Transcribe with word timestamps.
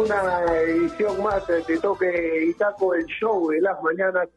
Una 0.00 0.46
edición 0.62 1.22
más 1.22 1.46
de 1.46 1.78
Toque 1.78 2.44
y 2.46 2.54
Taco, 2.54 2.94
el 2.94 3.04
show 3.04 3.50
de 3.50 3.60
las 3.60 3.82
mañanas. 3.82 4.30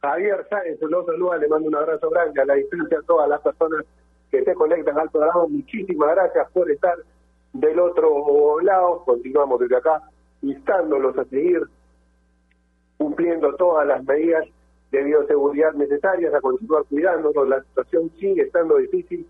Javier 0.00 0.46
Sáenz 0.48 0.80
los 0.80 1.04
saluda, 1.04 1.36
le 1.36 1.46
mando 1.46 1.68
un 1.68 1.74
abrazo 1.76 2.08
grande 2.08 2.40
a 2.40 2.46
la 2.46 2.54
distancia 2.54 3.00
a 3.00 3.02
todas 3.02 3.28
las 3.28 3.38
personas 3.42 3.84
que 4.30 4.42
se 4.42 4.54
conectan 4.54 4.98
al 4.98 5.10
programa. 5.10 5.46
Muchísimas 5.46 6.14
gracias 6.14 6.50
por 6.52 6.70
estar 6.70 6.94
del 7.52 7.78
otro 7.80 8.60
lado. 8.60 9.04
Continuamos 9.04 9.60
desde 9.60 9.76
acá 9.76 10.02
instándolos 10.40 11.18
a 11.18 11.24
seguir 11.26 11.64
cumpliendo 12.96 13.54
todas 13.56 13.86
las 13.86 14.02
medidas 14.04 14.46
de 14.90 15.02
bioseguridad 15.02 15.74
necesarias, 15.74 16.32
a 16.32 16.40
continuar 16.40 16.84
cuidándonos. 16.84 17.46
La 17.46 17.62
situación 17.64 18.10
sigue 18.18 18.42
estando 18.44 18.78
difícil 18.78 19.28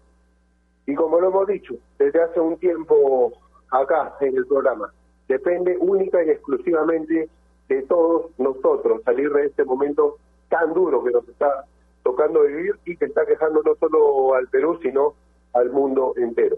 y 0.86 0.94
como 0.94 1.18
lo 1.18 1.30
hemos 1.30 1.48
dicho 1.48 1.74
desde 1.98 2.22
hace 2.22 2.38
un 2.38 2.56
tiempo 2.58 3.32
acá 3.72 4.14
en 4.20 4.36
el 4.36 4.46
programa. 4.46 4.92
Depende 5.30 5.76
única 5.78 6.24
y 6.24 6.30
exclusivamente 6.30 7.28
de 7.68 7.82
todos 7.82 8.32
nosotros 8.36 9.00
salir 9.04 9.32
de 9.32 9.46
este 9.46 9.64
momento 9.64 10.16
tan 10.48 10.74
duro 10.74 11.04
que 11.04 11.12
nos 11.12 11.28
está 11.28 11.66
tocando 12.02 12.42
vivir 12.42 12.74
y 12.84 12.96
que 12.96 13.04
está 13.04 13.24
quejando 13.24 13.62
no 13.62 13.76
solo 13.76 14.34
al 14.34 14.48
Perú, 14.48 14.80
sino 14.82 15.14
al 15.52 15.70
mundo 15.70 16.14
entero. 16.16 16.56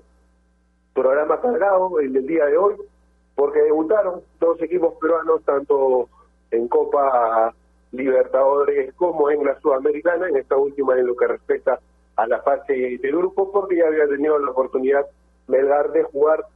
Programa 0.95 1.39
en 2.01 2.17
el 2.17 2.27
día 2.27 2.47
de 2.47 2.57
hoy, 2.57 2.77
porque 3.35 3.61
debutaron 3.61 4.23
dos 4.41 4.59
equipos 4.63 4.95
peruanos, 4.99 5.43
tanto 5.45 6.09
en 6.51 6.67
Copa 6.69 7.55
Libertadores 7.91 8.95
como 8.95 9.31
en 9.31 9.45
la 9.45 9.61
Sudamericana, 9.61 10.31
en 10.31 10.39
esta 10.39 10.57
última 10.57 10.99
en 10.99 11.09
lo 11.09 11.15
que 11.15 11.27
respecta 11.27 11.79
a 12.17 12.27
la 12.27 12.41
fase 12.41 12.73
de 12.73 13.11
grupo, 13.11 13.53
porque 13.53 13.77
ya 13.77 13.89
había 13.89 14.09
tenido 14.09 14.39
la 14.39 14.51
oportunidad 14.51 15.05
Melgar 15.47 15.93
de 15.93 16.05
jugar 16.05 16.47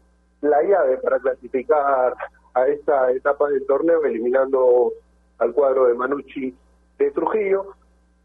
la 0.40 0.62
llave 0.62 0.98
para 0.98 1.18
clasificar 1.18 2.14
a 2.54 2.66
esta 2.68 3.12
etapa 3.12 3.48
del 3.50 3.66
torneo, 3.66 4.02
eliminando 4.04 4.92
al 5.38 5.52
cuadro 5.52 5.86
de 5.86 5.94
Manucci 5.94 6.54
de 6.98 7.10
Trujillo. 7.10 7.66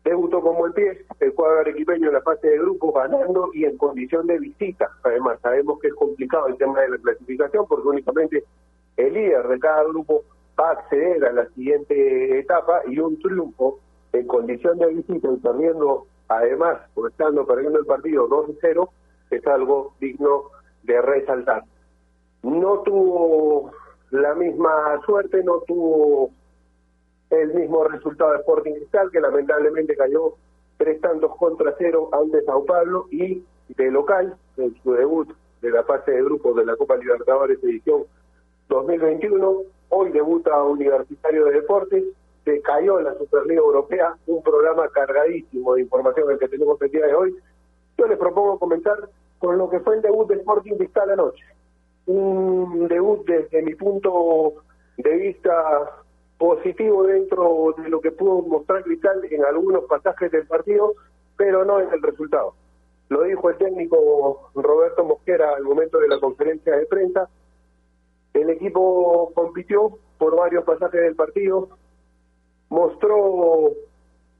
Debutó 0.03 0.42
como 0.42 0.66
el 0.66 0.73
pie 0.73 1.06
el 1.20 1.34
cuadro 1.34 1.59
arequipeño 1.59 2.08
en 2.08 2.14
la 2.14 2.22
fase 2.22 2.48
de 2.48 2.58
grupo, 2.58 2.92
ganando 2.92 3.52
y 3.53 3.66
en 3.66 3.78
condición 3.78 4.26
de 4.26 4.40
visita. 4.40 4.90
Además, 5.03 5.40
sabemos 5.42 5.80
que 5.80 5.90
es 5.90 5.94
complicado 5.94 6.48
el 6.48 6.58
tema 6.58 6.80
de 6.81 6.90
la 6.90 6.98
clasificación 6.98 7.66
porque 7.68 7.88
únicamente 7.88 8.44
el 8.98 9.14
líder 9.14 9.47
de 9.47 9.59
cada 9.59 9.84
grupo 9.84 10.24
va 10.59 10.69
a 10.69 10.72
acceder 10.74 11.24
a 11.25 11.34
la 11.34 11.46
siguiente 11.50 12.40
etapa 12.40 12.81
y 12.88 13.00
un 13.00 13.19
triunfo 13.19 13.80
en 14.13 14.28
condición 14.28 14.80
de 14.80 14.88
visita 14.88 15.30
y 15.31 15.38
perdiendo, 15.38 16.07
además, 16.28 16.80
por 16.96 17.09
estando 17.09 17.46
perdiendo 17.46 17.80
el 17.80 17.86
partido 17.86 18.28
2-0, 18.28 18.90
es 19.30 19.47
algo 19.47 19.94
digno 20.00 20.46
de 20.84 21.02
resaltar 21.02 21.63
no 22.44 22.79
tuvo 22.79 23.72
la 24.09 24.34
misma 24.35 25.00
suerte, 25.06 25.44
no 25.44 25.59
tuvo 25.62 26.31
el 27.29 27.53
mismo 27.53 27.84
resultado 27.85 28.31
de 28.31 28.40
Sporting 28.40 28.74
Cristal, 28.74 29.12
que 29.12 29.22
lamentablemente 29.22 29.96
cayó 29.96 30.35
tres 30.78 31.00
tantos 31.01 31.35
contra 31.38 31.75
cero 31.78 32.09
ante 32.12 32.44
Sao 32.44 32.66
Paulo 32.66 33.07
y 33.12 33.44
de 33.69 33.91
local, 33.91 34.35
en 34.57 34.75
su 34.84 34.94
debut 34.94 35.31
de 35.62 35.72
la 35.72 35.84
fase 35.84 36.12
de 36.12 36.24
grupos 36.24 36.56
de 36.56 36.66
la 36.66 36.75
Copa 36.75 36.97
Libertadores 36.97 37.63
edición 37.63 38.03
2021. 38.68 39.62
Hoy 39.90 40.12
debuta 40.12 40.63
Universitario 40.63 41.46
de 41.46 41.53
Deportes, 41.53 42.03
se 42.44 42.62
cayó 42.62 43.00
en 43.00 43.06
la 43.06 43.13
Superliga 43.16 43.62
Europea, 43.62 44.18
un 44.25 44.41
programa 44.41 44.88
cargadísimo 44.90 45.75
de 45.75 45.81
información 45.81 46.31
el 46.31 46.40
que 46.40 46.47
tenemos 46.47 46.81
el 46.81 46.90
día 46.90 47.06
de 47.06 47.13
hoy. 47.13 47.35
Yo 47.97 48.07
les 48.07 48.18
propongo 48.18 48.57
comenzar 48.57 48.97
con 49.40 49.57
lo 49.57 49.69
que 49.69 49.80
fue 49.80 49.96
el 49.96 50.01
debut 50.01 50.28
de 50.28 50.35
Sporting 50.35 50.75
Cristal 50.75 51.12
anoche 51.12 51.50
un 52.12 52.88
debut 52.88 53.26
desde 53.26 53.62
mi 53.62 53.76
punto 53.76 54.64
de 54.98 55.16
vista 55.16 55.54
positivo 56.38 57.04
dentro 57.04 57.74
de 57.78 57.90
lo 57.90 58.02
que 58.02 58.12
pudo 58.12 58.42
mostrar 58.42 58.84
Cristal 58.84 59.22
en 59.30 59.46
algunos 59.46 59.86
pasajes 59.86 60.32
del 60.32 60.48
partido, 60.48 60.94
pero 61.38 61.64
no 61.66 61.80
en 61.80 61.92
el 61.94 62.02
resultado. 62.02 62.56
Lo 63.10 63.24
dijo 63.24 63.50
el 63.50 63.58
técnico 63.58 64.50
Roberto 64.56 65.04
Mosquera 65.04 65.56
al 65.56 65.64
momento 65.64 66.00
de 66.00 66.08
la 66.08 66.20
conferencia 66.20 66.76
de 66.76 66.86
prensa. 66.86 67.30
El 68.34 68.50
equipo 68.50 69.32
compitió 69.36 69.98
por 70.18 70.36
varios 70.36 70.64
pasajes 70.64 71.02
del 71.02 71.16
partido, 71.16 71.70
mostró, 72.70 73.72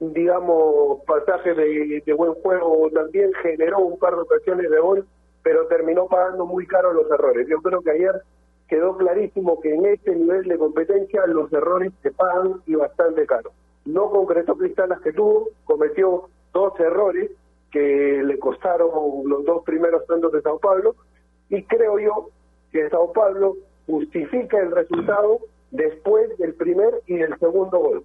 digamos, 0.00 1.04
pasajes 1.06 1.56
de, 1.56 2.14
buen 2.16 2.34
juego 2.34 2.90
también, 2.92 3.30
generó 3.42 3.80
un 3.80 3.98
par 3.98 4.14
de 4.14 4.22
ocasiones 4.22 4.70
de 4.70 4.80
gol 4.80 5.06
pero 5.42 5.66
terminó 5.66 6.06
pagando 6.06 6.46
muy 6.46 6.66
caro 6.66 6.92
los 6.92 7.10
errores. 7.10 7.46
Yo 7.48 7.58
creo 7.58 7.80
que 7.82 7.90
ayer 7.90 8.22
quedó 8.68 8.96
clarísimo 8.96 9.60
que 9.60 9.74
en 9.74 9.86
este 9.86 10.14
nivel 10.14 10.44
de 10.44 10.58
competencia 10.58 11.26
los 11.26 11.52
errores 11.52 11.92
se 12.02 12.10
pagan 12.10 12.62
y 12.66 12.74
bastante 12.74 13.26
caro. 13.26 13.52
No 13.84 14.10
concretó 14.10 14.56
Cristal 14.56 14.90
las 14.90 15.00
que 15.00 15.12
tuvo, 15.12 15.48
cometió 15.64 16.28
dos 16.52 16.78
errores 16.80 17.30
que 17.70 18.22
le 18.22 18.38
costaron 18.38 18.90
los 19.26 19.44
dos 19.44 19.64
primeros 19.64 20.06
tantos 20.06 20.32
de 20.32 20.42
Sao 20.42 20.58
Paulo 20.58 20.94
y 21.48 21.64
creo 21.64 21.98
yo 21.98 22.30
que 22.70 22.88
Sao 22.90 23.12
Paulo 23.12 23.56
justifica 23.86 24.58
el 24.60 24.70
resultado 24.70 25.40
después 25.70 26.36
del 26.38 26.54
primer 26.54 27.02
y 27.06 27.16
del 27.16 27.36
segundo 27.38 27.78
gol. 27.78 28.04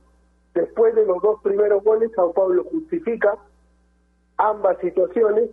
Después 0.54 0.96
de 0.96 1.06
los 1.06 1.22
dos 1.22 1.40
primeros 1.44 1.84
goles, 1.84 2.12
Sao 2.16 2.34
Paulo 2.34 2.64
justifica 2.64 3.38
ambas 4.38 4.78
situaciones 4.80 5.50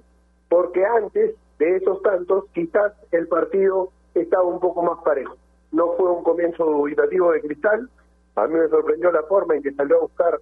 porque 0.48 0.84
antes 0.84 1.34
de 1.58 1.76
esos 1.76 2.02
tantos, 2.02 2.44
quizás 2.52 2.92
el 3.12 3.28
partido 3.28 3.90
estaba 4.14 4.44
un 4.44 4.60
poco 4.60 4.82
más 4.82 4.98
parejo. 5.04 5.36
No 5.72 5.92
fue 5.92 6.10
un 6.10 6.22
comienzo 6.22 6.64
dubitativo 6.64 7.32
de 7.32 7.40
Cristal, 7.40 7.88
a 8.36 8.46
mí 8.46 8.54
me 8.54 8.68
sorprendió 8.68 9.12
la 9.12 9.22
forma 9.24 9.54
en 9.54 9.62
que 9.62 9.72
salió 9.72 9.98
a 9.98 10.02
buscar 10.02 10.40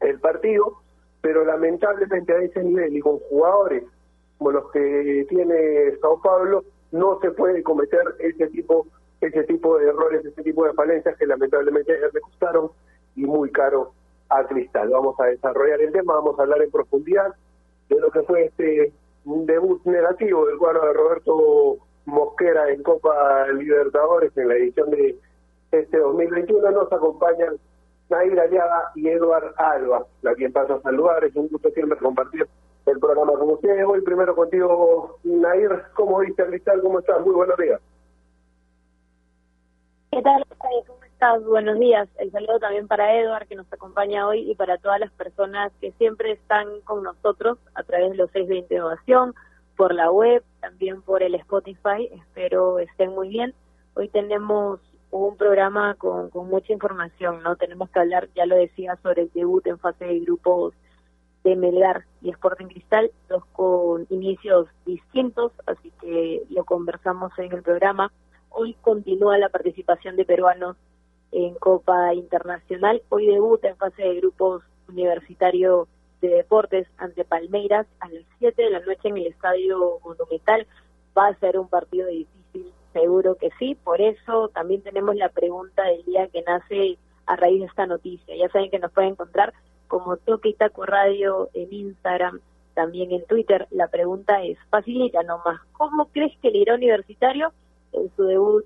el 0.00 0.18
partido, 0.20 0.78
pero 1.20 1.44
lamentablemente 1.44 2.32
a 2.32 2.38
ese 2.38 2.62
nivel 2.62 2.96
y 2.96 3.00
con 3.00 3.18
jugadores 3.18 3.84
como 4.38 4.50
los 4.50 4.72
que 4.72 5.24
tiene 5.28 5.96
Sao 6.00 6.20
Paulo, 6.20 6.64
no 6.90 7.20
se 7.20 7.30
puede 7.30 7.62
cometer 7.62 8.02
ese 8.18 8.48
tipo 8.48 8.86
ese 9.20 9.44
tipo 9.44 9.78
de 9.78 9.88
errores, 9.88 10.24
ese 10.24 10.42
tipo 10.42 10.66
de 10.66 10.72
falencias 10.72 11.16
que 11.16 11.26
lamentablemente 11.26 11.92
le 12.12 12.20
costaron 12.20 12.70
y 13.14 13.24
muy 13.24 13.52
caro 13.52 13.92
a 14.28 14.44
Cristal. 14.44 14.88
Vamos 14.90 15.14
a 15.20 15.26
desarrollar 15.26 15.80
el 15.80 15.92
tema, 15.92 16.14
vamos 16.14 16.36
a 16.36 16.42
hablar 16.42 16.60
en 16.60 16.72
profundidad 16.72 17.32
de 17.88 18.00
lo 18.00 18.10
que 18.10 18.22
fue 18.22 18.46
este 18.46 18.92
un 19.24 19.46
debut 19.46 19.84
negativo 19.84 20.46
del 20.46 20.58
cuadro 20.58 20.86
de 20.86 20.92
Roberto 20.92 21.78
Mosquera 22.06 22.70
en 22.70 22.82
Copa 22.82 23.46
Libertadores 23.48 24.36
en 24.36 24.48
la 24.48 24.54
edición 24.54 24.90
de 24.90 25.18
este 25.70 25.98
2021. 25.98 26.70
Nos 26.70 26.92
acompañan 26.92 27.58
Nair 28.08 28.38
Aliaga 28.38 28.92
y 28.94 29.08
Eduard 29.08 29.54
Alba, 29.56 30.06
la 30.22 30.34
quien 30.34 30.52
paso 30.52 30.74
a 30.74 30.82
saludar. 30.82 31.24
Es 31.24 31.34
un 31.36 31.48
gusto 31.48 31.70
siempre 31.70 31.98
compartir 31.98 32.46
el 32.86 32.98
programa 32.98 33.32
con 33.32 33.50
ustedes. 33.50 33.84
Hoy 33.86 34.02
primero 34.02 34.34
contigo, 34.34 35.18
Nair. 35.24 35.84
¿Cómo 35.94 36.18
viste, 36.18 36.44
Cristal? 36.46 36.82
¿Cómo 36.82 36.98
estás? 36.98 37.20
Muy 37.20 37.34
buenos 37.34 37.56
días. 37.56 37.80
¿Qué 40.10 40.20
tal? 40.20 40.44
¿Cómo 40.58 41.01
Buenos 41.46 41.78
días. 41.78 42.08
El 42.18 42.32
saludo 42.32 42.58
también 42.58 42.88
para 42.88 43.16
Edward, 43.16 43.46
que 43.46 43.54
nos 43.54 43.72
acompaña 43.72 44.26
hoy, 44.26 44.50
y 44.50 44.56
para 44.56 44.78
todas 44.78 44.98
las 44.98 45.12
personas 45.12 45.70
que 45.80 45.92
siempre 45.92 46.32
están 46.32 46.66
con 46.80 47.04
nosotros 47.04 47.58
a 47.76 47.84
través 47.84 48.10
de 48.10 48.16
los 48.16 48.28
620 48.32 48.74
Innovación, 48.74 49.32
por 49.76 49.94
la 49.94 50.10
web, 50.10 50.42
también 50.60 51.00
por 51.00 51.22
el 51.22 51.36
Spotify. 51.36 52.10
Espero 52.10 52.80
estén 52.80 53.10
muy 53.10 53.28
bien. 53.28 53.54
Hoy 53.94 54.08
tenemos 54.08 54.80
un 55.12 55.36
programa 55.36 55.94
con, 55.94 56.28
con 56.30 56.48
mucha 56.48 56.72
información, 56.72 57.40
¿no? 57.44 57.54
Tenemos 57.54 57.88
que 57.90 58.00
hablar, 58.00 58.28
ya 58.34 58.44
lo 58.44 58.56
decía, 58.56 58.98
sobre 59.00 59.22
el 59.22 59.30
debut 59.32 59.64
en 59.68 59.78
fase 59.78 60.04
de 60.04 60.18
grupos 60.18 60.74
de 61.44 61.54
Melgar 61.54 62.04
y 62.20 62.30
Sporting 62.30 62.66
Cristal, 62.66 63.12
dos 63.28 63.44
con 63.52 64.08
inicios 64.10 64.66
distintos, 64.84 65.52
así 65.66 65.92
que 66.00 66.42
lo 66.50 66.64
conversamos 66.64 67.30
en 67.38 67.52
el 67.52 67.62
programa 67.62 68.10
Hoy 68.54 68.74
continúa 68.82 69.38
la 69.38 69.48
participación 69.48 70.16
de 70.16 70.26
peruanos 70.26 70.76
en 71.32 71.54
Copa 71.54 72.14
Internacional. 72.14 73.02
Hoy 73.08 73.26
debuta 73.26 73.68
en 73.68 73.76
fase 73.76 74.02
de 74.02 74.16
grupos 74.16 74.62
universitario 74.88 75.88
de 76.20 76.28
deportes 76.28 76.86
ante 76.98 77.24
Palmeiras 77.24 77.86
a 78.00 78.08
las 78.08 78.22
7 78.38 78.62
de 78.62 78.70
la 78.70 78.80
noche 78.80 79.08
en 79.08 79.16
el 79.16 79.26
Estadio 79.26 79.98
Monumental. 80.04 80.66
Va 81.16 81.28
a 81.28 81.38
ser 81.40 81.58
un 81.58 81.68
partido 81.68 82.06
difícil, 82.08 82.72
seguro 82.92 83.34
que 83.36 83.50
sí. 83.58 83.74
Por 83.74 84.00
eso 84.00 84.48
también 84.48 84.82
tenemos 84.82 85.16
la 85.16 85.30
pregunta 85.30 85.82
del 85.84 86.04
día 86.04 86.28
que 86.28 86.42
nace 86.42 86.98
a 87.26 87.36
raíz 87.36 87.60
de 87.60 87.66
esta 87.66 87.86
noticia. 87.86 88.36
Ya 88.36 88.48
saben 88.50 88.70
que 88.70 88.78
nos 88.78 88.92
pueden 88.92 89.12
encontrar 89.12 89.52
como 89.88 90.16
Toque 90.16 90.50
y 90.50 90.54
Taco 90.54 90.86
Radio 90.86 91.50
en 91.54 91.72
Instagram, 91.72 92.40
también 92.74 93.10
en 93.12 93.24
Twitter. 93.26 93.66
La 93.70 93.88
pregunta 93.88 94.42
es, 94.42 94.58
facilita 94.70 95.22
nomás, 95.22 95.60
¿cómo 95.72 96.06
crees 96.06 96.36
que 96.40 96.48
el 96.48 96.56
irá 96.56 96.74
universitario 96.74 97.52
en 97.92 98.10
su 98.16 98.24
debut 98.24 98.64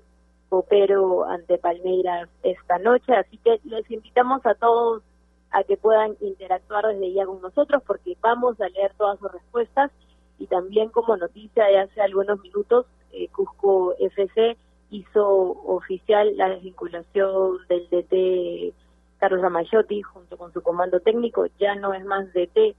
copero 0.49 1.25
ante 1.25 1.57
Palmeiras 1.57 2.29
esta 2.43 2.77
noche, 2.79 3.13
así 3.13 3.37
que 3.37 3.59
les 3.65 3.89
invitamos 3.91 4.45
a 4.45 4.55
todos 4.55 5.03
a 5.51 5.63
que 5.63 5.77
puedan 5.77 6.15
interactuar 6.19 6.87
desde 6.87 7.13
ya 7.13 7.25
con 7.25 7.41
nosotros 7.41 7.81
porque 7.85 8.17
vamos 8.21 8.59
a 8.59 8.69
leer 8.69 8.93
todas 8.97 9.19
sus 9.19 9.31
respuestas. 9.31 9.91
Y 10.39 10.47
también 10.47 10.89
como 10.89 11.17
noticia 11.17 11.65
de 11.65 11.79
hace 11.79 12.01
algunos 12.01 12.39
minutos, 12.41 12.85
eh, 13.11 13.27
Cusco 13.29 13.95
FC 13.97 14.57
hizo 14.91 15.27
oficial 15.65 16.37
la 16.37 16.49
desvinculación 16.49 17.57
del 17.67 17.89
DT 17.89 18.73
Carlos 19.19 19.41
Ramayotti 19.41 20.01
junto 20.01 20.37
con 20.37 20.53
su 20.53 20.61
comando 20.61 20.99
técnico, 20.99 21.45
ya 21.59 21.75
no 21.75 21.93
es 21.93 22.05
más 22.05 22.31
DT 22.33 22.75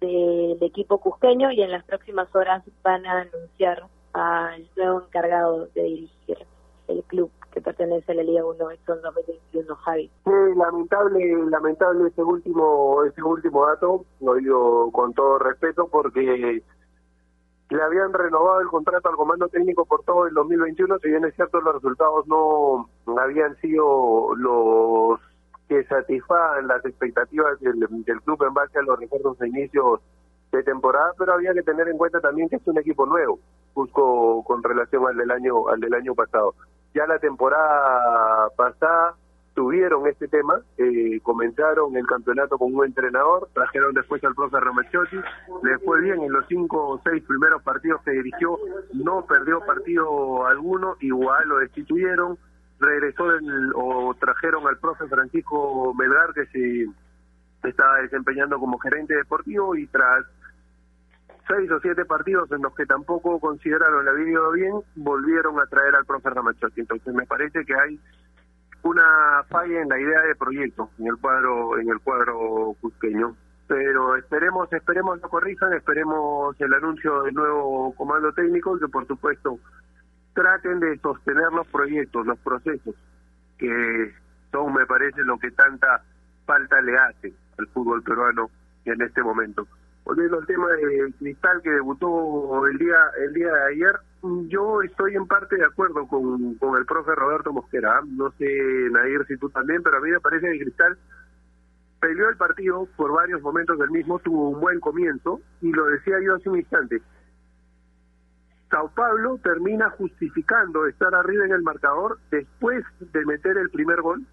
del 0.00 0.62
equipo 0.62 0.98
cusqueño 0.98 1.50
y 1.52 1.62
en 1.62 1.72
las 1.72 1.84
próximas 1.84 2.34
horas 2.34 2.62
van 2.82 3.06
a 3.06 3.20
anunciar 3.22 3.84
al 4.12 4.68
nuevo 4.76 5.02
encargado 5.02 5.66
de 5.74 5.82
dirigir 5.82 6.38
el 6.90 7.02
club 7.04 7.30
que 7.52 7.60
pertenece 7.60 8.12
a 8.12 8.14
la 8.14 8.22
Liga 8.22 8.44
1 8.44 8.70
Exxon 8.70 9.02
2021, 9.02 9.74
Javi. 9.76 10.10
Sí, 10.24 10.30
lamentable, 10.56 11.50
lamentable 11.50 12.08
ese 12.08 12.22
último, 12.22 13.04
ese 13.04 13.22
último 13.22 13.66
dato, 13.66 14.04
lo 14.20 14.34
digo 14.34 14.92
con 14.92 15.12
todo 15.14 15.38
respeto 15.38 15.88
porque 15.88 16.62
le 17.70 17.82
habían 17.82 18.12
renovado 18.12 18.60
el 18.60 18.68
contrato 18.68 19.08
al 19.08 19.16
comando 19.16 19.48
técnico 19.48 19.84
por 19.84 20.04
todo 20.04 20.26
el 20.26 20.34
2021, 20.34 20.98
si 20.98 21.08
bien 21.08 21.24
es 21.24 21.34
cierto 21.34 21.60
los 21.60 21.74
resultados 21.74 22.26
no 22.26 22.88
habían 23.18 23.56
sido 23.56 24.34
los 24.36 25.20
que 25.70 25.84
satisfagan 25.84 26.66
las 26.66 26.84
expectativas 26.84 27.60
del, 27.60 27.78
club 28.24 28.42
en 28.42 28.52
base 28.52 28.76
a 28.76 28.82
los 28.82 28.98
recuerdos 28.98 29.38
de 29.38 29.46
inicios 29.46 30.00
de 30.50 30.64
temporada, 30.64 31.12
pero 31.16 31.32
había 31.32 31.54
que 31.54 31.62
tener 31.62 31.86
en 31.86 31.96
cuenta 31.96 32.20
también 32.20 32.48
que 32.48 32.56
es 32.56 32.66
un 32.66 32.76
equipo 32.76 33.06
nuevo, 33.06 33.38
busco 33.72 34.42
con 34.42 34.64
relación 34.64 35.06
al 35.06 35.16
del 35.16 35.30
año 35.30 35.68
al 35.68 35.78
del 35.78 35.94
año 35.94 36.12
pasado. 36.12 36.56
Ya 36.94 37.06
la 37.06 37.18
temporada 37.18 38.48
pasada 38.56 39.14
tuvieron 39.54 40.06
este 40.06 40.28
tema, 40.28 40.60
eh, 40.78 41.20
comenzaron 41.22 41.96
el 41.96 42.06
campeonato 42.06 42.56
con 42.56 42.74
un 42.74 42.84
entrenador, 42.84 43.48
trajeron 43.52 43.92
después 43.92 44.22
al 44.24 44.34
profe 44.34 44.58
Romachotti, 44.58 45.16
le 45.62 45.78
fue 45.80 46.00
bien 46.00 46.22
en 46.22 46.32
los 46.32 46.46
cinco 46.46 46.88
o 46.88 47.00
seis 47.04 47.22
primeros 47.24 47.62
partidos 47.62 48.00
que 48.02 48.12
dirigió, 48.12 48.58
no 48.94 49.24
perdió 49.26 49.60
partido 49.60 50.46
alguno, 50.46 50.96
igual 51.00 51.48
lo 51.48 51.58
destituyeron, 51.58 52.38
regresó 52.78 53.24
o 53.74 54.14
trajeron 54.14 54.66
al 54.66 54.78
profe 54.78 55.06
Francisco 55.06 55.92
Melgar 55.94 56.32
que 56.32 56.46
se 56.46 57.68
estaba 57.68 57.98
desempeñando 57.98 58.58
como 58.58 58.78
gerente 58.78 59.14
deportivo 59.14 59.76
y 59.76 59.86
tras 59.88 60.24
seis 61.50 61.70
o 61.70 61.80
siete 61.80 62.04
partidos 62.04 62.50
en 62.52 62.62
los 62.62 62.74
que 62.74 62.86
tampoco 62.86 63.40
consideraron 63.40 64.04
la 64.04 64.12
había 64.12 64.38
bien, 64.54 64.72
volvieron 64.94 65.58
a 65.58 65.66
traer 65.66 65.96
al 65.96 66.06
profe 66.06 66.30
Ramachotti. 66.30 66.80
Entonces 66.80 67.12
me 67.12 67.26
parece 67.26 67.64
que 67.64 67.74
hay 67.74 68.00
una 68.82 69.44
falla 69.48 69.82
en 69.82 69.88
la 69.88 70.00
idea 70.00 70.20
de 70.22 70.34
proyecto 70.36 70.90
en 70.98 71.08
el 71.08 71.16
cuadro 71.18 71.78
en 71.78 71.90
el 71.90 72.00
cuadro 72.00 72.74
cusqueño 72.80 73.36
pero 73.66 74.16
esperemos 74.16 74.72
esperemos 74.72 75.20
lo 75.20 75.28
corrijan 75.28 75.72
esperemos 75.74 76.58
el 76.60 76.72
anuncio 76.72 77.22
del 77.24 77.34
nuevo 77.34 77.94
comando 77.94 78.32
técnico 78.32 78.78
que 78.78 78.88
por 78.88 79.06
supuesto 79.06 79.58
traten 80.32 80.80
de 80.80 80.96
sostener 80.98 81.52
los 81.52 81.66
proyectos 81.68 82.26
los 82.26 82.38
procesos 82.38 82.94
que 83.58 84.14
son 84.50 84.72
me 84.72 84.86
parece 84.86 85.24
lo 85.24 85.38
que 85.38 85.50
tanta 85.50 86.02
falta 86.46 86.80
le 86.80 86.96
hace 86.96 87.34
al 87.58 87.66
fútbol 87.68 88.02
peruano 88.02 88.50
en 88.86 89.02
este 89.02 89.22
momento 89.22 89.66
volviendo 90.10 90.38
al 90.38 90.46
tema 90.46 90.66
de 90.72 91.12
Cristal 91.20 91.62
que 91.62 91.70
debutó 91.70 92.66
el 92.66 92.78
día 92.78 92.96
el 93.24 93.32
día 93.32 93.52
de 93.52 93.74
ayer 93.74 93.94
yo 94.48 94.82
estoy 94.82 95.14
en 95.14 95.26
parte 95.28 95.56
de 95.56 95.64
acuerdo 95.64 96.06
con, 96.08 96.56
con 96.56 96.76
el 96.76 96.84
profe 96.84 97.14
Roberto 97.14 97.52
Mosquera. 97.52 97.98
¿ah? 97.98 98.02
No 98.04 98.30
sé, 98.32 98.44
Nadir, 98.90 99.24
si 99.26 99.36
tú 99.36 99.48
también, 99.48 99.82
pero 99.82 99.96
a 99.96 100.00
mí 100.00 100.10
me 100.10 100.20
parece 100.20 100.50
que 100.50 100.58
Cristal 100.58 100.98
peleó 102.00 102.28
el 102.28 102.36
partido 102.36 102.86
por 102.96 103.12
varios 103.12 103.40
momentos 103.40 103.78
del 103.78 103.90
mismo, 103.90 104.18
tuvo 104.18 104.50
un 104.50 104.60
buen 104.60 104.80
comienzo, 104.80 105.40
y 105.62 105.72
lo 105.72 105.86
decía 105.86 106.16
yo 106.22 106.34
hace 106.34 106.50
un 106.50 106.58
instante. 106.58 107.00
Sao 108.70 108.90
Paulo 108.94 109.38
termina 109.42 109.90
justificando 109.90 110.86
estar 110.86 111.14
arriba 111.14 111.44
en 111.44 111.52
el 111.52 111.62
marcador 111.62 112.18
después 112.30 112.84
de 113.00 113.24
meter 113.24 113.56
el 113.56 113.70
primer 113.70 114.02
gol, 114.02 114.26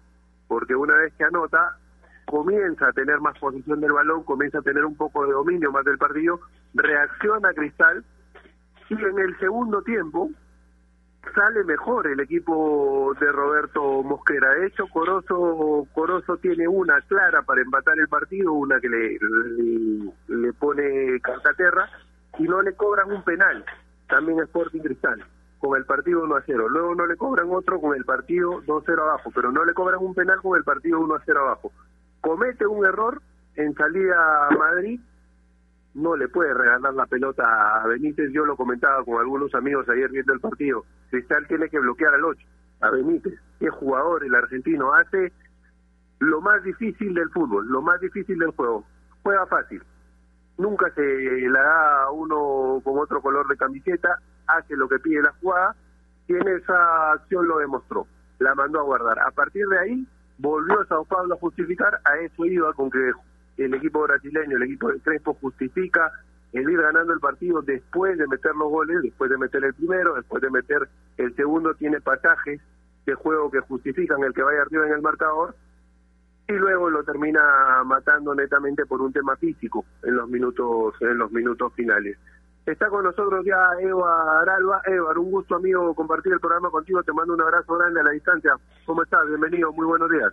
porque 0.48 0.74
una 0.74 0.96
vez 0.96 1.14
que 1.14 1.24
anota, 1.24 1.78
comienza 2.28 2.88
a 2.88 2.92
tener 2.92 3.20
más 3.20 3.38
posición 3.38 3.80
del 3.80 3.92
balón, 3.92 4.22
comienza 4.22 4.58
a 4.58 4.62
tener 4.62 4.84
un 4.84 4.96
poco 4.96 5.24
de 5.24 5.32
dominio 5.32 5.72
más 5.72 5.84
del 5.84 5.96
partido, 5.96 6.40
reacciona 6.74 7.54
Cristal 7.54 8.04
y 8.90 8.94
en 8.94 9.18
el 9.18 9.38
segundo 9.38 9.82
tiempo 9.82 10.30
sale 11.34 11.64
mejor 11.64 12.06
el 12.06 12.20
equipo 12.20 13.14
de 13.18 13.32
Roberto 13.32 14.02
Mosquera. 14.02 14.54
De 14.54 14.66
hecho, 14.66 14.86
Corozo, 14.88 15.86
Corozo 15.94 16.36
tiene 16.36 16.68
una 16.68 17.00
clara 17.02 17.42
para 17.42 17.62
empatar 17.62 17.98
el 17.98 18.08
partido, 18.08 18.52
una 18.52 18.78
que 18.80 18.88
le, 18.88 19.18
le, 20.28 20.52
pone 20.52 21.20
Cartaterra, 21.20 21.88
y 22.38 22.44
no 22.44 22.62
le 22.62 22.74
cobran 22.74 23.10
un 23.10 23.22
penal, 23.24 23.64
también 24.08 24.38
Sporting 24.40 24.80
Cristal, 24.80 25.24
con 25.58 25.76
el 25.76 25.84
partido 25.84 26.24
1 26.24 26.36
a 26.36 26.42
0. 26.44 26.68
Luego 26.68 26.94
no 26.94 27.06
le 27.06 27.16
cobran 27.16 27.48
otro 27.50 27.80
con 27.80 27.96
el 27.96 28.04
partido 28.04 28.62
2 28.66 28.82
a 28.82 28.86
0 28.86 29.02
abajo, 29.02 29.30
pero 29.34 29.50
no 29.50 29.64
le 29.64 29.74
cobran 29.74 30.00
un 30.00 30.14
penal 30.14 30.40
con 30.40 30.56
el 30.56 30.64
partido 30.64 31.00
1 31.00 31.14
a 31.14 31.22
0 31.24 31.40
abajo. 31.40 31.72
Comete 32.20 32.66
un 32.66 32.84
error 32.84 33.22
en 33.56 33.74
salida 33.74 34.48
a 34.48 34.50
Madrid 34.56 35.00
no 35.94 36.16
le 36.16 36.28
puede 36.28 36.54
regalar 36.54 36.94
la 36.94 37.06
pelota 37.06 37.82
a 37.82 37.86
Benítez. 37.86 38.30
Yo 38.32 38.44
lo 38.44 38.56
comentaba 38.56 39.04
con 39.04 39.18
algunos 39.20 39.54
amigos 39.54 39.88
ayer 39.88 40.10
viendo 40.10 40.32
el 40.32 40.40
partido. 40.40 40.84
Cristal 41.10 41.46
tiene 41.48 41.68
que 41.68 41.78
bloquear 41.78 42.14
al 42.14 42.24
8, 42.24 42.46
a 42.82 42.90
Benítez. 42.90 43.34
Qué 43.58 43.68
jugador 43.68 44.24
el 44.24 44.34
argentino 44.34 44.94
hace 44.94 45.32
lo 46.20 46.40
más 46.40 46.62
difícil 46.62 47.14
del 47.14 47.30
fútbol, 47.30 47.66
lo 47.68 47.82
más 47.82 48.00
difícil 48.00 48.38
del 48.38 48.50
juego. 48.50 48.84
Juega 49.22 49.46
fácil. 49.46 49.82
Nunca 50.56 50.90
se 50.94 51.02
la 51.48 51.62
da 51.62 52.10
uno 52.10 52.80
con 52.84 52.98
otro 52.98 53.20
color 53.20 53.46
de 53.48 53.56
camiseta, 53.56 54.20
hace 54.46 54.76
lo 54.76 54.88
que 54.88 54.98
pide 54.98 55.22
la 55.22 55.32
jugada 55.40 55.74
en 56.28 56.46
esa 56.48 57.12
acción 57.12 57.46
lo 57.46 57.58
demostró. 57.58 58.06
La 58.38 58.54
mandó 58.54 58.80
a 58.80 58.84
guardar. 58.84 59.18
A 59.20 59.30
partir 59.30 59.66
de 59.66 59.78
ahí 59.78 60.06
volvió 60.38 60.80
a 60.80 60.86
Sao 60.86 61.04
Paulo 61.04 61.34
a 61.34 61.38
justificar, 61.38 62.00
a 62.04 62.16
eso 62.18 62.44
iba 62.46 62.72
con 62.72 62.90
que 62.90 63.12
el 63.58 63.74
equipo 63.74 64.02
brasileño, 64.02 64.56
el 64.56 64.62
equipo 64.62 64.90
de 64.90 65.00
Crespo 65.00 65.34
justifica 65.34 66.12
el 66.52 66.68
ir 66.70 66.80
ganando 66.80 67.12
el 67.12 67.20
partido 67.20 67.60
después 67.60 68.16
de 68.16 68.26
meter 68.26 68.54
los 68.54 68.70
goles, 68.70 69.02
después 69.02 69.30
de 69.30 69.36
meter 69.36 69.64
el 69.64 69.74
primero, 69.74 70.14
después 70.14 70.40
de 70.40 70.50
meter 70.50 70.88
el 71.18 71.34
segundo, 71.34 71.74
tiene 71.74 72.00
pasajes 72.00 72.60
de 73.04 73.14
juego 73.14 73.50
que 73.50 73.60
justifican 73.60 74.22
el 74.22 74.32
que 74.32 74.42
vaya 74.42 74.62
arriba 74.62 74.86
en 74.86 74.92
el 74.92 75.02
marcador 75.02 75.54
y 76.46 76.52
luego 76.54 76.88
lo 76.88 77.04
termina 77.04 77.82
matando 77.84 78.34
netamente 78.34 78.86
por 78.86 79.02
un 79.02 79.12
tema 79.12 79.36
físico 79.36 79.84
en 80.02 80.16
los 80.16 80.28
minutos 80.28 80.94
en 81.00 81.18
los 81.18 81.30
minutos 81.30 81.72
finales. 81.74 82.16
Está 82.68 82.90
con 82.90 83.02
nosotros 83.02 83.42
ya 83.46 83.56
Eva 83.80 84.42
Aralba. 84.42 84.82
Eva, 84.84 85.12
un 85.16 85.30
gusto 85.30 85.56
amigo 85.56 85.94
compartir 85.94 86.34
el 86.34 86.40
programa 86.40 86.70
contigo. 86.70 87.02
Te 87.02 87.14
mando 87.14 87.32
un 87.32 87.40
abrazo 87.40 87.78
grande 87.78 88.00
a 88.00 88.04
la 88.04 88.10
distancia. 88.10 88.52
¿Cómo 88.84 89.02
estás? 89.02 89.26
Bienvenido, 89.26 89.72
muy 89.72 89.86
buenos 89.86 90.10
días. 90.10 90.30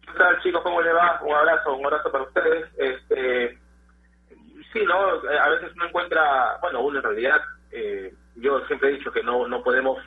¿Qué 0.00 0.18
tal, 0.18 0.42
chicos? 0.42 0.62
¿Cómo 0.64 0.82
les 0.82 0.92
va? 0.92 1.20
Un 1.22 1.32
abrazo, 1.32 1.76
un 1.76 1.86
abrazo 1.86 2.10
para 2.10 2.24
ustedes. 2.24 2.68
Este, 2.76 3.56
sí, 4.72 4.84
¿no? 4.84 4.94
A 4.94 5.48
veces 5.50 5.70
uno 5.76 5.86
encuentra, 5.86 6.58
bueno, 6.60 6.80
uno 6.80 6.98
en 6.98 7.04
realidad, 7.04 7.40
eh, 7.70 8.12
yo 8.34 8.58
siempre 8.66 8.88
he 8.88 8.94
dicho 8.94 9.12
que 9.12 9.22
no, 9.22 9.46
no 9.46 9.62
podemos 9.62 9.98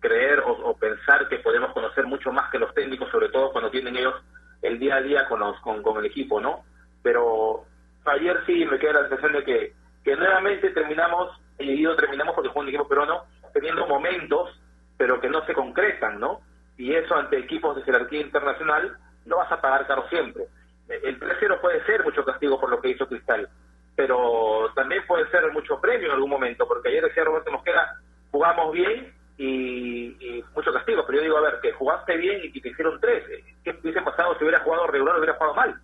creer 0.00 0.42
o, 0.46 0.74
pensar 0.78 1.28
que 1.28 1.38
podemos 1.40 1.70
conocer 1.74 2.06
mucho 2.06 2.32
más 2.32 2.50
que 2.50 2.58
los 2.58 2.72
técnicos, 2.72 3.10
sobre 3.10 3.28
todo 3.28 3.52
cuando 3.52 3.70
tienen 3.70 3.94
ellos 3.94 4.14
el 4.62 4.78
día 4.78 4.96
a 4.96 5.02
día 5.02 5.28
con, 5.28 5.38
los, 5.40 5.60
con, 5.60 5.82
con 5.82 5.98
el 5.98 6.06
equipo, 6.06 6.40
¿no? 6.40 6.64
Pero 7.02 7.66
ayer 8.06 8.42
sí 8.46 8.64
me 8.64 8.78
queda 8.78 9.02
la 9.02 9.08
sensación 9.08 9.32
de 9.34 9.44
que, 9.44 9.85
que 10.06 10.14
nuevamente 10.14 10.70
terminamos, 10.70 11.36
y 11.58 11.84
terminamos 11.96 12.36
porque 12.36 12.50
fue 12.50 12.62
un 12.62 12.68
equipo 12.68 12.86
peruano, 12.86 13.24
teniendo 13.52 13.88
momentos, 13.88 14.56
pero 14.96 15.20
que 15.20 15.28
no 15.28 15.44
se 15.46 15.52
concretan, 15.52 16.20
¿no? 16.20 16.42
Y 16.76 16.94
eso 16.94 17.16
ante 17.16 17.36
equipos 17.36 17.74
de 17.74 17.82
jerarquía 17.82 18.20
internacional 18.20 18.96
no 19.24 19.38
vas 19.38 19.50
a 19.50 19.60
pagar 19.60 19.84
caro 19.88 20.08
siempre. 20.08 20.44
El 20.88 21.18
3-0 21.18 21.60
puede 21.60 21.84
ser 21.86 22.04
mucho 22.04 22.24
castigo 22.24 22.60
por 22.60 22.70
lo 22.70 22.80
que 22.80 22.90
hizo 22.90 23.08
Cristal, 23.08 23.48
pero 23.96 24.70
también 24.76 25.04
puede 25.08 25.28
ser 25.28 25.50
mucho 25.50 25.80
premio 25.80 26.06
en 26.06 26.14
algún 26.14 26.30
momento, 26.30 26.68
porque 26.68 26.90
ayer 26.90 27.02
decía 27.02 27.24
Roberto 27.24 27.50
Mosquera, 27.50 27.96
jugamos 28.30 28.72
bien 28.72 29.12
y, 29.38 30.44
mucho 30.54 30.72
castigo, 30.72 31.02
pero 31.04 31.18
yo 31.18 31.24
digo, 31.24 31.38
a 31.38 31.50
ver, 31.50 31.58
que 31.60 31.72
jugaste 31.72 32.16
bien 32.16 32.42
y 32.44 32.60
te 32.60 32.68
hicieron 32.68 33.00
tres, 33.00 33.24
¿qué 33.64 33.76
hubiese 33.82 34.02
pasado 34.02 34.38
si 34.38 34.44
hubiera 34.44 34.60
jugado 34.60 34.86
regular 34.86 35.16
o 35.16 35.18
hubiera 35.18 35.34
jugado 35.34 35.54
mal? 35.54 35.80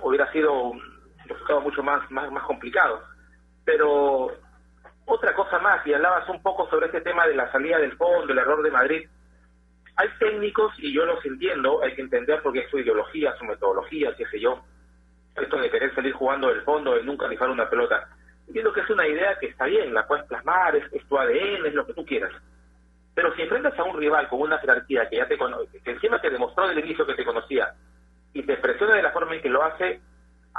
Hubiera 0.00 0.32
sido 0.32 0.70
un 0.70 0.80
resultado 1.26 1.60
mucho 1.60 1.82
más, 1.82 2.10
más, 2.10 2.32
más 2.32 2.44
complicado. 2.44 3.02
Pero 3.66 4.30
otra 5.04 5.34
cosa 5.34 5.58
más, 5.58 5.86
y 5.86 5.92
hablabas 5.92 6.26
un 6.30 6.40
poco 6.40 6.70
sobre 6.70 6.86
este 6.86 7.02
tema 7.02 7.26
de 7.26 7.34
la 7.34 7.50
salida 7.52 7.78
del 7.78 7.96
fondo, 7.96 8.32
el 8.32 8.38
error 8.38 8.62
de 8.62 8.70
Madrid, 8.70 9.08
hay 9.96 10.08
técnicos, 10.18 10.72
y 10.78 10.94
yo 10.94 11.04
los 11.04 11.24
entiendo, 11.24 11.82
hay 11.82 11.94
que 11.94 12.02
entender 12.02 12.40
porque 12.42 12.60
es 12.60 12.70
su 12.70 12.78
ideología, 12.78 13.34
su 13.36 13.44
metodología, 13.44 14.14
qué 14.16 14.24
sé 14.26 14.40
yo, 14.40 14.62
esto 15.34 15.58
de 15.58 15.70
querer 15.70 15.94
salir 15.94 16.12
jugando 16.12 16.48
del 16.48 16.62
fondo, 16.62 16.94
de 16.94 17.02
nunca 17.02 17.26
rifar 17.26 17.50
una 17.50 17.68
pelota. 17.68 18.08
Entiendo 18.46 18.72
que 18.72 18.80
es 18.80 18.90
una 18.90 19.08
idea 19.08 19.36
que 19.38 19.46
está 19.46 19.64
bien, 19.66 19.92
la 19.92 20.06
puedes 20.06 20.24
plasmar, 20.26 20.76
es, 20.76 21.08
tu 21.08 21.18
ADN, 21.18 21.66
es 21.66 21.74
lo 21.74 21.86
que 21.86 21.94
tú 21.94 22.06
quieras. 22.06 22.32
Pero 23.14 23.34
si 23.34 23.42
enfrentas 23.42 23.76
a 23.78 23.84
un 23.84 23.98
rival 23.98 24.28
con 24.28 24.42
una 24.42 24.58
jerarquía 24.58 25.08
que 25.08 25.16
ya 25.16 25.26
te 25.26 25.38
conoce, 25.38 25.80
que 25.82 25.90
encima 25.90 26.20
te 26.20 26.30
demostró 26.30 26.68
desde 26.68 26.80
el 26.80 26.86
inicio 26.86 27.06
que 27.06 27.14
te 27.14 27.24
conocía, 27.24 27.74
y 28.32 28.42
te 28.42 28.56
presiona 28.58 28.94
de 28.94 29.02
la 29.02 29.12
forma 29.12 29.34
en 29.34 29.42
que 29.42 29.48
lo 29.48 29.64
hace, 29.64 30.00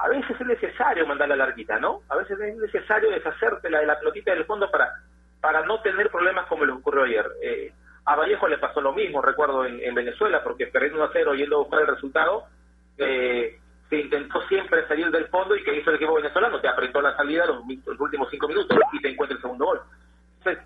a 0.04 0.08
veces 0.10 0.40
es 0.40 0.48
necesario 0.48 1.06
mandar 1.06 1.30
la 1.30 1.36
larguita, 1.36 1.80
¿no? 1.80 2.02
A 2.10 2.18
veces 2.18 2.40
es 2.40 2.58
necesario 2.58 3.10
deshacerte 3.10 3.70
la 3.70 3.80
de 3.80 3.88
la 3.88 4.00
pelotita 4.00 4.32
del 4.34 4.46
fondo 4.46 4.70
para 4.70 4.92
para 5.42 5.66
no 5.66 5.80
tener 5.82 6.10
problemas 6.10 6.48
como 6.48 6.66
les 6.66 6.76
ocurrió 6.76 7.04
ayer. 7.04 7.26
Eh, 7.42 7.72
a 8.06 8.16
Vallejo 8.16 8.48
le 8.48 8.58
pasó 8.58 8.82
lo 8.82 8.94
mismo, 8.94 9.22
recuerdo, 9.22 9.66
en, 9.66 9.94
Venezuela, 9.94 10.44
porque 10.44 10.68
perdiendo 10.68 11.00
1 11.00 11.06
a 11.06 11.14
0 11.14 11.36
yendo 11.36 11.56
a 11.58 11.60
buscar 11.60 11.82
el 11.82 11.88
resultado, 11.88 12.46
eh, 12.98 13.60
se 13.90 13.98
intentó 13.98 14.42
siempre 14.48 14.88
salir 14.88 15.10
del 15.12 15.28
fondo 15.28 15.56
y 15.56 15.64
que 15.64 15.76
hizo 15.76 15.90
el 15.90 15.98
equipo 15.98 16.16
venezolano, 16.16 16.60
te 16.60 16.68
apretó 16.68 17.02
la 17.02 17.16
salida 17.16 17.46
los, 17.46 17.64
los 17.86 18.00
últimos 18.00 18.30
cinco 18.30 18.48
minutos 18.48 18.78
y 18.94 19.02
te 19.02 19.10
encuentra 19.10 19.36
el 19.36 19.42
segundo 19.42 19.66
gol. 19.66 19.82
Entonces, 20.40 20.64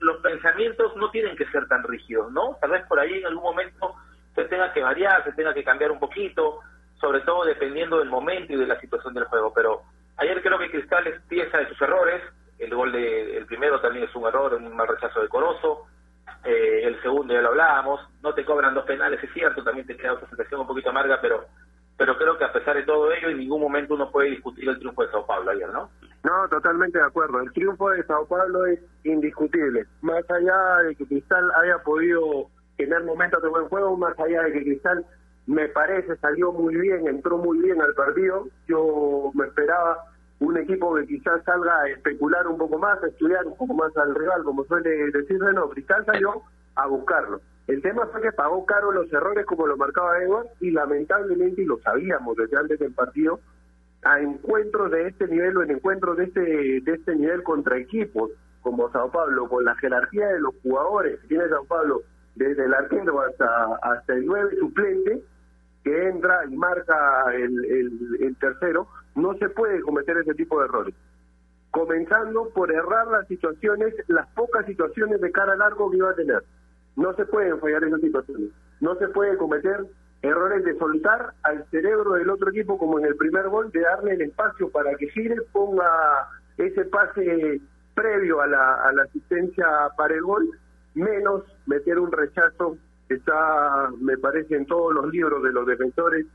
los 0.00 0.20
pensamientos 0.20 0.96
no 0.96 1.10
tienen 1.10 1.36
que 1.36 1.46
ser 1.46 1.66
tan 1.68 1.82
rígidos, 1.84 2.32
¿no? 2.32 2.56
Tal 2.60 2.70
vez 2.70 2.84
por 2.86 2.98
ahí 2.98 3.18
en 3.18 3.26
algún 3.26 3.44
momento 3.44 3.94
se 4.34 4.44
tenga 4.44 4.72
que 4.72 4.82
variar, 4.82 5.24
se 5.24 5.32
tenga 5.32 5.54
que 5.54 5.64
cambiar 5.64 5.90
un 5.90 6.00
poquito, 6.00 6.60
sobre 7.02 7.20
todo 7.22 7.44
dependiendo 7.44 7.98
del 7.98 8.08
momento 8.08 8.52
y 8.52 8.56
de 8.56 8.66
la 8.66 8.80
situación 8.80 9.12
del 9.12 9.24
juego. 9.24 9.52
Pero 9.52 9.82
ayer 10.18 10.40
creo 10.40 10.58
que 10.58 10.70
Cristal 10.70 11.06
es 11.08 11.20
pieza 11.22 11.58
de 11.58 11.68
sus 11.68 11.82
errores, 11.82 12.22
el 12.58 12.72
gol 12.72 12.92
de, 12.92 13.38
el 13.38 13.46
primero 13.46 13.80
también 13.80 14.04
es 14.04 14.14
un 14.14 14.24
error, 14.24 14.54
un 14.54 14.74
mal 14.76 14.86
rechazo 14.86 15.20
de 15.20 15.28
Corozo, 15.28 15.86
eh, 16.44 16.82
el 16.84 17.02
segundo 17.02 17.34
ya 17.34 17.42
lo 17.42 17.48
hablábamos, 17.48 18.00
no 18.22 18.32
te 18.32 18.44
cobran 18.44 18.72
dos 18.72 18.84
penales, 18.84 19.22
es 19.22 19.32
cierto, 19.32 19.64
también 19.64 19.86
te 19.86 19.96
queda 19.96 20.12
otra 20.12 20.28
sensación 20.28 20.60
un 20.60 20.66
poquito 20.68 20.90
amarga, 20.90 21.20
pero 21.20 21.44
pero 21.98 22.16
creo 22.16 22.38
que 22.38 22.44
a 22.44 22.52
pesar 22.52 22.76
de 22.76 22.84
todo 22.84 23.12
ello, 23.12 23.28
en 23.28 23.38
ningún 23.38 23.60
momento 23.60 23.94
uno 23.94 24.10
puede 24.10 24.30
discutir 24.30 24.68
el 24.68 24.78
triunfo 24.78 25.02
de 25.02 25.10
Sao 25.10 25.26
Paulo 25.26 25.50
ayer, 25.50 25.68
¿no? 25.68 25.90
No, 26.24 26.48
totalmente 26.48 26.98
de 26.98 27.04
acuerdo. 27.04 27.40
El 27.40 27.52
triunfo 27.52 27.90
de 27.90 28.02
Sao 28.04 28.26
Paulo 28.26 28.66
es 28.66 28.80
indiscutible. 29.04 29.86
Más 30.00 30.28
allá 30.30 30.78
de 30.88 30.96
que 30.96 31.06
Cristal 31.06 31.48
haya 31.62 31.78
podido 31.84 32.48
tener 32.76 33.04
momentos 33.04 33.42
de 33.42 33.48
buen 33.48 33.68
juego, 33.68 33.96
más 33.96 34.18
allá 34.18 34.42
de 34.42 34.52
que 34.52 34.64
Cristal 34.64 35.04
me 35.52 35.68
parece 35.68 36.16
salió 36.16 36.50
muy 36.50 36.74
bien, 36.76 37.06
entró 37.06 37.36
muy 37.36 37.58
bien 37.58 37.80
al 37.80 37.92
partido. 37.94 38.48
Yo 38.66 39.30
me 39.34 39.46
esperaba 39.46 40.04
un 40.38 40.56
equipo 40.56 40.94
que 40.94 41.06
quizás 41.06 41.44
salga 41.44 41.78
a 41.82 41.88
especular 41.88 42.48
un 42.48 42.56
poco 42.56 42.78
más, 42.78 43.02
a 43.02 43.06
estudiar 43.06 43.46
un 43.46 43.56
poco 43.56 43.74
más 43.74 43.94
al 43.96 44.14
rival, 44.14 44.42
como 44.44 44.64
suele 44.64 44.90
decirse, 45.10 45.52
no, 45.52 45.68
Cristal 45.68 46.06
salió 46.06 46.42
a 46.74 46.86
buscarlo. 46.86 47.40
El 47.66 47.82
tema 47.82 48.06
fue 48.06 48.22
que 48.22 48.32
pagó 48.32 48.64
caro 48.64 48.92
los 48.92 49.12
errores 49.12 49.44
como 49.44 49.66
lo 49.66 49.76
marcaba 49.76 50.22
Edward 50.22 50.46
y 50.60 50.70
lamentablemente, 50.70 51.62
y 51.62 51.66
lo 51.66 51.78
sabíamos 51.80 52.36
desde 52.36 52.56
antes 52.56 52.78
del 52.78 52.92
partido, 52.92 53.38
a 54.04 54.20
encuentros 54.20 54.90
de 54.90 55.08
este 55.08 55.28
nivel 55.28 55.56
o 55.58 55.62
en 55.62 55.72
encuentros 55.72 56.16
de 56.16 56.24
este, 56.24 56.40
de 56.40 56.92
este 56.92 57.14
nivel 57.14 57.42
contra 57.42 57.76
equipos 57.76 58.30
como 58.62 58.90
Sao 58.90 59.10
Paulo, 59.12 59.48
con 59.48 59.64
la 59.64 59.76
jerarquía 59.76 60.28
de 60.28 60.40
los 60.40 60.54
jugadores 60.62 61.20
que 61.20 61.28
tiene 61.28 61.48
Sao 61.50 61.64
Paulo, 61.66 62.02
desde 62.36 62.64
el 62.64 62.72
arquero 62.72 63.20
hasta, 63.20 63.76
hasta 63.82 64.14
el 64.14 64.24
nueve 64.24 64.56
suplente, 64.58 65.22
entra 66.12 66.44
y 66.48 66.56
marca 66.56 67.24
el, 67.34 67.96
el, 68.20 68.36
tercero, 68.36 68.88
no 69.14 69.34
se 69.34 69.48
puede 69.48 69.80
cometer 69.82 70.16
ese 70.18 70.34
tipo 70.34 70.58
de 70.58 70.66
errores. 70.66 70.94
Comenzando 71.70 72.50
por 72.50 72.70
errar 72.72 73.08
las 73.08 73.26
situaciones, 73.28 73.94
las 74.08 74.28
pocas 74.28 74.66
situaciones 74.66 75.20
de 75.20 75.32
cara 75.32 75.56
largo 75.56 75.90
que 75.90 75.96
iba 75.96 76.10
a 76.10 76.14
tener. 76.14 76.42
No 76.96 77.14
se 77.14 77.24
pueden 77.24 77.58
fallar 77.60 77.84
esas 77.84 78.00
situaciones. 78.00 78.50
No 78.80 78.94
se 78.96 79.08
puede 79.08 79.36
cometer 79.36 79.86
errores 80.22 80.64
de 80.64 80.78
soltar 80.78 81.34
al 81.42 81.64
cerebro 81.70 82.12
del 82.12 82.30
otro 82.30 82.50
equipo 82.50 82.78
como 82.78 82.98
en 82.98 83.06
el 83.06 83.16
primer 83.16 83.48
gol, 83.48 83.70
de 83.72 83.80
darle 83.80 84.14
el 84.14 84.22
espacio 84.22 84.70
para 84.70 84.94
que 84.94 85.08
gire, 85.08 85.36
ponga 85.52 86.28
ese 86.56 86.84
pase 86.84 87.60
previo 87.94 88.40
a 88.40 88.46
la, 88.46 89.02
asistencia 89.04 89.66
para 89.96 90.14
el 90.14 90.22
gol, 90.22 90.48
menos 90.94 91.42
meter 91.66 91.98
un 91.98 92.12
rechazo 92.12 92.78
está, 93.08 93.90
me 94.00 94.16
parece, 94.18 94.56
en 94.56 94.66
todos 94.66 94.94
los 94.94 95.10
libros 95.12 95.42
de 95.42 95.52
los 95.52 95.66
defensores, 95.66 96.26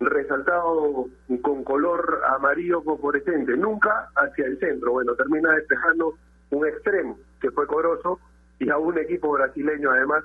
resaltado 0.00 1.06
con 1.42 1.64
color 1.64 2.20
amarillo 2.36 2.82
fosforescente, 2.82 3.56
nunca 3.56 4.10
hacia 4.16 4.46
el 4.46 4.58
centro. 4.58 4.92
Bueno, 4.92 5.14
termina 5.14 5.52
despejando 5.52 6.14
un 6.50 6.66
extremo 6.66 7.18
que 7.40 7.50
fue 7.50 7.66
Corozo 7.66 8.18
y 8.58 8.70
a 8.70 8.78
un 8.78 8.98
equipo 8.98 9.32
brasileño 9.32 9.90
además. 9.90 10.24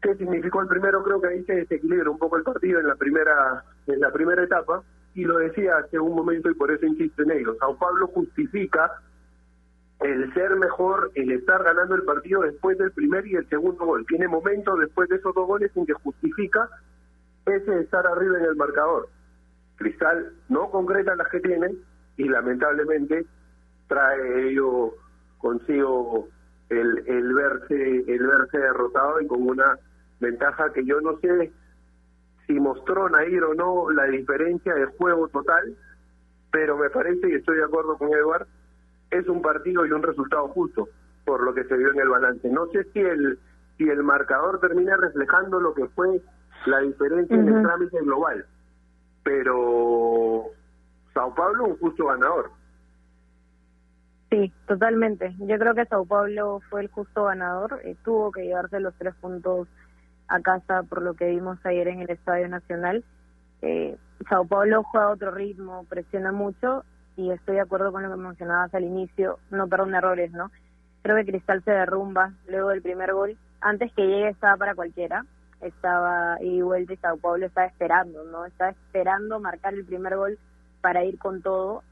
¿Qué 0.00 0.14
significó 0.16 0.60
el 0.60 0.68
primero? 0.68 1.02
Creo 1.02 1.20
que 1.20 1.28
ahí 1.28 1.44
se 1.44 1.54
desequilibra 1.54 2.10
un 2.10 2.18
poco 2.18 2.36
el 2.36 2.42
partido 2.42 2.80
en 2.80 2.86
la 2.86 2.94
primera 2.94 3.64
en 3.86 4.00
la 4.00 4.12
primera 4.12 4.42
etapa 4.42 4.82
y 5.14 5.24
lo 5.24 5.38
decía 5.38 5.78
hace 5.78 5.98
un 5.98 6.14
momento 6.14 6.50
y 6.50 6.54
por 6.54 6.70
eso 6.70 6.86
insisto 6.86 7.22
en 7.22 7.30
ello. 7.32 7.56
Sao 7.58 7.76
Paulo 7.78 8.06
justifica 8.08 8.90
el 10.00 10.32
ser 10.34 10.56
mejor, 10.56 11.10
el 11.14 11.32
estar 11.32 11.62
ganando 11.62 11.94
el 11.94 12.02
partido 12.02 12.42
después 12.42 12.76
del 12.78 12.92
primer 12.92 13.26
y 13.26 13.36
el 13.36 13.48
segundo 13.48 13.84
gol. 13.84 14.04
Tiene 14.06 14.28
momentos 14.28 14.78
después 14.78 15.08
de 15.08 15.16
esos 15.16 15.34
dos 15.34 15.46
goles 15.46 15.70
en 15.74 15.86
que 15.86 15.94
justifica 15.94 16.68
ese 17.46 17.80
estar 17.80 18.06
arriba 18.06 18.38
en 18.38 18.44
el 18.44 18.56
marcador. 18.56 19.08
Cristal 19.76 20.32
no 20.48 20.70
concreta 20.70 21.16
las 21.16 21.28
que 21.28 21.40
tiene 21.40 21.74
y 22.16 22.28
lamentablemente 22.28 23.26
trae 23.88 24.48
ello 24.48 24.94
consigo 25.38 26.28
el, 26.68 27.04
el 27.06 27.34
verse 27.34 28.04
el 28.06 28.26
verse 28.26 28.58
derrotado 28.58 29.20
y 29.20 29.26
con 29.26 29.42
una 29.42 29.78
ventaja 30.18 30.72
que 30.72 30.84
yo 30.84 31.00
no 31.00 31.18
sé 31.18 31.52
si 32.46 32.54
mostró 32.54 33.08
Nair 33.08 33.44
o 33.44 33.54
no 33.54 33.90
la 33.90 34.04
diferencia 34.04 34.74
de 34.74 34.86
juego 34.86 35.28
total, 35.28 35.76
pero 36.50 36.76
me 36.76 36.90
parece 36.90 37.28
y 37.28 37.34
estoy 37.34 37.58
de 37.58 37.64
acuerdo 37.64 37.98
con 37.98 38.08
Eduard, 38.12 38.46
es 39.10 39.28
un 39.28 39.42
partido 39.42 39.86
y 39.86 39.92
un 39.92 40.02
resultado 40.02 40.48
justo 40.48 40.88
por 41.24 41.42
lo 41.42 41.54
que 41.54 41.64
se 41.64 41.76
vio 41.76 41.90
en 41.92 42.00
el 42.00 42.08
balance. 42.08 42.48
No 42.50 42.66
sé 42.68 42.84
si 42.92 43.00
el 43.00 43.38
si 43.76 43.88
el 43.88 44.02
marcador 44.02 44.58
termina 44.60 44.96
reflejando 44.96 45.60
lo 45.60 45.74
que 45.74 45.86
fue 45.88 46.22
la 46.64 46.80
diferencia 46.80 47.36
en 47.36 47.48
el 47.48 47.62
trámite 47.62 48.00
global, 48.00 48.46
pero 49.22 50.46
Sao 51.12 51.34
Paulo 51.34 51.64
un 51.64 51.78
justo 51.78 52.06
ganador. 52.06 52.50
Sí, 54.30 54.52
totalmente. 54.66 55.34
Yo 55.38 55.58
creo 55.58 55.74
que 55.74 55.84
Sao 55.86 56.06
Paulo 56.06 56.60
fue 56.70 56.82
el 56.82 56.88
justo 56.88 57.24
ganador. 57.24 57.80
Eh, 57.84 57.96
tuvo 58.04 58.32
que 58.32 58.44
llevarse 58.44 58.80
los 58.80 58.94
tres 58.94 59.14
puntos 59.16 59.68
a 60.28 60.40
casa 60.40 60.82
por 60.82 61.02
lo 61.02 61.14
que 61.14 61.28
vimos 61.28 61.58
ayer 61.64 61.88
en 61.88 62.00
el 62.00 62.10
Estadio 62.10 62.48
Nacional. 62.48 63.04
Eh, 63.62 63.96
Sao 64.28 64.46
Paulo 64.46 64.82
juega 64.84 65.06
a 65.06 65.10
otro 65.10 65.30
ritmo, 65.30 65.84
presiona 65.88 66.32
mucho 66.32 66.84
y 67.16 67.30
estoy 67.30 67.56
de 67.56 67.62
acuerdo 67.62 67.92
con 67.92 68.02
lo 68.02 68.10
que 68.10 68.16
mencionabas 68.16 68.74
al 68.74 68.84
inicio. 68.84 69.38
No 69.50 69.68
perdona 69.68 69.98
errores, 69.98 70.32
¿no? 70.32 70.50
Creo 71.02 71.16
que 71.16 71.26
Cristal 71.26 71.62
se 71.64 71.70
derrumba 71.70 72.32
luego 72.48 72.70
del 72.70 72.82
primer 72.82 73.12
gol. 73.12 73.36
Antes 73.60 73.92
que 73.92 74.06
llegue 74.06 74.28
estaba 74.28 74.56
para 74.56 74.74
cualquiera. 74.74 75.24
Estaba 75.60 76.36
y 76.42 76.60
vuelta 76.60 76.92
y 76.92 76.96
Sao 76.98 77.16
Paulo 77.16 77.46
estaba 77.46 77.66
esperando, 77.66 78.24
¿no? 78.24 78.44
Estaba 78.44 78.70
esperando 78.70 79.40
marcar 79.40 79.72
el 79.72 79.86
primer 79.86 80.16
gol 80.16 80.38
para 80.82 81.04
ir 81.04 81.18
con 81.18 81.40
todo 81.40 81.82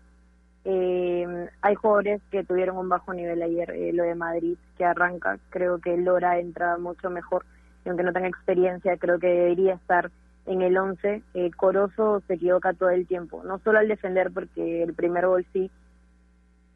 eh, 0.65 1.49
hay 1.61 1.75
jugadores 1.75 2.23
que 2.31 2.43
tuvieron 2.43 2.79
un 2.79 2.89
bajo 2.89 3.13
nivel 3.13 3.43
ayer, 3.43 3.71
eh, 3.71 3.93
lo 3.93 4.05
de 4.05 4.15
Madrid, 4.15 4.57
que 4.79 4.85
arranca, 4.85 5.39
creo 5.51 5.79
que 5.79 5.97
Lora 5.97 6.39
entra 6.39 6.79
mucho 6.79 7.11
mejor, 7.11 7.45
y 7.85 7.91
aunque 7.91 8.03
no 8.03 8.13
tenga 8.13 8.29
experiencia, 8.29 8.97
creo 8.97 9.19
que 9.19 9.27
debería 9.27 9.75
estar 9.75 10.11
en 10.47 10.63
el 10.63 10.77
11. 10.77 11.23
Eh, 11.35 11.51
Corozo 11.57 12.23
se 12.27 12.35
equivoca 12.35 12.73
todo 12.73 12.91
el 12.91 13.07
tiempo, 13.07 13.43
no 13.45 13.59
solo 13.61 13.79
al 13.79 13.89
defender, 13.89 14.31
porque 14.33 14.83
el 14.83 14.95
primer 14.95 15.27
gol 15.27 15.47
sí 15.53 15.71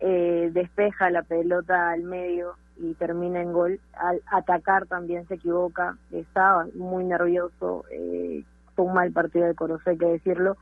eh, 0.01 0.51
despeja 0.53 1.11
la 1.11 1.23
pelota 1.23 1.91
al 1.91 2.03
medio 2.03 2.55
y 2.77 2.95
termina 2.95 3.41
en 3.43 3.53
gol, 3.53 3.81
al 3.95 4.23
atacar 4.27 4.87
también 4.87 5.27
se 5.27 5.35
equivoca, 5.35 5.97
estaba 6.13 6.67
muy 6.75 7.05
nervioso, 7.05 7.85
eh, 7.91 8.45
fue 8.77 8.85
un 8.85 8.95
mal 8.95 9.11
partido 9.13 9.47
de 9.47 9.55
Corozo, 9.55 9.91
hay 9.91 9.99
que 9.99 10.07
decirlo 10.07 10.57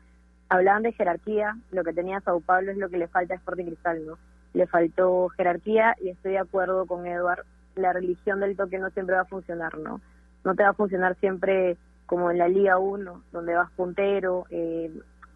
hablaban 0.48 0.82
de 0.82 0.92
jerarquía, 0.92 1.56
lo 1.72 1.84
que 1.84 1.92
tenía 1.92 2.20
Sao 2.20 2.40
Paulo 2.40 2.70
es 2.70 2.78
lo 2.78 2.88
que 2.88 2.98
le 2.98 3.08
falta 3.08 3.34
a 3.34 3.36
Sporting 3.36 3.66
Cristal, 3.66 4.06
¿no? 4.06 4.18
Le 4.54 4.66
faltó 4.66 5.28
jerarquía 5.30 5.94
y 6.00 6.10
estoy 6.10 6.32
de 6.32 6.38
acuerdo 6.38 6.86
con 6.86 7.06
Eduard, 7.06 7.44
la 7.74 7.92
religión 7.92 8.40
del 8.40 8.56
toque 8.56 8.78
no 8.78 8.90
siempre 8.90 9.16
va 9.16 9.22
a 9.22 9.26
funcionar, 9.26 9.76
¿no? 9.78 10.00
No 10.44 10.54
te 10.54 10.62
va 10.62 10.70
a 10.70 10.74
funcionar 10.74 11.16
siempre 11.16 11.76
como 12.06 12.30
en 12.30 12.38
la 12.38 12.48
Liga 12.48 12.78
1, 12.78 13.22
donde 13.32 13.54
vas 13.54 13.70
puntero, 13.72 14.46
eh, 14.50 14.90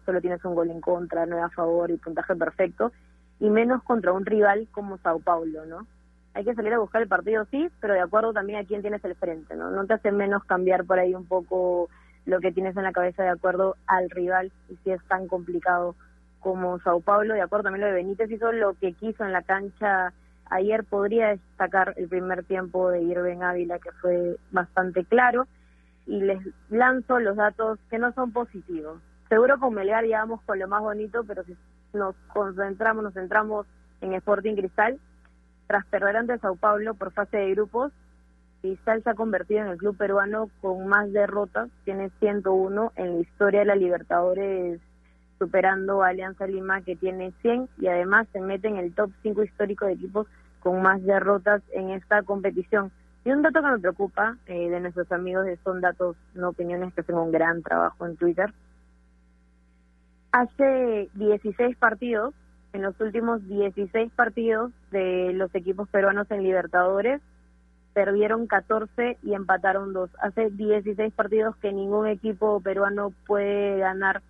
solo 0.05 0.21
tienes 0.21 0.43
un 0.45 0.55
gol 0.55 0.71
en 0.71 0.81
contra, 0.81 1.25
no 1.25 1.43
a 1.43 1.49
favor 1.49 1.91
y 1.91 1.97
puntaje 1.97 2.35
perfecto, 2.35 2.91
y 3.39 3.49
menos 3.49 3.83
contra 3.83 4.13
un 4.13 4.25
rival 4.25 4.67
como 4.71 4.97
Sao 4.99 5.19
Paulo, 5.19 5.65
¿no? 5.65 5.85
Hay 6.33 6.45
que 6.45 6.55
salir 6.55 6.73
a 6.73 6.79
buscar 6.79 7.01
el 7.01 7.09
partido, 7.09 7.45
sí, 7.51 7.69
pero 7.81 7.93
de 7.93 7.99
acuerdo 7.99 8.31
también 8.31 8.59
a 8.59 8.65
quién 8.65 8.81
tienes 8.81 9.03
el 9.03 9.15
frente, 9.15 9.55
¿no? 9.55 9.69
No 9.69 9.85
te 9.85 9.95
hace 9.95 10.11
menos 10.11 10.43
cambiar 10.45 10.85
por 10.85 10.97
ahí 10.97 11.13
un 11.13 11.25
poco 11.25 11.89
lo 12.25 12.39
que 12.39 12.51
tienes 12.51 12.77
en 12.77 12.83
la 12.83 12.93
cabeza 12.93 13.23
de 13.23 13.29
acuerdo 13.29 13.75
al 13.87 14.09
rival 14.09 14.51
y 14.69 14.75
si 14.77 14.91
es 14.91 15.03
tan 15.07 15.27
complicado 15.27 15.95
como 16.39 16.79
Sao 16.79 17.01
Paulo, 17.01 17.33
de 17.33 17.41
acuerdo 17.41 17.63
también 17.63 17.81
lo 17.81 17.87
de 17.87 17.93
Benítez 17.93 18.31
hizo 18.31 18.51
lo 18.51 18.73
que 18.75 18.93
quiso 18.93 19.25
en 19.25 19.31
la 19.31 19.41
cancha 19.41 20.13
ayer, 20.49 20.83
podría 20.83 21.29
destacar 21.29 21.93
el 21.97 22.07
primer 22.07 22.43
tiempo 22.43 22.89
de 22.89 23.01
Irving 23.01 23.41
Ávila 23.41 23.79
que 23.79 23.91
fue 23.93 24.37
bastante 24.51 25.03
claro 25.05 25.47
y 26.05 26.21
les 26.21 26.39
lanzo 26.69 27.19
los 27.19 27.35
datos 27.35 27.79
que 27.89 27.99
no 27.99 28.11
son 28.13 28.31
positivos. 28.31 29.01
Seguro 29.29 29.59
con 29.59 29.73
Melgar 29.73 30.05
ya 30.05 30.19
vamos 30.19 30.41
con 30.43 30.59
lo 30.59 30.67
más 30.67 30.81
bonito, 30.81 31.23
pero 31.23 31.43
si 31.43 31.55
nos 31.93 32.15
concentramos, 32.33 33.03
nos 33.03 33.13
centramos 33.13 33.65
en 34.01 34.13
Sporting 34.13 34.55
Cristal, 34.55 34.99
tras 35.67 35.85
perder 35.85 36.17
ante 36.17 36.37
Sao 36.39 36.55
Paulo 36.55 36.95
por 36.95 37.11
fase 37.13 37.37
de 37.37 37.51
grupos, 37.51 37.93
Cristal 38.61 39.01
se 39.03 39.09
ha 39.09 39.15
convertido 39.15 39.61
en 39.61 39.67
el 39.67 39.77
club 39.77 39.97
peruano 39.97 40.49
con 40.61 40.85
más 40.87 41.11
derrotas, 41.11 41.69
tiene 41.83 42.11
101 42.19 42.91
en 42.95 43.13
la 43.13 43.19
historia 43.19 43.61
de 43.61 43.65
la 43.65 43.75
Libertadores, 43.75 44.79
superando 45.39 46.03
a 46.03 46.09
Alianza 46.09 46.45
Lima 46.45 46.81
que 46.81 46.95
tiene 46.95 47.33
100 47.41 47.67
y 47.79 47.87
además 47.87 48.27
se 48.31 48.39
mete 48.39 48.67
en 48.67 48.77
el 48.77 48.93
top 48.93 49.09
5 49.23 49.43
histórico 49.43 49.85
de 49.85 49.93
equipos 49.93 50.27
con 50.59 50.81
más 50.83 51.03
derrotas 51.03 51.63
en 51.71 51.89
esta 51.89 52.21
competición. 52.21 52.91
Y 53.23 53.31
un 53.31 53.41
dato 53.41 53.61
que 53.61 53.67
me 53.69 53.79
preocupa 53.79 54.37
eh, 54.47 54.69
de 54.69 54.79
nuestros 54.79 55.11
amigos 55.11 55.45
de 55.45 55.57
Son 55.57 55.79
Datos 55.79 56.15
No 56.33 56.49
Opiniones, 56.49 56.93
que 56.93 57.01
hacen 57.01 57.15
un 57.15 57.31
gran 57.31 57.61
trabajo 57.61 58.05
en 58.05 58.17
Twitter. 58.17 58.51
Hace 60.31 61.09
16 61.13 61.77
partidos, 61.77 62.33
en 62.73 62.81
los 62.81 62.99
últimos 62.99 63.47
16 63.47 64.11
partidos 64.13 64.71
de 64.91 65.33
los 65.33 65.53
equipos 65.53 65.89
peruanos 65.89 66.31
en 66.31 66.43
Libertadores, 66.43 67.21
perdieron 67.93 68.47
14 68.47 69.17
y 69.23 69.33
empataron 69.33 69.93
2. 69.93 70.09
Hace 70.21 70.49
16 70.49 71.13
partidos 71.13 71.55
que 71.57 71.73
ningún 71.73 72.07
equipo 72.07 72.61
peruano 72.61 73.13
puede 73.27 73.77
ganar 73.79 74.21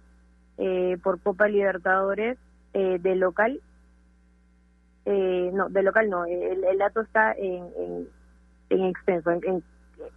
eh, 0.58 0.98
por 1.04 1.20
Copa 1.22 1.48
Libertadores 1.48 2.38
eh, 2.74 3.00
de 3.00 3.16
local. 3.16 3.62
Eh, 5.06 5.50
no, 5.54 5.70
de 5.70 5.84
local 5.84 6.10
no, 6.10 6.26
el, 6.26 6.78
dato 6.78 7.02
está 7.02 7.34
en, 7.34 8.08
extenso, 8.72 9.32
en, 9.32 9.64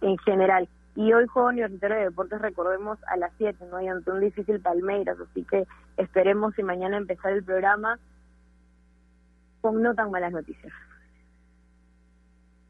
en, 0.01 0.17
general. 0.19 0.67
Y 0.95 1.11
hoy 1.11 1.27
juego 1.27 1.49
Universitario 1.49 1.97
de 1.97 2.03
Deportes, 2.05 2.41
recordemos, 2.41 2.97
a 3.07 3.17
las 3.17 3.31
7, 3.37 3.65
¿no? 3.69 3.81
Y 3.81 3.87
ante 3.87 4.11
un 4.11 4.21
difícil 4.21 4.61
Palmeiras, 4.61 5.17
así 5.19 5.43
que 5.43 5.67
esperemos 5.97 6.55
si 6.55 6.63
mañana 6.63 6.97
empezar 6.97 7.33
el 7.33 7.43
programa 7.43 7.99
con 9.61 9.81
no 9.81 9.93
tan 9.93 10.11
malas 10.11 10.31
noticias. 10.31 10.73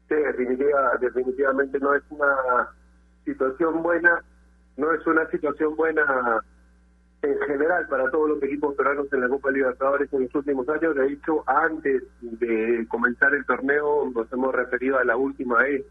Sí, 0.08 0.14
definitiva, 0.14 0.96
definitivamente 1.00 1.78
no 1.78 1.94
es 1.94 2.02
una 2.10 2.68
situación 3.24 3.82
buena, 3.82 4.22
no 4.76 4.92
es 4.92 5.06
una 5.06 5.28
situación 5.30 5.76
buena 5.76 6.42
en 7.22 7.38
general 7.40 7.86
para 7.88 8.10
todos 8.10 8.28
los 8.30 8.42
equipos 8.42 8.74
peruanos 8.74 9.12
en 9.12 9.20
la 9.20 9.28
Copa 9.28 9.50
Libertadores 9.50 10.12
en 10.12 10.22
los 10.22 10.34
últimos 10.34 10.68
años. 10.68 10.94
De 10.94 11.12
hecho, 11.12 11.44
antes 11.46 12.02
de 12.20 12.86
comenzar 12.88 13.34
el 13.34 13.44
torneo 13.46 14.10
nos 14.14 14.32
hemos 14.32 14.54
referido 14.54 14.98
a 14.98 15.04
la 15.04 15.16
última 15.16 15.58
vez 15.62 15.84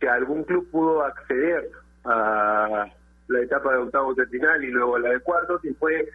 que 0.00 0.08
algún 0.08 0.44
club 0.44 0.68
pudo 0.70 1.02
acceder 1.02 1.70
a 2.04 2.86
la 3.28 3.40
etapa 3.40 3.72
de 3.72 3.78
octavos 3.78 4.16
de 4.16 4.26
final 4.26 4.62
y 4.62 4.68
luego 4.68 4.96
a 4.96 5.00
la 5.00 5.10
de 5.10 5.20
cuartos 5.20 5.64
y 5.64 5.72
fue 5.74 6.08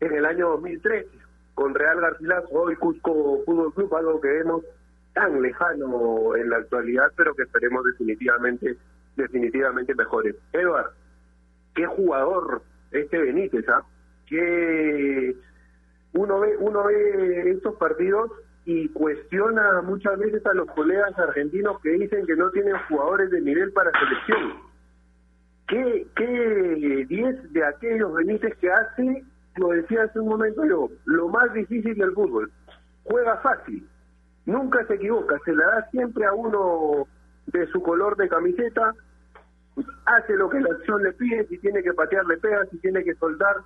en 0.00 0.14
el 0.14 0.24
año 0.24 0.50
2013 0.50 1.08
con 1.54 1.74
Real 1.74 2.00
Garcilaso, 2.00 2.48
hoy 2.52 2.76
Cusco 2.76 3.42
Fútbol 3.44 3.74
Club, 3.74 3.94
algo 3.96 4.20
que 4.20 4.28
vemos 4.28 4.62
tan 5.12 5.42
lejano 5.42 6.36
en 6.36 6.50
la 6.50 6.58
actualidad, 6.58 7.10
pero 7.16 7.34
que 7.34 7.42
esperemos 7.42 7.84
definitivamente 7.84 8.76
definitivamente 9.16 9.92
mejores. 9.96 10.36
Eduard, 10.52 10.92
qué 11.74 11.84
jugador 11.86 12.62
este 12.92 13.18
Benítez, 13.18 13.68
¿ah? 13.68 13.82
Que 14.26 15.34
uno 16.12 16.40
ve 16.40 16.56
uno 16.58 16.84
ve 16.84 17.50
estos 17.50 17.76
partidos 17.76 18.30
y 18.64 18.88
cuestiona 18.90 19.80
muchas 19.82 20.18
veces 20.18 20.44
a 20.44 20.52
los 20.52 20.66
colegas 20.72 21.18
argentinos 21.18 21.80
que 21.80 21.90
dicen 21.90 22.26
que 22.26 22.36
no 22.36 22.50
tienen 22.50 22.76
jugadores 22.88 23.30
de 23.30 23.40
nivel 23.40 23.72
para 23.72 23.90
selección. 23.92 24.68
¿Qué, 25.66 26.06
qué 26.14 27.06
10 27.08 27.52
de 27.52 27.64
aquellos 27.64 28.12
Benítez 28.14 28.56
que 28.58 28.70
hace, 28.70 29.24
lo 29.56 29.68
decía 29.68 30.02
hace 30.04 30.20
un 30.20 30.28
momento 30.28 30.64
yo, 30.66 30.88
lo 31.06 31.28
más 31.28 31.52
difícil 31.54 31.94
del 31.94 32.12
fútbol? 32.12 32.50
Juega 33.04 33.38
fácil, 33.38 33.86
nunca 34.44 34.86
se 34.86 34.94
equivoca, 34.94 35.38
se 35.44 35.52
la 35.54 35.64
da 35.64 35.90
siempre 35.90 36.26
a 36.26 36.34
uno 36.34 37.06
de 37.46 37.66
su 37.68 37.82
color 37.82 38.16
de 38.16 38.28
camiseta, 38.28 38.94
hace 40.04 40.34
lo 40.34 40.48
que 40.48 40.60
la 40.60 40.74
acción 40.74 41.02
le 41.02 41.12
pide, 41.12 41.46
si 41.46 41.58
tiene 41.58 41.82
que 41.82 41.92
patear 41.92 42.24
le 42.26 42.36
pega, 42.38 42.64
si 42.66 42.78
tiene 42.78 43.04
que 43.04 43.14
soltar 43.14 43.56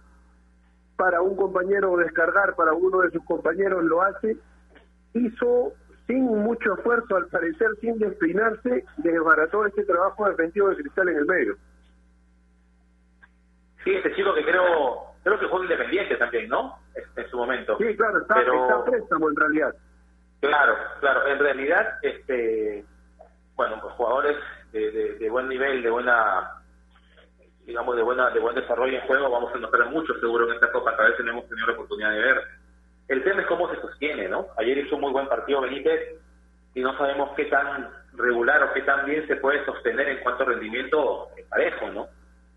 para 0.96 1.20
un 1.20 1.36
compañero 1.36 1.92
o 1.92 1.98
descargar 1.98 2.54
para 2.54 2.72
uno 2.72 3.00
de 3.00 3.10
sus 3.10 3.24
compañeros 3.24 3.84
lo 3.84 4.02
hace, 4.02 4.36
hizo 5.14 5.72
sin 6.06 6.24
mucho 6.24 6.74
esfuerzo, 6.74 7.16
al 7.16 7.26
parecer 7.26 7.68
sin 7.80 7.98
despeinarse, 7.98 8.84
desbarató 8.98 9.66
este 9.66 9.84
trabajo 9.84 10.28
defensivo 10.28 10.68
de 10.68 10.76
Cristal 10.76 11.08
en 11.08 11.16
el 11.16 11.26
medio. 11.26 11.56
Sí, 13.84 13.94
este 13.94 14.14
chico 14.14 14.34
que 14.34 14.44
creo 14.44 15.12
creo 15.22 15.38
que 15.38 15.48
fue 15.48 15.62
independiente 15.62 16.16
también, 16.16 16.48
¿no? 16.48 16.78
En 17.16 17.28
su 17.28 17.36
momento. 17.36 17.76
Sí, 17.78 17.96
claro, 17.96 18.20
está, 18.20 18.40
está 18.40 18.84
préstamo 18.84 19.30
en 19.30 19.36
realidad. 19.36 19.74
Claro, 20.40 20.74
claro. 21.00 21.26
En 21.26 21.38
realidad, 21.38 21.98
este, 22.02 22.84
bueno, 23.54 23.78
pues 23.80 23.94
jugadores 23.94 24.36
de, 24.72 25.18
de, 25.18 25.30
buen 25.30 25.48
nivel, 25.48 25.82
de 25.82 25.90
buena, 25.90 26.62
digamos, 27.66 27.96
de 27.96 28.02
buena, 28.02 28.30
de 28.30 28.40
buen 28.40 28.54
desarrollo 28.54 28.98
en 28.98 29.06
juego, 29.06 29.30
vamos 29.30 29.52
a 29.54 29.58
encontrar 29.58 29.90
mucho 29.90 30.14
seguro 30.20 30.48
en 30.48 30.54
esta 30.54 30.72
Copa, 30.72 30.96
que 30.96 31.02
a 31.02 31.06
veces 31.06 31.26
hemos 31.26 31.48
tenido 31.48 31.66
la 31.66 31.72
oportunidad 31.74 32.10
de 32.12 32.20
ver. 32.20 32.42
El 33.08 33.24
tema 33.24 33.42
es 33.42 33.46
cómo 33.46 33.68
se 33.72 33.80
sostiene, 33.80 34.28
¿no? 34.28 34.46
Ayer 34.58 34.78
hizo 34.78 34.94
un 34.96 35.02
muy 35.02 35.12
buen 35.12 35.28
partido 35.28 35.60
Benítez 35.60 36.16
y 36.74 36.80
no 36.80 36.96
sabemos 36.96 37.30
qué 37.36 37.44
tan 37.46 37.90
regular 38.14 38.62
o 38.62 38.72
qué 38.72 38.82
tan 38.82 39.04
bien 39.06 39.26
se 39.26 39.36
puede 39.36 39.64
sostener 39.64 40.08
en 40.08 40.20
cuanto 40.22 40.44
a 40.44 40.46
rendimiento 40.46 41.28
parejo, 41.50 41.90
¿no? 41.90 42.08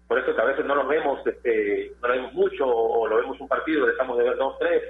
Por 0.08 0.20
eso 0.20 0.36
que 0.36 0.42
a 0.42 0.46
veces 0.46 0.66
no 0.66 0.76
lo 0.76 0.88
vemos, 0.88 1.26
este, 1.26 1.92
no 2.02 2.08
lo 2.08 2.14
vemos 2.14 2.34
mucho 2.34 2.66
o 2.68 3.08
lo 3.08 3.18
vemos 3.18 3.40
un 3.40 3.48
partido, 3.48 3.88
dejamos 3.88 4.18
de 4.18 4.24
ver 4.24 4.38
dos, 4.38 4.58
tres 4.60 4.82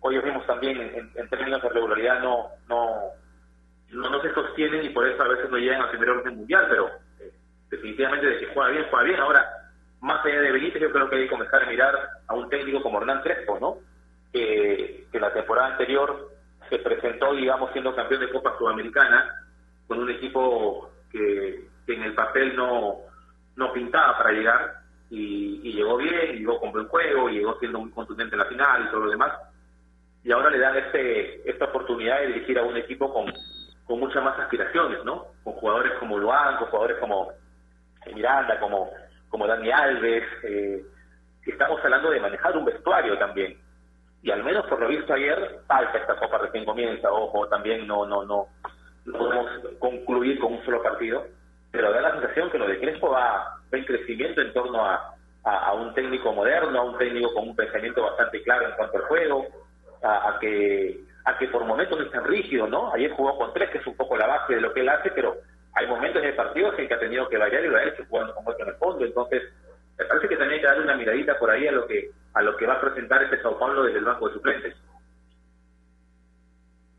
hoy 0.00 0.18
vimos 0.20 0.46
también 0.46 1.10
en, 1.14 1.28
términos 1.28 1.62
de 1.62 1.68
regularidad 1.68 2.20
no, 2.20 2.50
no, 2.68 3.10
no, 3.90 4.20
se 4.20 4.34
sostienen 4.34 4.84
y 4.84 4.90
por 4.90 5.06
eso 5.06 5.22
a 5.22 5.28
veces 5.28 5.50
no 5.50 5.56
llegan 5.56 5.82
al 5.82 5.90
primer 5.90 6.10
orden 6.10 6.36
mundial, 6.36 6.66
pero 6.68 6.90
eh, 7.20 7.32
definitivamente 7.70 8.26
de 8.26 8.38
que 8.38 8.46
juega 8.54 8.70
bien, 8.70 8.86
juega 8.90 9.04
bien. 9.04 9.20
Ahora, 9.20 9.46
más 10.00 10.24
allá 10.24 10.40
de 10.40 10.52
Benítez, 10.52 10.82
yo 10.82 10.92
creo 10.92 11.08
que 11.08 11.16
hay 11.16 11.22
que 11.24 11.30
comenzar 11.30 11.62
a 11.62 11.66
mirar 11.66 11.96
a 12.26 12.34
un 12.34 12.48
técnico 12.48 12.82
como 12.82 13.00
Hernán 13.00 13.22
Crespo, 13.22 13.58
¿no? 13.58 13.78
Que, 14.32 15.06
que 15.10 15.20
la 15.20 15.32
temporada 15.32 15.72
anterior 15.72 16.30
se 16.68 16.78
presentó, 16.78 17.34
digamos, 17.34 17.72
siendo 17.72 17.94
campeón 17.94 18.20
de 18.20 18.30
Copa 18.30 18.56
Sudamericana, 18.58 19.46
con 19.86 20.00
un 20.00 20.10
equipo 20.10 20.90
que, 21.10 21.66
en 21.86 22.02
el 22.02 22.14
papel 22.14 22.54
no, 22.54 22.98
no 23.56 23.72
pintaba 23.72 24.18
para 24.18 24.32
llegar, 24.32 24.74
y, 25.08 25.60
y 25.62 25.72
llegó 25.72 25.96
bien, 25.96 26.36
llegó 26.36 26.60
con 26.60 26.70
buen 26.70 26.86
juego, 26.88 27.30
y 27.30 27.38
llegó 27.38 27.58
siendo 27.58 27.80
muy 27.80 27.90
contundente 27.90 28.34
en 28.34 28.40
la 28.40 28.44
final 28.44 28.84
y 28.84 28.90
todo 28.90 29.04
lo 29.04 29.10
demás 29.10 29.32
y 30.24 30.32
ahora 30.32 30.50
le 30.50 30.58
dan 30.58 30.76
este 30.76 31.48
esta 31.48 31.66
oportunidad 31.66 32.20
de 32.20 32.26
dirigir 32.28 32.58
a 32.58 32.64
un 32.64 32.76
equipo 32.76 33.12
con, 33.12 33.32
con 33.88 33.98
muchas 33.98 34.22
más 34.22 34.38
aspiraciones, 34.38 35.02
¿no? 35.04 35.26
Con 35.42 35.54
jugadores 35.54 35.92
como 35.98 36.18
Luan, 36.18 36.58
con 36.58 36.68
jugadores 36.68 36.98
como 36.98 37.32
Miranda, 38.14 38.60
como, 38.60 38.90
como 39.30 39.46
Dani 39.46 39.70
Alves. 39.70 40.24
Eh, 40.44 40.84
estamos 41.46 41.82
hablando 41.82 42.10
de 42.10 42.20
manejar 42.20 42.56
un 42.56 42.66
vestuario 42.66 43.18
también. 43.18 43.58
Y 44.22 44.30
al 44.30 44.44
menos 44.44 44.66
por 44.66 44.78
lo 44.78 44.88
visto 44.88 45.14
ayer, 45.14 45.60
falta 45.66 45.98
esta 45.98 46.16
copa 46.16 46.38
recién 46.38 46.66
comienza, 46.66 47.10
ojo, 47.10 47.48
también 47.48 47.86
no, 47.86 48.04
no, 48.04 48.24
no, 48.24 48.48
no 49.06 49.18
podemos 49.18 49.50
concluir 49.78 50.38
con 50.38 50.52
un 50.52 50.64
solo 50.64 50.82
partido, 50.82 51.24
pero 51.70 51.90
da 51.90 52.02
la 52.02 52.12
sensación 52.12 52.50
que 52.50 52.58
lo 52.58 52.66
de 52.66 52.80
Crespo 52.80 53.10
va, 53.10 53.54
en 53.72 53.84
crecimiento 53.84 54.42
en 54.42 54.52
torno 54.52 54.84
a, 54.84 55.14
a, 55.44 55.56
a 55.66 55.72
un 55.72 55.94
técnico 55.94 56.32
moderno, 56.32 56.80
a 56.80 56.84
un 56.84 56.98
técnico 56.98 57.32
con 57.32 57.48
un 57.48 57.56
pensamiento 57.56 58.02
bastante 58.02 58.42
claro 58.42 58.68
en 58.68 58.74
cuanto 58.76 58.98
al 58.98 59.04
juego, 59.04 59.46
a, 60.02 60.36
que 60.40 61.00
a 61.24 61.38
que 61.38 61.48
por 61.48 61.64
momentos 61.64 62.00
es 62.00 62.10
tan 62.10 62.24
rígido, 62.24 62.66
¿no? 62.66 62.92
Ayer 62.92 63.10
jugó 63.12 63.36
con 63.36 63.52
tres, 63.52 63.70
que 63.70 63.78
es 63.78 63.86
un 63.86 63.96
poco 63.96 64.16
la 64.16 64.26
base 64.26 64.54
de 64.54 64.60
lo 64.60 64.72
que 64.72 64.80
él 64.80 64.88
hace, 64.88 65.10
pero 65.10 65.36
hay 65.74 65.86
momentos 65.86 66.22
en 66.22 66.28
el 66.28 66.36
partido 66.36 66.76
en 66.76 66.88
que 66.88 66.94
ha 66.94 66.98
tenido 66.98 67.28
que 67.28 67.38
variar 67.38 67.64
y 67.64 67.68
lo 67.68 67.76
ha 67.76 67.84
hecho 67.84 68.04
jugando 68.08 68.34
con 68.34 68.44
vuelta 68.44 68.62
en 68.62 68.68
el 68.70 68.74
fondo. 68.76 69.04
Entonces, 69.04 69.42
me 69.98 70.04
parece 70.04 70.28
que 70.28 70.36
también 70.36 70.54
hay 70.54 70.60
que 70.60 70.66
darle 70.66 70.84
una 70.84 70.96
miradita 70.96 71.38
por 71.38 71.50
ahí 71.50 71.66
a 71.66 71.72
lo 71.72 71.86
que 71.86 72.10
a 72.34 72.42
lo 72.42 72.56
que 72.56 72.66
va 72.66 72.74
a 72.74 72.80
presentar 72.80 73.22
este 73.22 73.42
Sao 73.42 73.58
Paulo 73.58 73.82
desde 73.82 73.98
el 73.98 74.04
banco 74.04 74.28
de 74.28 74.34
suplentes. 74.34 74.76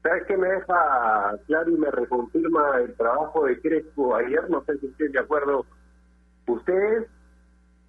¿Sabes 0.03 0.23
qué 0.27 0.37
me 0.37 0.47
deja 0.47 1.37
claro 1.47 1.69
y 1.69 1.77
me 1.77 1.91
reconfirma 1.91 2.77
el 2.77 2.95
trabajo 2.95 3.45
de 3.45 3.59
Crespo 3.61 4.15
ayer? 4.15 4.49
No 4.49 4.63
sé 4.63 4.77
si 4.79 4.87
estén 4.87 5.11
de 5.11 5.19
acuerdo 5.19 5.65
ustedes. 6.47 7.07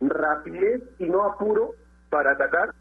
Rapidez 0.01 0.83
y 0.99 1.05
no 1.05 1.25
apuro 1.25 1.75
para 2.09 2.33
atacar 2.33 2.75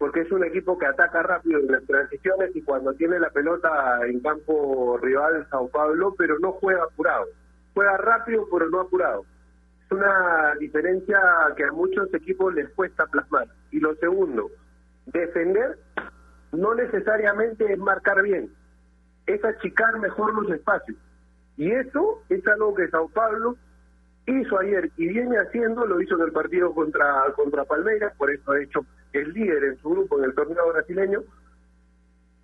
porque 0.00 0.22
es 0.22 0.32
un 0.32 0.42
equipo 0.42 0.78
que 0.78 0.86
ataca 0.86 1.22
rápido 1.22 1.60
en 1.60 1.72
las 1.72 1.84
transiciones 1.84 2.56
y 2.56 2.62
cuando 2.62 2.94
tiene 2.94 3.20
la 3.20 3.28
pelota 3.28 4.00
en 4.06 4.18
campo 4.20 4.96
rival 4.96 5.46
Sao 5.50 5.68
Paulo, 5.68 6.14
pero 6.16 6.38
no 6.38 6.52
juega 6.52 6.84
apurado. 6.84 7.26
Juega 7.74 7.98
rápido, 7.98 8.48
pero 8.50 8.70
no 8.70 8.80
apurado. 8.80 9.26
Es 9.84 9.92
una 9.92 10.54
diferencia 10.58 11.20
que 11.54 11.64
a 11.64 11.72
muchos 11.72 12.12
equipos 12.14 12.54
les 12.54 12.70
cuesta 12.70 13.04
plasmar. 13.08 13.48
Y 13.72 13.80
lo 13.80 13.94
segundo, 13.96 14.50
defender 15.04 15.78
no 16.52 16.74
necesariamente 16.74 17.70
es 17.70 17.78
marcar 17.78 18.22
bien, 18.22 18.50
es 19.26 19.44
achicar 19.44 19.98
mejor 19.98 20.32
los 20.32 20.50
espacios. 20.50 20.96
Y 21.58 21.72
eso 21.72 22.22
es 22.30 22.46
algo 22.48 22.74
que 22.74 22.88
Sao 22.88 23.10
Paulo 23.10 23.54
hizo 24.26 24.58
ayer 24.58 24.90
y 24.96 25.08
viene 25.08 25.36
haciendo, 25.38 25.86
lo 25.86 26.00
hizo 26.00 26.16
en 26.16 26.22
el 26.22 26.32
partido 26.32 26.74
contra, 26.74 27.24
contra 27.34 27.64
Palmeiras, 27.64 28.12
por 28.16 28.30
eso 28.30 28.52
ha 28.52 28.60
hecho 28.60 28.84
el 29.12 29.32
líder 29.32 29.64
en 29.64 29.76
su 29.78 29.90
grupo 29.90 30.18
en 30.18 30.24
el 30.24 30.34
torneo 30.34 30.72
brasileño, 30.72 31.22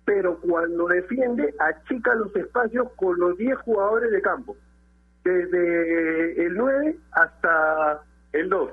pero 0.05 0.39
cuando 0.39 0.87
defiende 0.87 1.53
achica 1.59 2.15
los 2.15 2.35
espacios 2.35 2.91
con 2.95 3.19
los 3.19 3.37
10 3.37 3.57
jugadores 3.59 4.11
de 4.11 4.21
campo, 4.21 4.55
desde 5.23 6.45
el 6.45 6.53
9 6.55 6.97
hasta 7.11 8.01
el 8.33 8.49
2. 8.49 8.71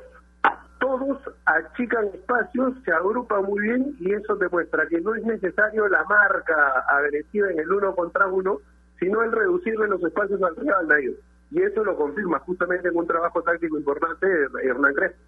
todos 0.79 1.19
achican 1.47 2.07
espacios, 2.13 2.75
se 2.85 2.93
agrupan 2.93 3.45
muy 3.45 3.61
bien 3.63 3.97
y 3.99 4.13
eso 4.13 4.37
demuestra 4.37 4.87
que 4.87 5.01
no 5.01 5.15
es 5.15 5.25
necesario 5.25 5.89
la 5.89 6.05
marca 6.05 6.85
agresiva 6.89 7.51
en 7.51 7.59
el 7.59 7.73
uno 7.73 7.95
contra 7.95 8.27
uno, 8.27 8.59
sino 9.01 9.23
el 9.23 9.33
reducirle 9.33 9.89
los 9.89 10.03
espacios 10.03 10.43
al 10.43 10.55
rival 10.57 10.89
de 10.89 11.01
ellos. 11.01 11.17
Y 11.55 11.63
eso 11.63 11.85
lo 11.85 11.97
confirma 11.97 12.41
justamente 12.41 12.89
en 12.89 12.97
un 12.97 13.07
trabajo 13.07 13.41
táctico 13.41 13.79
importante 13.79 14.27
de 14.27 14.69
Hernán 14.69 14.93
Crespo. 14.93 15.23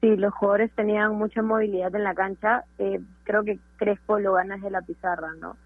Sí, 0.00 0.16
los 0.16 0.32
jugadores 0.34 0.70
tenían 0.76 1.16
mucha 1.16 1.42
movilidad 1.42 1.92
en 1.96 2.04
la 2.04 2.14
cancha. 2.14 2.64
Eh, 2.78 3.00
creo 3.24 3.42
que 3.42 3.58
Crespo 3.76 4.20
lo 4.20 4.34
gana 4.34 4.56
de 4.58 4.70
la 4.70 4.82
pizarra, 4.82 5.32
¿no? 5.40 5.56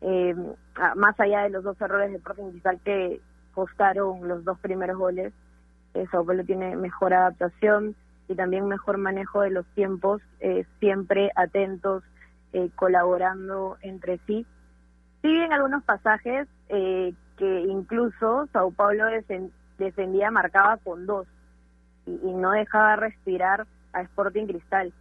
Eh, 0.00 0.34
más 0.96 1.20
allá 1.20 1.42
de 1.42 1.50
los 1.50 1.64
dos 1.64 1.78
errores 1.82 2.10
de 2.10 2.20
Cristal 2.20 2.80
que 2.82 3.20
costaron 3.52 4.26
los 4.26 4.42
dos 4.42 4.58
primeros 4.60 4.96
goles, 4.96 5.34
eh, 5.92 6.06
Sao 6.10 6.24
Paulo 6.24 6.42
tiene 6.42 6.76
mejor 6.76 7.12
adaptación 7.12 7.94
y 8.26 8.36
también 8.36 8.68
mejor 8.68 8.96
manejo 8.96 9.42
de 9.42 9.50
los 9.50 9.66
tiempos, 9.74 10.22
eh, 10.40 10.64
siempre 10.80 11.30
atentos, 11.36 12.02
eh, 12.54 12.70
colaborando 12.74 13.76
entre 13.82 14.18
sí. 14.26 14.46
Sí, 15.20 15.28
en 15.28 15.52
algunos 15.52 15.84
pasajes 15.84 16.48
eh, 16.70 17.12
que 17.36 17.60
incluso 17.60 18.48
Sao 18.52 18.70
Paulo 18.70 19.04
descendía, 19.78 20.30
marcaba 20.30 20.78
con 20.78 21.06
dos 21.06 21.26
y, 22.06 22.12
y 22.22 22.32
no 22.32 22.52
dejaba 22.52 22.96
respirar 22.96 23.66
a 23.92 24.02
Sporting 24.02 24.46
Cristal. 24.46 24.92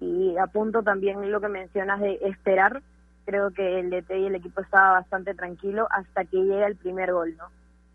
Y 0.00 0.36
apunto 0.38 0.82
también 0.82 1.30
lo 1.30 1.40
que 1.40 1.48
mencionas 1.48 2.00
de 2.00 2.18
esperar, 2.22 2.82
creo 3.24 3.50
que 3.50 3.80
el 3.80 3.90
DT 3.90 4.10
y 4.18 4.26
el 4.26 4.36
equipo 4.36 4.60
estaba 4.60 4.92
bastante 4.92 5.34
tranquilo 5.34 5.88
hasta 5.90 6.24
que 6.24 6.38
llega 6.38 6.66
el 6.66 6.76
primer 6.76 7.12
gol, 7.12 7.36
¿no? 7.36 7.46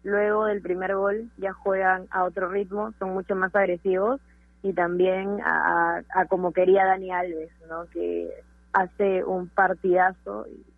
Luego 0.03 0.45
del 0.45 0.61
primer 0.61 0.95
gol 0.95 1.29
ya 1.37 1.53
juegan 1.53 2.07
a 2.11 2.25
otro 2.25 2.49
ritmo, 2.49 2.93
son 2.99 3.13
mucho 3.13 3.35
más 3.35 3.55
agresivos 3.55 4.19
y 4.61 4.73
también 4.73 5.39
a, 5.41 6.01
a 6.13 6.25
como 6.25 6.51
quería 6.51 6.85
Dani 6.85 7.11
Alves, 7.11 7.51
¿no? 7.69 7.85
Que 7.87 8.29
hace 8.73 9.23
un 9.23 9.47
partidazo 9.47 10.45
y, 10.47 10.72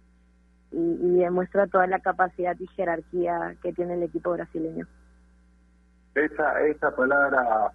y, 0.75 1.17
demuestra 1.19 1.67
toda 1.67 1.87
la 1.87 1.99
capacidad 1.99 2.55
y 2.59 2.67
jerarquía 2.67 3.55
que 3.61 3.73
tiene 3.73 3.93
el 3.93 4.03
equipo 4.03 4.33
brasileño. 4.33 4.85
Esa, 6.13 6.61
esa 6.61 6.95
palabra 6.95 7.71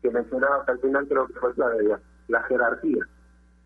que 0.00 0.10
mencionabas 0.10 0.68
al 0.68 0.78
final 0.80 1.06
creo 1.08 1.26
que 1.26 1.34
fue 1.34 1.52
la, 1.56 2.00
la 2.28 2.42
jerarquía, 2.44 3.06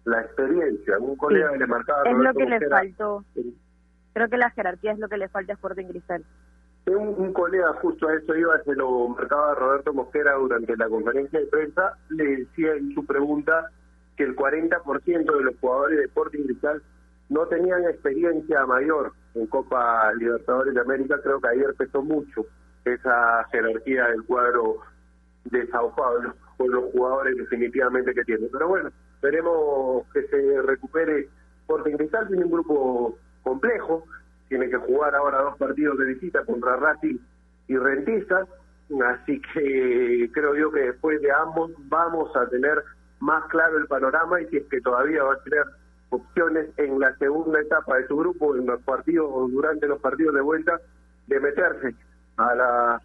la 0.04 0.20
experiencia. 0.20 0.98
Un 0.98 1.16
colega 1.16 1.52
sí. 1.52 1.58
le 1.58 1.66
marcaba... 1.66 2.02
Es 2.04 2.16
lo 2.16 2.34
que 2.34 2.46
le 2.46 2.68
faltó. 2.68 3.24
Creo 4.12 4.28
que 4.28 4.36
la 4.36 4.50
jerarquía 4.50 4.92
es 4.92 4.98
lo 4.98 5.08
que 5.08 5.18
le 5.18 5.28
falta 5.28 5.52
a 5.52 5.56
Sporting 5.56 5.86
Cristal. 5.86 6.24
Un, 6.86 7.14
un, 7.18 7.32
colega 7.32 7.72
justo 7.82 8.08
a 8.08 8.14
eso 8.14 8.36
iba, 8.36 8.62
se 8.62 8.74
lo 8.74 9.08
marcaba 9.08 9.54
Roberto 9.54 9.92
Mosquera 9.92 10.34
durante 10.34 10.76
la 10.76 10.88
conferencia 10.88 11.40
de 11.40 11.46
prensa, 11.46 11.98
le 12.10 12.24
decía 12.36 12.74
en 12.74 12.94
su 12.94 13.04
pregunta 13.04 13.70
que 14.16 14.22
el 14.22 14.36
40% 14.36 15.36
de 15.36 15.42
los 15.42 15.56
jugadores 15.60 15.98
de 15.98 16.04
Sporting 16.04 16.44
Cristal 16.44 16.82
no 17.28 17.46
tenían 17.46 17.84
experiencia 17.84 18.64
mayor 18.66 19.12
en 19.34 19.46
Copa 19.46 20.12
Libertadores 20.14 20.74
de 20.74 20.80
América, 20.80 21.20
creo 21.22 21.40
que 21.40 21.48
ayer 21.48 21.74
pesó 21.76 22.02
mucho 22.02 22.46
esa 22.84 23.44
jerarquía 23.50 24.08
del 24.08 24.24
cuadro 24.24 24.80
de 25.44 25.66
Sao 25.68 25.94
Paulo 25.94 26.34
con 26.56 26.70
los 26.70 26.84
jugadores 26.92 27.36
definitivamente 27.36 28.14
que 28.14 28.24
tiene. 28.24 28.48
Pero 28.50 28.68
bueno, 28.68 28.90
esperemos 29.14 30.06
que 30.12 30.22
se 30.28 30.62
recupere 30.62 31.28
Sporting 31.62 31.96
Cristal, 31.96 32.28
tiene 32.28 32.44
un 32.44 32.50
grupo 32.52 33.18
complejo, 33.42 34.04
tiene 34.48 34.70
que 34.70 34.76
jugar 34.76 35.14
ahora 35.14 35.42
dos 35.42 35.56
partidos 35.58 35.98
de 35.98 36.06
visita 36.06 36.44
contra 36.44 36.76
Racing 36.76 37.18
y 37.68 37.76
Rentistas, 37.76 38.48
así 39.04 39.42
que 39.52 40.30
creo 40.32 40.54
yo 40.54 40.70
que 40.70 40.80
después 40.80 41.20
de 41.20 41.32
ambos 41.32 41.72
vamos 41.88 42.34
a 42.36 42.48
tener 42.48 42.82
más 43.18 43.44
claro 43.48 43.78
el 43.78 43.86
panorama 43.86 44.40
y 44.40 44.46
si 44.46 44.58
es 44.58 44.66
que 44.66 44.80
todavía 44.80 45.24
va 45.24 45.34
a 45.34 45.42
tener 45.42 45.64
opciones 46.10 46.68
en 46.76 46.98
la 46.98 47.14
segunda 47.16 47.60
etapa 47.60 47.96
de 47.96 48.06
su 48.06 48.16
grupo, 48.16 48.56
en 48.56 48.66
los 48.66 48.80
partidos 48.82 49.28
o 49.30 49.48
durante 49.48 49.86
los 49.86 50.00
partidos 50.00 50.34
de 50.34 50.40
vuelta, 50.40 50.80
de 51.26 51.40
meterse 51.40 51.94
a 52.36 52.54
la 52.54 53.02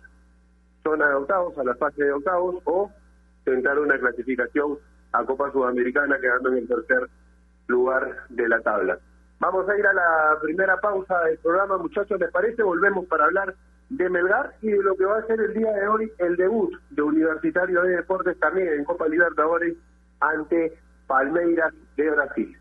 zona 0.83 1.09
de 1.09 1.15
octavos, 1.15 1.57
a 1.57 1.63
la 1.63 1.75
fase 1.75 2.03
de 2.03 2.13
octavos 2.13 2.61
o 2.65 2.91
tentar 3.43 3.79
una 3.79 3.97
clasificación 3.99 4.77
a 5.11 5.25
Copa 5.25 5.51
Sudamericana 5.51 6.19
quedando 6.19 6.49
en 6.49 6.59
el 6.59 6.67
tercer 6.67 7.09
lugar 7.67 8.25
de 8.29 8.47
la 8.47 8.61
tabla. 8.61 8.99
Vamos 9.39 9.67
a 9.67 9.77
ir 9.77 9.85
a 9.85 9.93
la 9.93 10.37
primera 10.41 10.77
pausa 10.77 11.19
del 11.21 11.37
programa, 11.39 11.77
muchachos, 11.77 12.19
¿les 12.19 12.31
parece? 12.31 12.61
Volvemos 12.61 13.05
para 13.07 13.25
hablar 13.25 13.55
de 13.89 14.09
Melgar 14.09 14.53
y 14.61 14.69
de 14.69 14.83
lo 14.83 14.95
que 14.95 15.05
va 15.05 15.17
a 15.17 15.25
ser 15.25 15.39
el 15.41 15.53
día 15.53 15.71
de 15.73 15.87
hoy 15.87 16.11
el 16.19 16.37
debut 16.37 16.71
de 16.91 17.01
Universitario 17.01 17.81
de 17.81 17.97
Deportes 17.97 18.39
también 18.39 18.69
en 18.69 18.85
Copa 18.85 19.07
Libertadores 19.07 19.75
ante 20.19 20.77
Palmeiras 21.07 21.73
de 21.97 22.09
Brasil. 22.11 22.60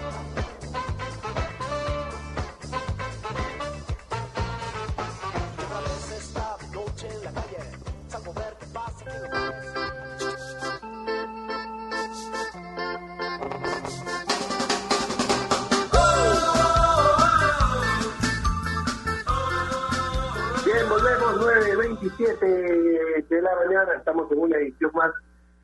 9.27 22.21 23.27
de 23.27 23.41
la 23.41 23.55
mañana, 23.55 23.93
estamos 23.95 24.31
en 24.31 24.39
una 24.39 24.57
edición 24.57 24.91
más 24.93 25.11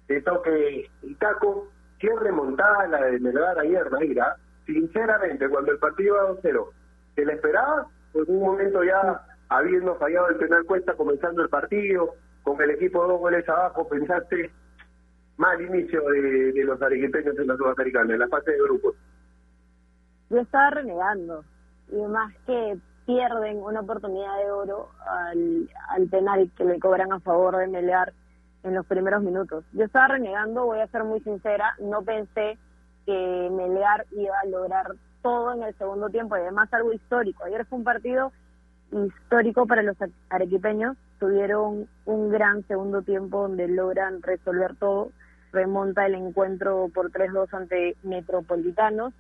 de 0.08 0.22
Toque 0.22 0.90
y 1.04 1.16
Taco. 1.16 1.68
Qué 2.00 2.10
remontada 2.20 2.88
la 2.88 3.06
de 3.06 3.20
Melgar 3.20 3.60
ayer, 3.60 3.92
Naira. 3.92 4.36
Sinceramente, 4.66 5.48
cuando 5.50 5.72
el 5.72 5.80
partido 5.80 6.16
iba 6.16 6.42
2-0, 6.42 6.70
¿se 7.16 7.26
le 7.26 7.34
esperaba? 7.34 7.88
Pues 8.12 8.28
en 8.28 8.36
un 8.36 8.42
momento 8.42 8.84
ya 8.84 9.22
habiendo 9.50 9.96
fallado 9.96 10.30
el 10.30 10.38
penal 10.38 10.66
cuesta, 10.66 10.94
comenzando 10.94 11.44
el 11.44 11.50
partido, 11.50 12.16
con 12.44 12.62
el 12.62 12.72
equipo 12.72 13.06
dos 13.08 13.20
goles 13.20 13.48
abajo, 13.48 13.88
pensaste 13.88 14.52
mal 15.38 15.62
inicio 15.62 16.02
de, 16.10 16.52
de 16.54 16.64
los 16.64 16.82
arequipeños 16.82 17.38
en 17.38 17.48
la 17.48 17.56
Sudamericana, 17.56 18.14
en 18.14 18.20
la 18.20 18.28
fase 18.28 18.52
de 18.52 18.64
grupos. 18.64 18.96
Yo 20.30 20.40
estaba 20.40 20.72
renegando, 20.72 21.44
y 21.90 22.02
más 22.08 22.34
que 22.46 22.78
pierden 23.08 23.64
una 23.64 23.80
oportunidad 23.80 24.38
de 24.38 24.52
oro 24.52 24.90
al, 25.10 25.70
al 25.90 26.08
penal 26.08 26.52
que 26.56 26.66
le 26.66 26.78
cobran 26.78 27.14
a 27.14 27.22
favor 27.22 27.56
de 27.58 27.68
Melgar 27.68 28.14
en 28.64 28.76
los 28.76 28.86
primeros 28.86 29.24
minutos. 29.24 29.64
Yo 29.72 29.86
estaba 29.86 30.10
renegando, 30.10 30.66
voy 30.66 30.82
a 30.82 30.88
ser 30.88 31.06
muy 31.06 31.22
sincera, 31.22 31.74
no 31.80 32.02
pensé 32.02 32.58
que 33.06 33.50
Melgar 33.50 34.06
iba 34.12 34.36
a 34.38 34.48
lograr 34.48 34.92
todo 35.24 35.54
en 35.54 35.64
el 35.64 35.74
segundo 35.78 36.10
tiempo 36.10 36.36
y 36.36 36.42
además 36.42 36.72
algo 36.74 36.92
histórico. 36.92 37.46
Ayer 37.46 37.66
fue 37.66 37.80
un 37.80 37.86
partido 37.86 38.34
histórico 38.92 39.66
para 39.66 39.84
los 39.84 39.96
arequipeños. 40.30 40.98
Tuvieron 41.18 41.88
un 42.06 42.30
gran 42.30 42.68
segundo 42.68 43.02
tiempo 43.02 43.44
donde 43.44 43.70
logran 43.70 44.22
resolver 44.22 44.76
todo. 44.76 45.12
Remonta 45.54 46.06
el 46.06 46.16
encuentro 46.16 46.90
por 46.94 47.10
3-2 47.12 47.54
ante 47.54 47.96
Metropolitanos. 48.04 49.14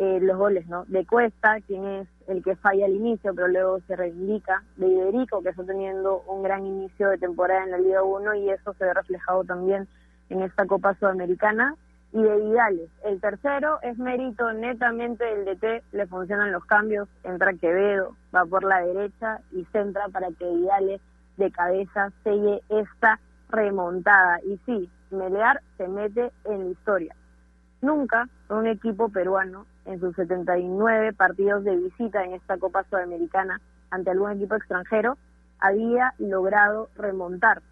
Eh, 0.00 0.20
los 0.22 0.38
goles 0.38 0.64
¿no? 0.68 0.84
de 0.86 1.04
Cuesta, 1.04 1.56
quien 1.66 1.84
es 1.84 2.08
el 2.28 2.44
que 2.44 2.54
falla 2.54 2.86
al 2.86 2.94
inicio, 2.94 3.34
pero 3.34 3.48
luego 3.48 3.80
se 3.88 3.96
reivindica, 3.96 4.62
de 4.76 4.86
Iberico, 4.86 5.42
que 5.42 5.48
está 5.48 5.64
teniendo 5.64 6.22
un 6.28 6.44
gran 6.44 6.64
inicio 6.64 7.08
de 7.08 7.18
temporada 7.18 7.64
en 7.64 7.72
la 7.72 7.78
Liga 7.78 8.04
1 8.04 8.34
y 8.34 8.48
eso 8.48 8.74
se 8.74 8.84
ve 8.84 8.94
reflejado 8.94 9.42
también 9.42 9.88
en 10.28 10.42
esta 10.42 10.66
Copa 10.66 10.94
Sudamericana 10.94 11.74
y 12.12 12.22
de 12.22 12.36
Vidales. 12.36 12.88
El 13.04 13.20
tercero 13.20 13.80
es 13.82 13.98
mérito 13.98 14.52
netamente 14.52 15.24
del 15.24 15.44
DT, 15.44 15.82
le 15.90 16.06
funcionan 16.06 16.52
los 16.52 16.64
cambios, 16.64 17.08
entra 17.24 17.54
Quevedo, 17.54 18.14
va 18.32 18.46
por 18.46 18.62
la 18.62 18.80
derecha 18.82 19.40
y 19.50 19.64
centra 19.72 20.06
para 20.12 20.28
que 20.28 20.48
Vidales 20.48 21.00
de 21.38 21.50
cabeza 21.50 22.12
selle 22.22 22.62
esta 22.68 23.18
remontada. 23.48 24.38
Y 24.44 24.60
sí, 24.64 24.88
Melear 25.10 25.60
se 25.76 25.88
mete 25.88 26.30
en 26.44 26.66
la 26.66 26.70
historia. 26.70 27.16
Nunca 27.80 28.28
un 28.48 28.66
equipo 28.68 29.08
peruano 29.08 29.66
en 29.88 30.00
sus 30.00 30.14
79 30.16 31.12
partidos 31.14 31.64
de 31.64 31.76
visita 31.76 32.24
en 32.24 32.34
esta 32.34 32.58
Copa 32.58 32.84
Sudamericana 32.84 33.60
ante 33.90 34.10
algún 34.10 34.32
equipo 34.32 34.54
extranjero 34.54 35.18
había 35.58 36.14
logrado 36.18 36.88
remontar 36.96 37.62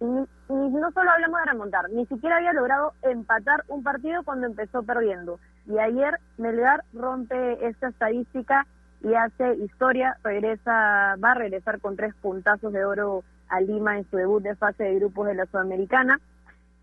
ni, 0.00 0.26
no 0.48 0.90
solo 0.92 1.10
hablamos 1.10 1.40
de 1.40 1.50
remontar, 1.52 1.90
ni 1.90 2.06
siquiera 2.06 2.36
había 2.36 2.52
logrado 2.52 2.94
empatar 3.02 3.64
un 3.68 3.82
partido 3.82 4.22
cuando 4.24 4.46
empezó 4.46 4.82
perdiendo. 4.82 5.38
Y 5.66 5.78
ayer 5.78 6.18
Melgar 6.38 6.84
rompe 6.94 7.66
esta 7.66 7.88
estadística 7.88 8.66
y 9.02 9.14
hace 9.14 9.54
historia, 9.56 10.16
regresa, 10.22 11.16
va 11.22 11.32
a 11.32 11.34
regresar 11.34 11.80
con 11.80 11.96
tres 11.96 12.14
puntazos 12.20 12.72
de 12.72 12.84
oro 12.84 13.22
a 13.48 13.60
Lima 13.60 13.98
en 13.98 14.08
su 14.10 14.16
debut 14.16 14.42
de 14.42 14.56
fase 14.56 14.84
de 14.84 14.94
grupos 14.96 15.26
de 15.26 15.34
la 15.34 15.46
Sudamericana. 15.46 16.18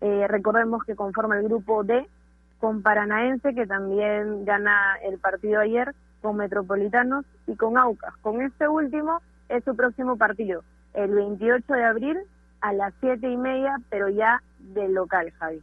Eh, 0.00 0.26
recordemos 0.28 0.84
que 0.84 0.94
conforma 0.94 1.38
el 1.38 1.44
grupo 1.44 1.82
D 1.82 2.08
con 2.58 2.82
Paranaense, 2.82 3.54
que 3.54 3.66
también 3.66 4.44
gana 4.44 4.96
el 5.02 5.18
partido 5.18 5.60
ayer, 5.60 5.94
con 6.20 6.36
Metropolitanos 6.36 7.24
y 7.46 7.56
con 7.56 7.78
Aucas. 7.78 8.16
Con 8.18 8.42
este 8.42 8.68
último 8.68 9.20
es 9.48 9.64
su 9.64 9.76
próximo 9.76 10.16
partido, 10.16 10.62
el 10.94 11.14
28 11.14 11.72
de 11.72 11.84
abril 11.84 12.18
a 12.60 12.72
las 12.72 12.92
siete 13.00 13.28
y 13.28 13.36
media, 13.36 13.76
pero 13.88 14.08
ya 14.08 14.42
del 14.58 14.94
local, 14.94 15.30
Javi. 15.38 15.62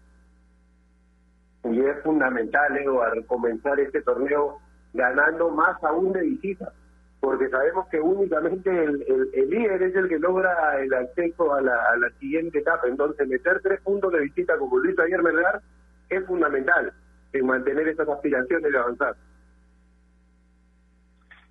Y 1.66 1.82
es 1.82 2.02
fundamental, 2.04 2.78
Eduardo, 2.78 3.26
comenzar 3.28 3.80
este 3.80 4.02
torneo 4.02 4.60
ganando 4.94 5.50
más 5.50 5.84
aún 5.84 6.14
de 6.14 6.22
visita, 6.22 6.72
porque 7.20 7.50
sabemos 7.50 7.88
que 7.88 8.00
únicamente 8.00 8.70
el, 8.70 9.04
el, 9.34 9.50
líder 9.50 9.82
es 9.82 9.96
el 9.96 10.08
que 10.08 10.20
logra 10.20 10.80
el 10.80 10.94
acceso 10.94 11.54
a 11.54 11.62
la, 11.62 11.76
a 11.92 11.98
la 11.98 12.10
siguiente 12.20 12.60
etapa. 12.60 12.88
Entonces, 12.88 13.28
meter 13.28 13.60
tres 13.62 13.82
puntos 13.82 14.14
de 14.14 14.22
visita, 14.22 14.58
como 14.58 14.78
lo 14.78 14.90
hizo 14.90 15.02
ayer 15.02 15.22
Melgar, 15.22 15.62
es 16.10 16.26
fundamental 16.26 16.94
en 17.34 17.46
mantener 17.46 17.88
esas 17.88 18.08
aspiraciones 18.08 18.72
de 18.72 18.78
avanzar. 18.78 19.16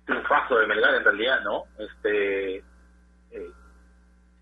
Un 0.07 0.23
paso 0.23 0.57
de 0.57 0.67
Melgar, 0.67 0.95
en 0.95 1.03
realidad, 1.03 1.41
¿no? 1.43 1.63
Este. 1.77 2.57
Eh, 3.31 3.51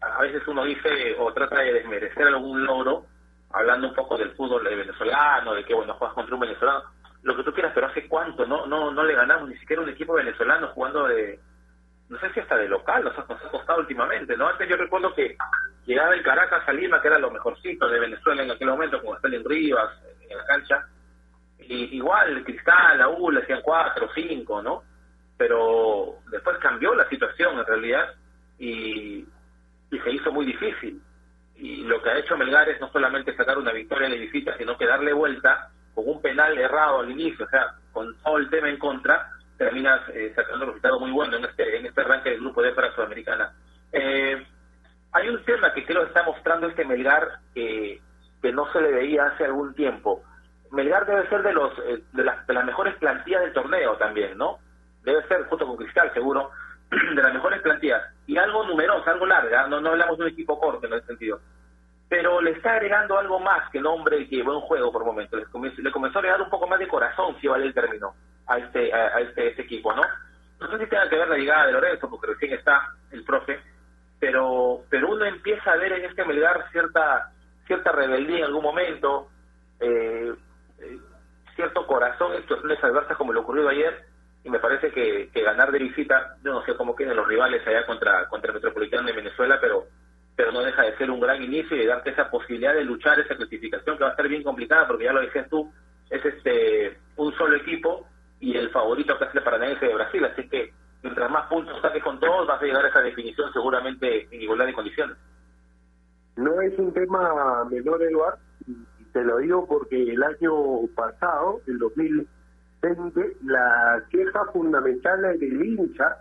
a 0.01 0.21
veces 0.21 0.45
uno 0.47 0.65
dice 0.65 1.15
o 1.17 1.33
trata 1.33 1.59
de 1.59 1.73
desmerecer 1.73 2.27
algún 2.27 2.65
logro, 2.65 3.05
hablando 3.51 3.87
un 3.87 3.95
poco 3.95 4.17
del 4.17 4.31
fútbol 4.35 4.63
venezolano, 4.63 5.53
de 5.53 5.63
que 5.63 5.73
bueno, 5.73 5.93
juegas 5.93 6.15
contra 6.15 6.35
un 6.35 6.41
venezolano, 6.41 6.83
lo 7.21 7.37
que 7.37 7.43
tú 7.43 7.53
quieras, 7.53 7.71
pero 7.73 7.87
hace 7.87 8.07
cuánto, 8.09 8.45
no 8.45 8.65
no 8.65 8.91
no 8.91 9.03
le 9.03 9.15
ganamos 9.15 9.47
ni 9.47 9.57
siquiera 9.57 9.81
un 9.81 9.89
equipo 9.89 10.13
venezolano 10.13 10.67
jugando 10.69 11.07
de, 11.07 11.39
no 12.09 12.19
sé 12.19 12.33
si 12.33 12.41
hasta 12.41 12.57
de 12.57 12.67
local, 12.67 13.05
nos 13.05 13.17
ha, 13.17 13.25
nos 13.27 13.45
ha 13.45 13.49
costado 13.49 13.79
últimamente, 13.79 14.35
¿no? 14.35 14.49
Antes 14.49 14.67
yo 14.67 14.75
recuerdo 14.75 15.13
que 15.15 15.37
llegaba 15.85 16.13
el 16.13 16.23
Caracas 16.23 16.67
a 16.67 16.73
Lima, 16.73 17.01
que 17.01 17.07
era 17.07 17.19
lo 17.19 17.31
mejorcito 17.31 17.87
de 17.87 17.99
Venezuela 17.99 18.43
en 18.43 18.51
aquel 18.51 18.67
momento, 18.67 19.01
como 19.01 19.17
en 19.21 19.43
Rivas, 19.45 19.91
en 20.29 20.37
la 20.37 20.45
cancha, 20.45 20.87
y 21.59 21.95
igual 21.97 22.43
Cristal, 22.43 22.97
la 22.97 23.09
U, 23.09 23.31
le 23.31 23.41
hacían 23.41 23.61
cuatro, 23.61 24.09
cinco, 24.13 24.61
¿no? 24.61 24.83
Pero 25.37 26.17
después 26.29 26.57
cambió 26.57 26.93
la 26.93 27.07
situación 27.09 27.57
en 27.57 27.65
realidad, 27.65 28.13
y 28.59 29.25
y 29.93 29.99
se 29.99 30.11
hizo 30.11 30.31
muy 30.31 30.45
difícil. 30.45 31.01
Y 31.55 31.83
lo 31.83 32.01
que 32.01 32.09
ha 32.09 32.17
hecho 32.17 32.35
Melgar 32.35 32.67
es 32.67 32.81
no 32.81 32.91
solamente 32.91 33.35
sacar 33.35 33.57
una 33.57 33.71
victoria 33.71 34.07
en 34.07 34.13
la 34.13 34.19
visita, 34.19 34.57
sino 34.57 34.77
que 34.77 34.87
darle 34.87 35.13
vuelta 35.13 35.69
con 35.93 36.07
un 36.07 36.21
penal 36.21 36.57
errado 36.57 37.01
al 37.01 37.11
inicio, 37.11 37.45
o 37.45 37.49
sea, 37.49 37.75
con 37.91 38.17
todo 38.23 38.37
el 38.37 38.49
tema 38.49 38.69
en 38.69 38.77
contra, 38.77 39.29
terminas 39.57 40.01
eh, 40.09 40.33
sacando 40.35 40.65
un 40.65 40.71
resultado 40.71 40.99
muy 40.99 41.11
bueno 41.11 41.37
en 41.37 41.45
este 41.45 41.77
en 41.77 41.85
este 41.85 42.01
arranque 42.01 42.31
del 42.31 42.39
grupo 42.39 42.63
de 42.63 42.71
para 42.71 42.93
Sudamericana. 42.95 43.53
Eh, 43.91 44.47
hay 45.13 45.29
un 45.29 45.43
tema 45.45 45.73
que 45.73 45.85
creo 45.85 46.01
que 46.01 46.07
está 46.07 46.23
mostrando 46.23 46.67
este 46.67 46.85
Melgar 46.85 47.39
que 47.53 48.01
no 48.51 48.71
se 48.73 48.81
le 48.81 48.91
veía 48.91 49.25
hace 49.25 49.45
algún 49.45 49.73
tiempo. 49.73 50.23
Melgar 50.71 51.05
debe 51.05 51.27
ser 51.29 51.43
de 51.43 51.53
los 51.53 51.71
eh, 51.79 52.03
de, 52.11 52.23
las, 52.23 52.45
de 52.47 52.53
las 52.53 52.65
mejores 52.65 52.95
plantillas 52.95 53.41
del 53.41 53.53
torneo 53.53 53.95
también, 53.97 54.37
¿no? 54.37 54.59
Debe 55.03 55.25
ser, 55.27 55.45
junto 55.45 55.67
con 55.67 55.77
Cristal 55.77 56.11
seguro, 56.13 56.49
de 56.89 57.21
las 57.21 57.33
mejores 57.33 57.61
plantillas 57.61 58.03
y 58.25 58.37
algo 58.37 58.65
numerosa, 58.65 59.11
algo 59.11 59.25
larga, 59.25 59.67
no, 59.67 59.79
no 59.79 59.91
hablamos 59.91 60.17
de 60.17 60.23
un 60.25 60.29
equipo 60.31 60.59
corto 60.59 60.87
en 60.87 60.93
ese 60.93 61.05
sentido, 61.07 61.39
pero 62.09 62.41
le 62.41 62.51
está 62.51 62.73
agregando 62.73 63.17
algo 63.17 63.39
más 63.39 63.69
que 63.71 63.79
nombre 63.79 64.19
y 64.19 64.27
que 64.27 64.43
buen 64.43 64.61
juego 64.61 64.91
por 64.91 65.05
momento, 65.05 65.37
le 65.37 65.45
comenzó, 65.45 65.81
le 65.81 65.91
comenzó 65.91 66.17
a 66.17 66.21
agregar 66.21 66.41
un 66.41 66.49
poco 66.49 66.67
más 66.67 66.79
de 66.79 66.87
corazón, 66.87 67.35
si 67.39 67.47
vale 67.47 67.65
el 67.65 67.73
término, 67.73 68.15
a 68.47 68.57
este, 68.57 68.93
a, 68.93 69.19
este, 69.19 69.49
este, 69.49 69.61
equipo, 69.63 69.93
¿no? 69.93 70.01
No 70.59 70.67
sé 70.69 70.79
si 70.79 70.89
tenga 70.89 71.09
que 71.09 71.17
ver 71.17 71.27
la 71.27 71.37
llegada 71.37 71.67
de 71.67 71.73
Lorenzo, 71.73 72.09
porque 72.09 72.27
recién 72.27 72.53
está 72.53 72.89
el 73.11 73.23
profe, 73.23 73.59
pero, 74.23 74.85
pero 74.89 75.11
uno 75.11 75.25
empieza 75.25 75.73
a 75.73 75.75
ver 75.75 75.91
en 75.91 76.05
este 76.05 76.23
Melgar 76.23 76.71
cierta, 76.71 77.29
cierta 77.67 77.91
rebeldía 77.91 78.37
en 78.37 78.43
algún 78.45 78.63
momento, 78.63 79.27
eh, 79.81 80.33
eh, 80.79 80.97
cierto 81.57 81.85
corazón 81.85 82.31
en 82.33 82.43
situaciones 82.43 82.81
adversas 82.81 83.17
como 83.17 83.33
le 83.33 83.39
ocurrió 83.39 83.67
ayer, 83.67 84.05
y 84.45 84.49
me 84.49 84.59
parece 84.59 84.91
que, 84.91 85.29
ganar 85.43 85.73
de 85.73 85.79
visita, 85.79 86.37
yo 86.41 86.53
no 86.53 86.63
sé 86.63 86.73
cómo 86.77 86.95
queden 86.95 87.17
los 87.17 87.27
rivales 87.27 87.67
allá 87.67 87.85
contra, 87.85 88.29
contra 88.29 88.51
el 88.51 88.53
Metropolitano 88.53 89.07
de 89.07 89.13
Venezuela, 89.13 89.57
pero 89.59 89.87
pero 90.37 90.53
no 90.53 90.61
deja 90.61 90.83
de 90.83 90.97
ser 90.97 91.11
un 91.11 91.19
gran 91.19 91.43
inicio 91.43 91.75
y 91.75 91.85
darte 91.85 92.09
esa 92.09 92.31
posibilidad 92.31 92.73
de 92.73 92.85
luchar 92.85 93.19
esa 93.19 93.35
clasificación 93.35 93.97
que 93.97 94.03
va 94.03 94.11
a 94.11 94.15
ser 94.15 94.29
bien 94.29 94.41
complicada 94.41 94.87
porque 94.87 95.03
ya 95.03 95.13
lo 95.13 95.21
decías 95.21 95.49
tú, 95.49 95.71
es 96.09 96.25
este 96.25 96.97
un 97.17 97.35
solo 97.35 97.57
equipo 97.57 98.07
y 98.39 98.57
el 98.57 98.69
favorito 98.71 99.19
que 99.19 99.25
es 99.25 99.35
el 99.35 99.43
Paranaense 99.43 99.85
de 99.85 99.93
Brasil, 99.93 100.25
así 100.25 100.47
que 100.47 100.71
mientras 101.03 101.29
más 101.29 101.47
puntos 101.47 101.79
saques 101.81 102.03
con 102.03 102.19
todos 102.19 102.47
vas 102.47 102.61
a 102.61 102.65
llegar 102.65 102.85
a 102.85 102.89
esa 102.89 103.01
definición 103.01 103.51
seguramente 103.53 104.27
en 104.31 104.41
igualdad 104.41 104.65
de 104.65 104.73
condiciones. 104.73 105.17
No 106.37 106.61
es 106.61 106.77
un 106.79 106.93
tema 106.93 107.63
menor, 107.65 108.01
Eduardo, 108.01 108.39
y 108.67 109.03
te 109.11 109.23
lo 109.23 109.37
digo 109.37 109.67
porque 109.67 110.01
el 110.01 110.23
año 110.23 110.87
pasado, 110.95 111.61
el 111.67 111.77
2000 111.77 112.27
la 113.43 114.03
queja 114.09 114.45
fundamental 114.51 115.21
del 115.39 115.65
hincha 115.65 116.17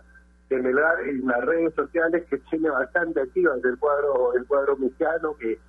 de 0.49 0.61
Melgar 0.61 1.01
en 1.01 1.27
las 1.27 1.43
redes 1.43 1.73
sociales 1.73 2.23
que 2.29 2.37
tiene 2.49 2.69
bastante 2.69 3.21
activa 3.21 3.55
del 3.57 3.77
cuadro 3.77 4.33
el 4.33 4.45
cuadro 4.45 4.77
mexicano 4.77 5.35
que 5.37 5.59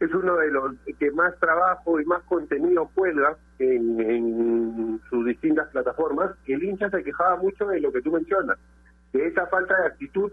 es 0.00 0.12
uno 0.12 0.36
de 0.36 0.50
los 0.50 0.74
que 0.98 1.10
más 1.12 1.38
trabajo 1.38 2.00
y 2.00 2.04
más 2.04 2.22
contenido 2.24 2.90
cuelga 2.94 3.36
en, 3.58 4.33
distintas 5.34 5.68
plataformas 5.68 6.32
el 6.46 6.62
hincha 6.62 6.88
se 6.90 7.02
quejaba 7.02 7.36
mucho 7.36 7.66
de 7.66 7.80
lo 7.80 7.92
que 7.92 8.02
tú 8.02 8.12
mencionas 8.12 8.58
de 9.12 9.26
esa 9.26 9.46
falta 9.46 9.74
de 9.80 9.86
actitud 9.88 10.30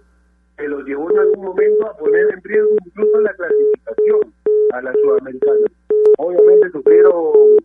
que 0.57 0.67
los 0.67 0.85
llevó 0.85 1.09
en 1.11 1.19
algún 1.19 1.45
momento 1.45 1.87
a 1.87 1.97
poner 1.97 2.27
en 2.33 2.43
riesgo 2.43 2.75
incluso 2.85 3.19
la 3.21 3.33
clasificación 3.33 4.33
a 4.73 4.81
la 4.81 4.93
sudamericana. 4.93 5.67
Obviamente 6.17 6.69
sufrieron 6.71 7.57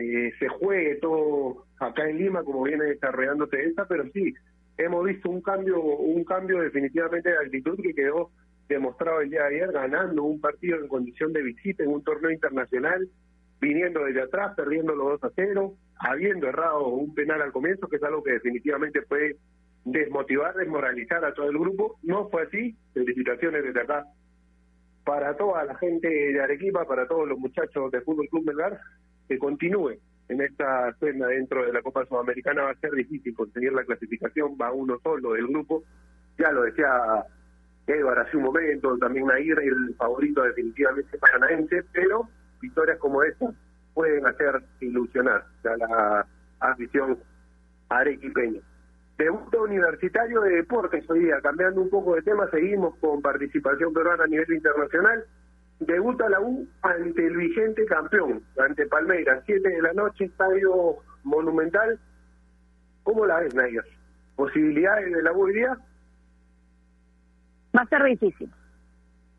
eh, 0.00 0.32
se 0.38 0.48
juegue 0.48 0.96
todo 0.96 1.64
acá 1.80 2.08
en 2.08 2.18
Lima 2.18 2.42
como 2.42 2.62
viene 2.64 2.84
desarrollándose 2.84 3.64
esta, 3.64 3.86
pero 3.86 4.04
sí, 4.12 4.34
hemos 4.76 5.04
visto 5.04 5.30
un 5.30 5.40
cambio, 5.40 5.80
un 5.82 6.24
cambio 6.24 6.60
definitivamente 6.60 7.30
de 7.30 7.38
actitud 7.38 7.78
que 7.82 7.94
quedó 7.94 8.30
demostrado 8.68 9.20
el 9.20 9.30
día 9.30 9.44
de 9.44 9.56
ayer, 9.56 9.72
ganando 9.72 10.22
un 10.24 10.40
partido 10.40 10.78
en 10.78 10.88
condición 10.88 11.32
de 11.32 11.42
visita 11.42 11.82
en 11.82 11.90
un 11.90 12.04
torneo 12.04 12.30
internacional, 12.30 13.08
viniendo 13.60 14.04
desde 14.04 14.22
atrás, 14.22 14.54
perdiendo 14.56 14.94
los 14.94 15.20
2 15.20 15.24
a 15.24 15.30
0, 15.34 15.74
habiendo 16.00 16.48
errado 16.48 16.88
un 16.88 17.14
penal 17.14 17.42
al 17.42 17.52
comienzo, 17.52 17.88
que 17.88 17.96
es 17.96 18.02
algo 18.02 18.22
que 18.22 18.32
definitivamente 18.32 19.02
puede 19.02 19.36
desmotivar, 19.84 20.54
desmoralizar 20.54 21.24
a 21.24 21.32
todo 21.34 21.48
el 21.48 21.58
grupo. 21.58 21.98
No 22.02 22.28
fue 22.28 22.42
así, 22.42 22.76
felicitaciones 22.92 23.64
desde 23.64 23.80
acá 23.80 24.04
para 25.04 25.34
toda 25.38 25.64
la 25.64 25.74
gente 25.76 26.06
de 26.06 26.38
Arequipa, 26.38 26.84
para 26.86 27.08
todos 27.08 27.26
los 27.26 27.38
muchachos 27.38 27.90
de 27.90 28.02
Fútbol 28.02 28.28
Club 28.28 28.44
Melgar, 28.44 28.78
que 29.26 29.38
continúe 29.38 29.94
en 30.28 30.40
esta 30.42 30.94
senda 31.00 31.28
dentro 31.28 31.64
de 31.64 31.72
la 31.72 31.80
Copa 31.80 32.04
Sudamericana. 32.04 32.64
Va 32.64 32.72
a 32.72 32.78
ser 32.78 32.90
difícil 32.92 33.34
conseguir 33.34 33.72
la 33.72 33.84
clasificación, 33.84 34.58
va 34.60 34.70
uno 34.70 34.98
solo 35.02 35.32
del 35.32 35.46
grupo. 35.46 35.82
Ya 36.38 36.52
lo 36.52 36.62
decía 36.62 36.90
Edward 37.88 38.20
hace 38.20 38.36
un 38.36 38.44
momento, 38.44 38.96
también 38.98 39.26
Nair, 39.26 39.58
el 39.60 39.94
favorito 39.96 40.42
definitivamente 40.42 41.18
paranaense, 41.18 41.84
pero 41.92 42.28
victorias 42.60 42.98
como 42.98 43.22
esta 43.22 43.46
pueden 43.94 44.26
hacer 44.26 44.62
ilusionar 44.80 45.44
la 45.62 46.26
afición 46.60 47.18
arequipeña. 47.88 48.60
Debut 49.16 49.52
universitario 49.56 50.40
de 50.42 50.56
deportes 50.56 51.08
hoy 51.10 51.20
día, 51.20 51.40
cambiando 51.42 51.80
un 51.80 51.90
poco 51.90 52.14
de 52.14 52.22
tema, 52.22 52.48
seguimos 52.50 52.94
con 53.00 53.20
participación 53.20 53.92
peruana 53.92 54.24
a 54.24 54.28
nivel 54.28 54.52
internacional. 54.52 55.24
Debuta 55.80 56.28
la 56.28 56.40
U 56.40 56.68
ante 56.82 57.26
el 57.26 57.36
vigente 57.36 57.84
campeón, 57.86 58.42
ante 58.58 58.86
Palmeiras, 58.86 59.42
7 59.46 59.68
de 59.68 59.82
la 59.82 59.92
noche, 59.92 60.26
estadio 60.26 60.98
monumental. 61.24 61.98
¿Cómo 63.02 63.26
la 63.26 63.40
ves, 63.40 63.54
Nayer? 63.54 63.84
¿Posibilidades 64.36 65.12
de 65.12 65.22
la 65.22 65.32
U 65.32 65.42
hoy 65.42 65.54
día? 65.54 65.76
Va 67.76 67.82
a 67.82 67.86
ser 67.86 68.02
difícil. 68.04 68.50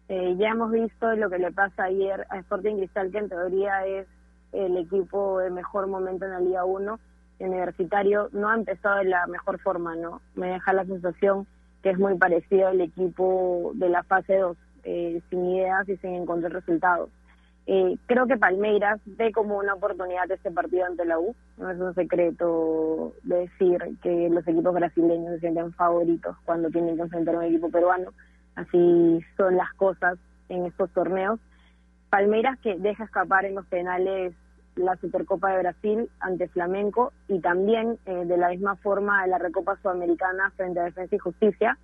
Eh, 0.08 0.36
ya 0.38 0.50
hemos 0.50 0.72
visto 0.72 1.16
lo 1.16 1.30
que 1.30 1.38
le 1.38 1.52
pasa 1.52 1.84
ayer 1.84 2.26
a 2.30 2.40
Sporting 2.40 2.78
Cristal, 2.78 3.12
que 3.12 3.20
en 3.20 3.30
teoría 3.30 3.86
es 3.86 4.08
el 4.52 4.78
equipo 4.78 5.40
de 5.40 5.52
mejor 5.52 5.88
momento 5.88 6.26
en 6.26 6.32
la 6.32 6.40
Liga 6.40 6.66
1 6.66 7.00
universitario 7.40 8.30
no 8.34 8.50
ha 8.50 8.56
empezado 8.56 8.98
de 8.98 9.06
la 9.06 9.26
mejor 9.28 9.60
forma, 9.60 9.96
¿no? 9.96 10.22
Me 10.36 10.48
deja 10.48 10.74
la 10.74 10.86
sensación 10.86 11.48
que 11.82 11.92
es 11.92 11.98
muy 11.98 12.18
parecido 12.18 12.68
al 12.68 12.82
equipo 12.82 13.72
de 13.76 13.90
la 13.90 14.04
fase 14.04 14.38
2, 14.38 14.58
eh, 14.84 15.22
sin 15.30 15.46
ideas 15.46 15.88
y 15.88 15.98
sin 15.98 16.16
encontrar 16.16 16.52
resultados. 16.52 17.10
Eh, 17.72 17.98
creo 18.08 18.26
que 18.26 18.36
Palmeiras 18.36 19.00
ve 19.06 19.32
como 19.32 19.60
una 19.60 19.76
oportunidad 19.76 20.32
este 20.32 20.50
partido 20.50 20.88
ante 20.88 21.06
la 21.06 21.20
U. 21.20 21.36
No 21.60 21.70
es 21.70 21.80
un 21.80 21.94
secreto 21.94 23.14
decir 23.22 23.78
que 24.02 24.28
los 24.28 24.48
equipos 24.48 24.74
brasileños 24.74 25.36
se 25.36 25.42
sienten 25.42 25.72
favoritos 25.74 26.36
cuando 26.46 26.72
tienen 26.72 26.96
que 26.96 27.04
enfrentar 27.04 27.36
a 27.36 27.38
un 27.38 27.44
equipo 27.44 27.70
peruano. 27.70 28.12
Así 28.56 29.24
son 29.38 29.56
las 29.56 29.72
cosas 29.76 30.18
en 30.50 30.66
estos 30.66 30.90
torneos. 30.94 31.40
Palmeiras 32.10 32.58
que 32.58 32.76
deja 32.80 33.04
escapar 33.04 33.46
en 33.46 33.54
los 33.54 33.68
penales 33.68 34.34
la 34.76 34.96
Supercopa 34.96 35.52
de 35.52 35.60
Brasil 35.60 36.10
ante 36.22 36.48
Flamenco 36.48 37.14
y 37.28 37.40
también 37.40 38.00
eh, 38.08 38.26
de 38.26 38.38
la 38.38 38.50
misma 38.50 38.78
forma 38.78 39.28
la 39.28 39.38
Recopa 39.38 39.78
Sudamericana 39.84 40.52
frente 40.58 40.80
a 40.80 40.86
Defensa 40.86 41.16
y 41.16 41.20
Justicia. 41.20 41.78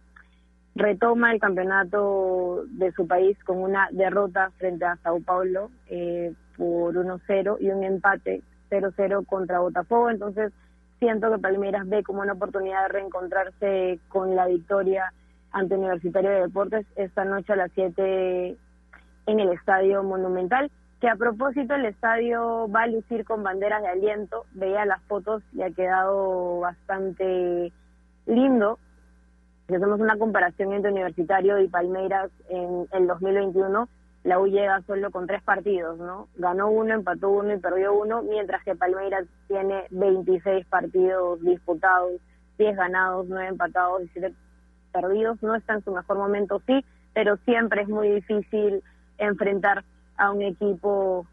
Retoma 0.75 1.31
el 1.31 1.39
campeonato 1.39 2.65
de 2.67 2.91
su 2.91 3.07
país 3.07 3.37
con 3.43 3.57
una 3.57 3.87
derrota 3.91 4.51
frente 4.57 4.85
a 4.85 4.97
Sao 4.97 5.21
Paulo 5.21 5.71
eh, 5.87 6.33
por 6.57 6.93
1-0 6.93 7.57
y 7.61 7.69
un 7.69 7.83
empate 7.83 8.41
0-0 8.69 9.25
contra 9.25 9.59
Botafogo. 9.59 10.09
Entonces 10.09 10.51
siento 10.99 11.31
que 11.31 11.39
Palmeiras 11.39 11.87
ve 11.87 12.03
como 12.03 12.21
una 12.21 12.33
oportunidad 12.33 12.83
de 12.83 12.89
reencontrarse 12.89 13.99
con 14.09 14.35
la 14.35 14.47
victoria 14.47 15.13
ante 15.51 15.75
Universitario 15.75 16.29
de 16.29 16.41
Deportes 16.41 16.85
esta 16.97 17.23
noche 17.23 17.53
a 17.53 17.57
las 17.57 17.71
7 17.73 18.57
en 19.27 19.39
el 19.39 19.49
Estadio 19.53 20.03
Monumental 20.03 20.69
que 20.99 21.09
a 21.09 21.15
propósito 21.15 21.75
el 21.75 21.85
estadio 21.85 22.69
va 22.69 22.83
a 22.83 22.87
lucir 22.87 23.25
con 23.25 23.43
banderas 23.43 23.81
de 23.81 23.89
aliento, 23.89 24.45
veía 24.53 24.85
las 24.85 25.01
fotos 25.03 25.43
y 25.53 25.61
ha 25.61 25.71
quedado 25.71 26.59
bastante 26.61 27.71
lindo. 28.25 28.79
Si 29.67 29.73
hacemos 29.73 29.99
una 29.99 30.17
comparación 30.17 30.73
entre 30.73 30.91
Universitario 30.91 31.59
y 31.59 31.67
Palmeiras 31.67 32.29
en 32.49 32.87
el 32.91 33.07
2021, 33.07 33.87
la 34.23 34.39
U 34.39 34.47
llega 34.47 34.81
solo 34.81 35.11
con 35.11 35.27
tres 35.27 35.41
partidos, 35.43 35.97
¿no? 35.97 36.27
Ganó 36.35 36.69
uno, 36.69 36.93
empató 36.93 37.29
uno 37.29 37.53
y 37.53 37.59
perdió 37.59 37.93
uno, 37.93 38.21
mientras 38.23 38.63
que 38.63 38.75
Palmeiras 38.75 39.25
tiene 39.47 39.83
26 39.91 40.65
partidos 40.67 41.41
disputados, 41.41 42.13
10 42.57 42.75
ganados, 42.75 43.27
9 43.27 43.47
empatados 43.49 44.03
y 44.03 44.07
7 44.09 44.33
perdidos. 44.91 45.41
No 45.41 45.55
está 45.55 45.73
en 45.73 45.83
su 45.83 45.91
mejor 45.91 46.17
momento, 46.17 46.61
sí, 46.65 46.83
pero 47.13 47.37
siempre 47.45 47.83
es 47.83 47.87
muy 47.87 48.09
difícil 48.09 48.83
enfrentar 49.17 49.83
a 50.17 50.31
un 50.31 50.41
equipo 50.41 51.25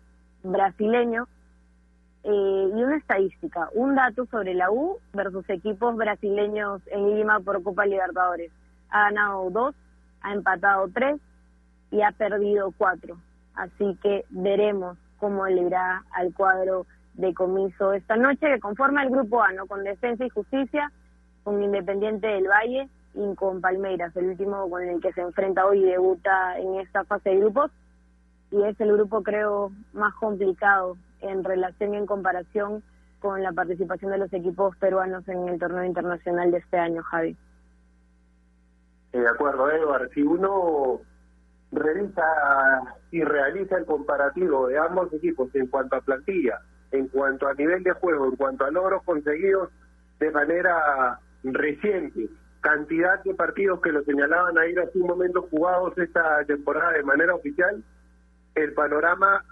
brasileño. 0.42 1.28
Eh, 2.24 2.70
y 2.74 2.82
una 2.82 2.96
estadística, 2.96 3.68
un 3.74 3.96
dato 3.96 4.26
sobre 4.26 4.54
la 4.54 4.70
U 4.70 4.98
versus 5.12 5.48
equipos 5.50 5.96
brasileños 5.96 6.80
en 6.87 7.16
Lima 7.16 7.40
por 7.40 7.62
Copa 7.62 7.85
Libertadores. 7.85 8.52
Ha 8.90 9.04
ganado 9.06 9.50
dos, 9.50 9.74
ha 10.20 10.32
empatado 10.32 10.88
tres 10.94 11.20
y 11.90 12.02
ha 12.02 12.12
perdido 12.12 12.72
cuatro. 12.78 13.16
Así 13.54 13.98
que 14.02 14.24
veremos 14.30 14.96
cómo 15.18 15.46
le 15.46 15.62
irá 15.62 16.04
al 16.12 16.32
cuadro 16.32 16.87
de 17.14 17.35
comiso 17.35 17.92
esta 17.92 18.16
noche, 18.16 18.46
que 18.46 18.61
conforma 18.61 19.02
el 19.02 19.11
grupo 19.11 19.42
A, 19.42 19.52
¿no? 19.52 19.66
Con 19.66 19.82
Defensa 19.82 20.24
y 20.24 20.30
Justicia, 20.30 20.92
con 21.42 21.62
Independiente 21.62 22.28
del 22.28 22.46
Valle 22.46 22.88
y 23.14 23.35
con 23.35 23.61
Palmeiras, 23.61 24.16
el 24.16 24.30
último 24.30 24.70
con 24.70 24.82
el 24.82 25.00
que 25.00 25.12
se 25.12 25.20
enfrenta 25.20 25.66
hoy 25.66 25.80
y 25.80 25.90
debuta 25.90 26.58
en 26.58 26.76
esta 26.80 27.04
fase 27.04 27.30
de 27.30 27.38
grupos 27.40 27.70
y 28.52 28.62
es 28.62 28.78
el 28.80 28.92
grupo 28.92 29.22
creo 29.22 29.72
más 29.92 30.14
complicado 30.14 30.96
en 31.22 31.44
relación 31.44 31.94
y 31.94 31.96
en 31.96 32.06
comparación 32.06 32.82
con 33.20 33.42
la 33.42 33.52
participación 33.52 34.11
de 34.11 34.18
los 34.18 34.32
equipos 34.32 34.76
peruanos 34.76 35.26
en 35.28 35.48
el 35.48 35.58
torneo 35.58 35.85
internacional 35.85 36.50
de 36.50 36.58
este 36.58 36.76
año, 36.76 37.02
Javi. 37.04 37.37
de 39.12 39.28
acuerdo, 39.28 39.70
Eduardo. 39.70 40.08
Si 40.12 40.22
uno 40.22 41.00
revisa 41.70 42.22
y 43.11 43.22
realiza 43.22 43.78
el 43.78 43.87
comparativo 43.87 44.66
de 44.66 44.78
ambos 44.78 45.12
equipos 45.12 45.54
en 45.54 45.68
cuanto 45.68 45.96
a 45.96 46.00
plantilla, 46.00 46.61
en 46.90 47.08
cuanto 47.08 47.48
a 47.48 47.54
nivel 47.54 47.82
de 47.82 47.92
juego, 47.92 48.26
en 48.26 48.37
cuanto 48.37 48.64
a 48.64 48.70
logros 48.70 49.02
conseguidos 49.04 49.70
de 50.18 50.30
manera 50.30 51.18
reciente, 51.44 52.28
cantidad 52.61 53.22
de 53.24 53.35
partidos 53.35 53.80
que 53.80 53.92
lo 53.92 54.02
señalaban 54.04 54.56
a 54.58 54.66
ir 54.66 54.78
hace 54.78 54.98
un 54.98 55.08
momento 55.08 55.42
jugados 55.50 55.96
esta 55.98 56.44
temporada 56.44 56.92
de 56.92 57.02
manera 57.02 57.35
oficial, 57.35 57.82
el 58.54 58.74
panorama 58.74 59.44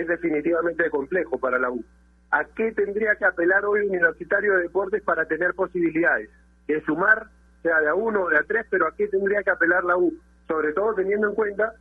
es 0.00 0.08
definitivamente 0.08 0.90
complejo 0.90 1.38
para 1.38 1.58
la 1.58 1.70
U. 1.70 1.84
¿A 2.30 2.44
qué 2.44 2.72
tendría 2.72 3.14
que 3.16 3.24
apelar 3.24 3.64
hoy 3.64 3.86
Universitario 3.86 4.56
de 4.56 4.62
Deportes 4.62 5.02
para 5.02 5.26
tener 5.26 5.54
posibilidades? 5.54 6.30
De 6.66 6.80
sumar, 6.82 7.28
sea 7.62 7.80
de 7.80 7.88
a 7.88 7.94
uno 7.94 8.22
o 8.22 8.28
de 8.28 8.38
a 8.38 8.42
tres, 8.42 8.66
pero 8.70 8.86
¿a 8.86 8.94
qué 8.94 9.08
tendría 9.08 9.42
que 9.42 9.50
apelar 9.50 9.84
la 9.84 9.96
U? 9.96 10.12
Sobre 10.48 10.72
todo 10.72 10.94
teniendo 10.94 11.28
en 11.28 11.34
cuenta 11.34 11.74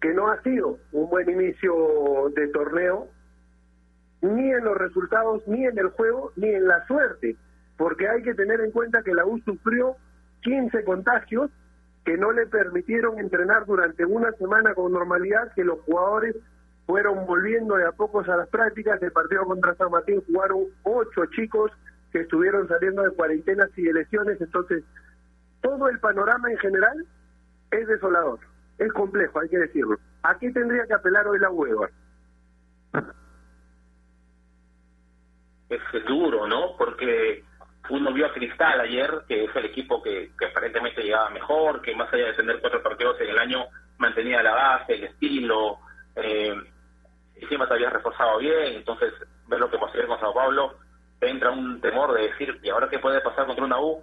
que 0.00 0.12
no 0.12 0.28
ha 0.28 0.42
sido 0.42 0.78
un 0.92 1.08
buen 1.08 1.28
inicio 1.30 2.30
de 2.34 2.48
torneo, 2.48 3.08
ni 4.20 4.50
en 4.50 4.64
los 4.64 4.76
resultados, 4.76 5.46
ni 5.46 5.64
en 5.64 5.78
el 5.78 5.88
juego, 5.88 6.32
ni 6.36 6.48
en 6.48 6.66
la 6.66 6.86
suerte, 6.86 7.36
porque 7.76 8.08
hay 8.08 8.22
que 8.22 8.34
tener 8.34 8.60
en 8.60 8.70
cuenta 8.70 9.02
que 9.02 9.14
la 9.14 9.24
U 9.24 9.38
sufrió 9.40 9.96
15 10.42 10.84
contagios 10.84 11.50
que 12.04 12.16
no 12.16 12.32
le 12.32 12.46
permitieron 12.46 13.18
entrenar 13.18 13.64
durante 13.64 14.04
una 14.04 14.32
semana 14.32 14.74
con 14.74 14.92
normalidad, 14.92 15.52
que 15.54 15.64
los 15.64 15.80
jugadores 15.80 16.36
fueron 16.92 17.24
volviendo 17.24 17.76
de 17.76 17.86
a 17.86 17.92
pocos 17.92 18.28
a 18.28 18.36
las 18.36 18.48
prácticas. 18.50 19.02
El 19.02 19.12
partido 19.12 19.46
contra 19.46 19.74
San 19.76 19.90
Martín 19.90 20.22
jugaron 20.26 20.64
ocho 20.82 21.24
chicos 21.34 21.72
que 22.12 22.20
estuvieron 22.20 22.68
saliendo 22.68 23.00
de 23.00 23.12
cuarentenas 23.12 23.70
y 23.78 23.82
de 23.84 23.94
lesiones. 23.94 24.38
Entonces, 24.38 24.84
todo 25.62 25.88
el 25.88 25.98
panorama 26.00 26.50
en 26.50 26.58
general 26.58 27.06
es 27.70 27.88
desolador, 27.88 28.40
es 28.76 28.92
complejo, 28.92 29.40
hay 29.40 29.48
que 29.48 29.56
decirlo. 29.56 29.96
¿A 30.22 30.38
qué 30.38 30.50
tendría 30.50 30.86
que 30.86 30.92
apelar 30.92 31.26
hoy 31.26 31.38
la 31.38 31.48
hueva? 31.48 31.88
Es 35.70 35.80
duro, 36.06 36.46
¿no? 36.46 36.76
Porque 36.76 37.42
uno 37.88 38.12
vio 38.12 38.26
a 38.26 38.34
Cristal 38.34 38.80
ayer, 38.80 39.22
que 39.26 39.44
es 39.44 39.56
el 39.56 39.64
equipo 39.64 40.02
que, 40.02 40.30
aparentemente 40.46 41.02
llegaba 41.02 41.30
mejor, 41.30 41.80
que 41.80 41.96
más 41.96 42.12
allá 42.12 42.26
de 42.26 42.34
tener 42.34 42.60
cuatro 42.60 42.82
partidos 42.82 43.18
en 43.22 43.30
el 43.30 43.38
año, 43.38 43.64
mantenía 43.96 44.42
la 44.42 44.52
base, 44.52 44.92
el 44.92 45.04
estilo, 45.04 45.78
eh, 46.16 46.54
encima 47.42 47.66
se 47.66 47.74
había 47.74 47.90
reforzado 47.90 48.38
bien, 48.38 48.74
entonces 48.74 49.12
ver 49.46 49.60
lo 49.60 49.70
que 49.70 49.78
pasó 49.78 49.92
con 50.06 50.20
Sao 50.20 50.34
Paulo, 50.34 50.74
entra 51.20 51.50
un 51.50 51.80
temor 51.80 52.12
de 52.14 52.28
decir, 52.28 52.58
¿y 52.62 52.70
ahora 52.70 52.88
qué 52.88 52.98
puede 52.98 53.20
pasar 53.20 53.46
contra 53.46 53.64
una 53.64 53.80
U? 53.80 54.02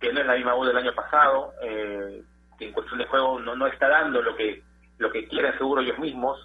Que 0.00 0.12
no 0.12 0.20
es 0.20 0.26
la 0.26 0.34
misma 0.34 0.56
U 0.56 0.64
del 0.64 0.76
año 0.76 0.94
pasado, 0.94 1.52
eh, 1.62 2.22
que 2.58 2.66
en 2.66 2.72
cuestión 2.72 2.98
de 2.98 3.06
juego 3.06 3.40
no, 3.40 3.54
no 3.56 3.66
está 3.66 3.88
dando 3.88 4.20
lo 4.22 4.36
que 4.36 4.62
lo 4.98 5.10
que 5.10 5.26
quieren 5.26 5.56
seguro 5.58 5.82
ellos 5.82 5.98
mismos, 5.98 6.38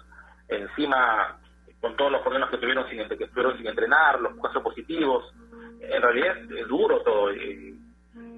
encima 0.48 1.38
con 1.80 1.96
todos 1.96 2.12
los 2.12 2.20
problemas 2.22 2.50
que 2.50 2.58
tuvieron 2.58 2.88
sin, 2.88 3.08
que 3.08 3.26
tuvieron 3.28 3.56
sin 3.56 3.66
entrenar, 3.66 4.20
los 4.20 4.34
casos 4.42 4.62
positivos, 4.62 5.24
en 5.80 6.02
realidad 6.02 6.36
es 6.36 6.68
duro 6.68 7.00
todo. 7.02 7.30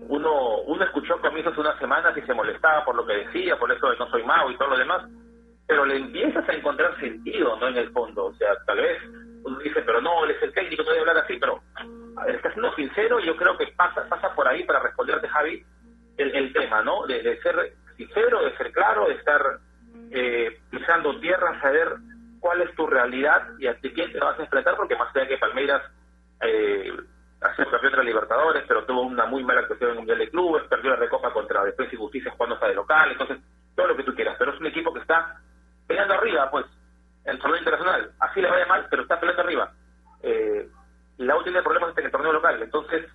Uno, 0.08 0.58
uno 0.66 0.84
escuchó 0.84 1.20
comienzos 1.20 1.56
unas 1.56 1.78
semanas 1.78 2.16
y 2.16 2.22
se 2.22 2.34
molestaba 2.34 2.84
por 2.84 2.94
lo 2.94 3.06
que 3.06 3.14
decía, 3.14 3.58
por 3.58 3.72
eso 3.72 3.88
de 3.88 3.96
no 3.96 4.10
soy 4.10 4.22
mago 4.22 4.50
y 4.50 4.56
todo 4.56 4.68
lo 4.68 4.78
demás, 4.78 5.08
pero 5.72 5.86
le 5.86 5.96
empiezas 5.96 6.46
a 6.46 6.52
encontrar 6.52 7.00
sentido, 7.00 7.56
¿no? 7.56 7.68
En 7.68 7.78
el 7.78 7.90
fondo, 7.92 8.26
o 8.26 8.34
sea, 8.34 8.48
tal 8.66 8.76
vez 8.76 8.98
uno 9.42 9.58
dice, 9.60 9.80
pero 9.80 10.02
no, 10.02 10.22
él 10.22 10.32
es 10.32 10.42
el 10.42 10.52
técnico, 10.52 10.82
no 10.82 10.90
debe 10.90 11.00
hablar 11.00 11.24
así, 11.24 11.38
pero 11.38 11.62
está 12.28 12.52
siendo 12.52 12.74
sincero 12.74 13.18
y 13.18 13.24
yo 13.24 13.34
creo 13.36 13.56
que 13.56 13.68
pasa 13.68 14.06
pasa 14.06 14.34
por 14.34 14.46
ahí 14.46 14.64
para 14.64 14.80
responderte, 14.80 15.28
Javi, 15.28 15.64
el, 16.18 16.52
tema, 16.52 16.82
¿no? 16.82 17.06
De, 17.06 17.22
de, 17.22 17.40
ser 17.40 17.72
sincero, 17.96 18.44
de 18.44 18.54
ser 18.58 18.70
claro, 18.70 19.08
de 19.08 19.14
estar 19.14 19.40
eh, 20.10 20.60
pisando 20.70 21.18
tierra, 21.20 21.58
saber 21.62 21.88
cuál 22.38 22.60
es 22.60 22.74
tu 22.74 22.86
realidad 22.86 23.48
y 23.58 23.66
a 23.66 23.74
quién 23.76 24.12
te 24.12 24.20
vas 24.20 24.38
a 24.38 24.42
enfrentar, 24.42 24.76
porque 24.76 24.96
más 24.96 25.08
allá 25.16 25.26
que 25.26 25.38
Palmeiras 25.38 25.80
eh, 26.42 26.92
ha 27.40 27.56
sido 27.56 27.70
campeón 27.70 27.92
de 27.92 27.96
la 27.96 28.04
Libertadores, 28.04 28.64
pero 28.68 28.84
tuvo 28.84 29.00
una 29.04 29.24
muy 29.24 29.42
mala 29.42 29.62
actuación 29.62 29.88
en 29.88 29.92
el 29.92 29.98
Mundial 30.00 30.18
de 30.18 30.28
Clubes, 30.28 30.64
perdió 30.68 30.90
la 30.90 30.96
recopa 30.96 31.32
contra 31.32 31.64
Defensa 31.64 31.94
y 31.94 31.98
Justicia 31.98 32.34
cuando 32.36 32.56
está 32.56 32.68
de 32.68 32.74
local, 32.74 33.12
entonces 33.12 33.38
todo 33.74 33.86
lo 33.86 33.96
que 33.96 34.04
tú 34.04 34.14
quieras, 34.14 34.36
pero 34.38 34.52
es 34.52 34.60
un 34.60 34.66
equipo 34.66 34.92
que 34.92 35.00
está 35.00 35.40
peleando 35.92 36.14
arriba, 36.14 36.50
pues, 36.50 36.64
en 37.24 37.32
el 37.32 37.38
torneo 37.38 37.58
internacional. 37.58 38.12
Así 38.18 38.40
le 38.40 38.50
vaya 38.50 38.66
mal, 38.66 38.86
pero 38.88 39.02
está 39.02 39.20
peleando 39.20 39.42
arriba. 39.42 39.72
Eh, 40.22 40.68
la 41.18 41.36
U 41.36 41.42
tiene 41.42 41.62
problemas 41.62 41.90
este, 41.90 42.00
en 42.00 42.06
el 42.06 42.12
torneo 42.12 42.32
local, 42.32 42.62
entonces 42.62 43.06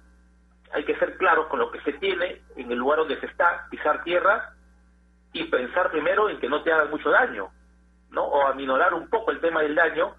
hay 0.71 0.84
que 0.84 0.95
ser 0.97 1.17
claros 1.17 1.47
con 1.47 1.59
lo 1.59 1.71
que 1.71 1.82
se 1.82 1.93
tiene 1.93 2.41
en 2.55 2.71
el 2.71 2.78
lugar 2.78 2.99
donde 2.99 3.19
se 3.19 3.25
está, 3.25 3.65
pisar 3.71 4.03
tierras 4.03 4.53
y 5.34 5.45
pensar 5.45 5.89
primero 5.89 6.30
en 6.30 6.39
que 6.39 6.49
no 6.49 6.61
te 6.61 6.71
hagan 6.71 6.91
mucho 6.91 7.09
daño, 7.09 7.49
¿no? 8.11 8.23
O 8.23 8.47
aminorar 8.47 8.93
un 8.93 9.09
poco 9.09 9.32
el 9.32 9.39
tema 9.39 9.61
del 9.61 9.75
daño 9.75 10.13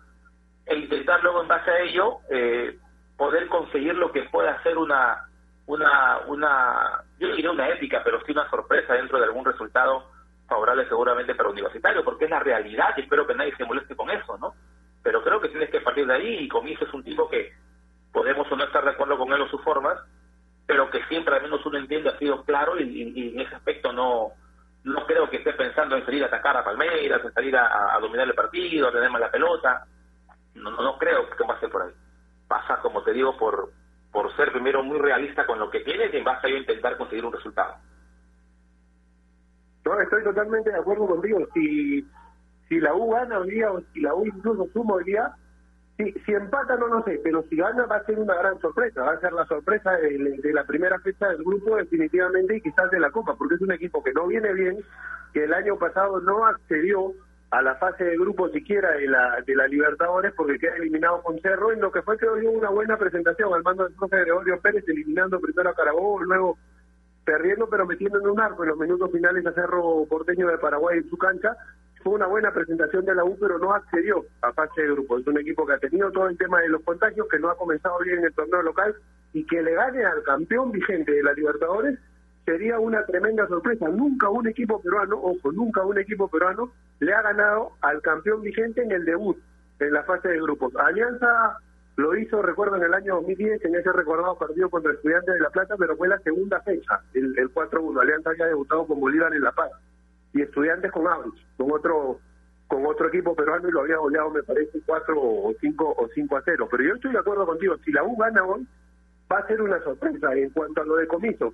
e 0.67 0.77
intentar 0.77 1.23
luego 1.23 1.43
en 1.43 1.49
base 1.49 1.71
a 1.71 1.79
ello 1.81 2.19
eh, 2.31 2.79
poder 3.17 3.47
conseguir 3.49 3.95
lo 3.95 4.11
que 4.11 4.23
pueda 4.25 4.61
ser 4.63 4.79
una, 4.79 5.29
una, 5.67 6.19
una, 6.27 7.05
yo 7.19 7.29
diría 7.29 7.51
una 7.51 7.69
épica, 7.69 8.03
pero 8.03 8.21
sí 8.25 8.33
una 8.33 8.49
sorpresa 8.51 8.95
dentro 8.95 9.19
de 9.19 9.27
algún 9.27 9.45
resultado 9.45 10.18
favorable 10.49 10.89
seguramente 10.89 11.35
para 11.35 11.51
Universitario, 11.51 12.03
porque 12.03 12.25
es 12.25 12.31
la 12.31 12.41
realidad 12.41 12.95
y 12.97 13.03
espero 13.03 13.27
que 13.27 13.35
nadie 13.35 13.55
se 13.57 13.65
moleste 13.65 13.95
con 13.95 14.11
eso, 14.11 14.37
¿no? 14.39 14.55
Pero 15.03 15.23
creo 15.23 15.41
que 15.41 15.51
tienes 15.51 15.71
que 15.71 15.81
partir 15.81 16.07
de 16.07 16.15
ahí 16.15 16.35
y 16.41 16.49
Comiso 16.49 16.85
es 16.85 16.95
un 16.95 17.05
tipo 17.05 17.29
que 17.29 17.53
podemos 18.13 18.51
o 18.51 18.57
no 18.57 18.65
estar 18.65 18.85
de 18.85 18.91
acuerdo 18.91 19.19
con 19.19 19.33
él 19.33 19.43
o 19.43 19.49
sus 19.49 19.63
formas, 19.63 19.99
pero 20.67 20.91
que 20.91 21.05
siempre 21.05 21.37
al 21.37 21.43
menos 21.43 21.65
uno 21.65 21.79
entiende 21.79 22.09
ha 22.09 22.19
sido 22.19 22.43
claro 22.45 22.81
y, 22.81 23.33
en 23.35 23.41
ese 23.41 23.55
aspecto 23.55 23.93
no 23.93 24.33
no 24.85 25.05
creo 25.07 25.29
que 25.29 25.37
esté 25.37 25.53
pensando 25.53 25.97
en 25.97 26.05
salir 26.05 26.23
a 26.23 26.29
atacar 26.29 26.57
a 26.57 26.65
Palmeiras, 26.65 27.21
en 27.23 27.33
salir 27.35 27.55
a, 27.57 27.99
dominar 28.01 28.27
el 28.27 28.35
partido, 28.35 28.89
a 28.89 28.93
tener 28.93 29.11
más 29.11 29.21
la 29.21 29.31
pelota. 29.31 29.85
No, 30.55 30.71
no, 30.71 30.97
creo 30.97 31.29
que 31.29 31.45
pase 31.45 31.69
por 31.69 31.83
ahí. 31.83 31.93
Pasa, 32.47 32.79
como 32.81 33.03
te 33.03 33.13
digo, 33.13 33.37
por, 33.37 33.71
por 34.11 34.35
ser 34.37 34.51
primero 34.51 34.83
muy 34.83 34.99
realista 34.99 35.45
con 35.45 35.59
lo 35.59 35.69
que 35.69 35.81
tienes 35.81 36.15
y 36.15 36.17
en 36.17 36.25
base 36.25 36.47
a 36.47 36.51
ello 36.51 36.61
intentar 36.61 36.97
conseguir 36.97 37.27
un 37.27 37.33
resultado. 37.33 37.75
Estoy 40.01 40.23
totalmente 40.25 40.71
de 40.71 40.79
acuerdo 40.79 41.07
contigo. 41.07 41.47
Si, 41.55 42.07
si 42.69 42.81
la 42.81 42.95
U 42.95 43.11
gana 43.11 43.39
hoy 43.39 43.51
día 43.51 43.71
o 43.71 43.81
si 43.93 44.01
la 44.01 44.15
U 44.15 44.27
incluso 44.27 44.69
suma 44.73 44.95
hoy 44.95 45.05
día, 45.05 45.35
si, 45.97 46.13
si 46.25 46.33
empata 46.33 46.77
no 46.77 46.87
lo 46.87 47.03
sé, 47.03 47.21
pero 47.25 47.45
si 47.51 47.57
gana 47.57 47.87
va 47.87 47.97
a 47.97 48.05
ser 48.05 48.19
una 48.19 48.35
gran 48.35 48.59
sorpresa, 48.61 49.03
va 49.03 49.13
a 49.13 49.21
ser 49.21 49.33
la 49.33 49.47
sorpresa 49.47 49.93
de, 49.93 50.53
la 50.53 50.65
primera 50.65 50.99
fecha 51.01 51.29
del 51.29 51.43
grupo 51.43 51.77
definitivamente 51.77 52.57
y 52.57 52.61
quizás 52.61 52.91
de 52.91 53.01
la 53.01 53.11
Copa, 53.11 53.35
porque 53.37 53.57
es 53.57 53.61
un 53.61 53.73
equipo 53.73 54.03
que 54.03 54.13
no 54.13 54.27
viene 54.29 54.53
bien, 54.53 54.79
que 55.33 55.45
el 55.45 55.53
año 55.53 55.77
pasado 55.77 56.21
no 56.21 56.47
accedió 56.47 57.13
a 57.51 57.63
la 57.63 57.75
fase 57.77 58.05
de 58.05 58.17
grupo 58.17 58.49
siquiera 58.51 58.93
de 58.93 59.09
la 59.09 59.41
de 59.41 59.57
la 59.57 59.67
Libertadores 59.67 60.35
porque 60.37 60.59
queda 60.59 60.77
eliminado 60.77 61.23
con 61.23 61.39
Cerro 61.41 61.73
en 61.73 61.81
lo 61.81 61.91
que 61.91 62.03
fue 62.03 62.19
creo 62.19 62.37
yo 62.37 62.51
una 62.51 62.69
buena 62.69 62.99
presentación 62.99 63.55
al 63.55 63.63
mando 63.63 63.85
del 63.85 63.95
profe 63.95 64.21
Gregorio 64.21 64.61
Pérez 64.61 64.85
eliminando 64.87 65.41
primero 65.41 65.71
a 65.71 65.75
Carabobo 65.75 66.23
luego 66.25 66.59
perdiendo 67.29 67.69
pero 67.69 67.85
metiendo 67.85 68.19
en 68.19 68.27
un 68.27 68.41
arco 68.41 68.63
en 68.63 68.71
los 68.71 68.79
minutos 68.79 69.13
finales 69.13 69.45
a 69.45 69.53
Cerro 69.53 70.07
Porteño 70.09 70.49
de 70.49 70.57
Paraguay 70.57 70.97
en 70.97 71.11
su 71.11 71.19
cancha 71.19 71.55
fue 72.03 72.15
una 72.15 72.27
buena 72.27 72.53
presentación 72.53 73.05
de 73.05 73.15
la 73.15 73.23
U, 73.23 73.37
pero 73.39 73.59
no 73.59 73.75
accedió 73.75 74.25
a 74.41 74.51
fase 74.55 74.81
de 74.81 74.93
grupo. 74.93 75.19
Es 75.19 75.27
un 75.27 75.39
equipo 75.39 75.67
que 75.67 75.75
ha 75.75 75.79
tenido 75.79 76.11
todo 76.11 76.29
el 76.29 76.39
tema 76.39 76.61
de 76.61 76.71
los 76.71 76.81
contagios, 76.83 77.27
que 77.29 77.39
no 77.39 77.51
ha 77.51 77.57
comenzado 77.59 77.99
bien 77.99 78.21
en 78.21 78.25
el 78.25 78.33
torneo 78.33 78.63
local 78.63 78.95
y 79.35 79.45
que 79.45 79.63
le 79.63 79.75
gane 79.75 80.05
al 80.05 80.23
campeón 80.23 80.73
vigente 80.73 81.13
de 81.13 81.23
la 81.23 81.35
Libertadores 81.35 81.99
sería 82.47 82.79
una 82.79 83.05
tremenda 83.05 83.47
sorpresa. 83.47 83.89
Nunca 83.89 84.31
un 84.31 84.49
equipo 84.49 84.81
peruano, 84.81 85.19
ojo, 85.21 85.53
nunca 85.53 85.83
un 85.85 85.99
equipo 85.99 86.29
peruano 86.29 86.73
le 87.01 87.13
ha 87.13 87.21
ganado 87.21 87.73
al 87.83 88.01
campeón 88.01 88.41
vigente 88.41 88.83
en 88.83 88.93
el 88.93 89.05
debut, 89.05 89.37
en 89.81 89.93
la 89.93 90.03
fase 90.05 90.29
de 90.29 90.41
grupos. 90.41 90.75
Alianza 90.77 91.59
lo 91.99 92.17
hizo, 92.17 92.41
recuerdo, 92.43 92.77
en 92.77 92.85
el 92.85 92.95
año 92.95 93.17
2010, 93.17 93.65
en 93.65 93.75
ese 93.75 93.91
recordado 93.91 94.39
partido 94.39 94.71
contra 94.71 94.93
Estudiantes 94.93 95.35
de 95.35 95.41
La 95.41 95.51
Plata, 95.51 95.75
pero 95.77 95.97
fue 95.97 96.07
la 96.07 96.19
segunda 96.21 96.61
fecha, 96.61 97.01
el, 97.13 97.37
el 97.37 97.53
4-1. 97.53 98.01
Alianza 98.01 98.31
había 98.31 98.47
debutado 98.47 98.87
con 98.87 99.01
Bolívar 99.01 99.35
en 99.35 99.43
La 99.43 99.51
Paz 99.51 99.73
y 100.33 100.43
estudiantes 100.43 100.93
con 100.93 101.09
Abruz, 101.09 101.45
con 101.57 101.73
otro 101.73 102.21
con 102.69 102.85
otro 102.87 103.09
equipo 103.09 103.35
peruano 103.35 103.67
y 103.67 103.73
lo 103.73 103.81
había 103.81 103.97
goleado 103.97 104.31
me 104.31 104.43
parece 104.43 104.79
4 104.85 105.15
o 105.19 105.55
5 105.59 105.95
o 105.99 106.09
5 106.15 106.37
a 106.37 106.43
0. 106.45 106.69
Pero 106.71 106.85
yo 106.85 106.95
estoy 106.95 107.13
de 107.13 107.19
acuerdo 107.19 107.47
contigo, 107.47 107.77
si 107.79 107.91
la 107.91 108.05
U 108.05 108.17
gana 108.17 108.45
hoy 108.45 108.69
va 109.33 109.39
a 109.39 109.47
ser 109.49 109.61
una 109.61 109.83
sorpresa 109.83 110.35
en 110.35 110.51
cuanto 110.51 110.83
a 110.83 110.85
lo 110.85 110.97
de 110.97 111.09
comiso. 111.09 111.53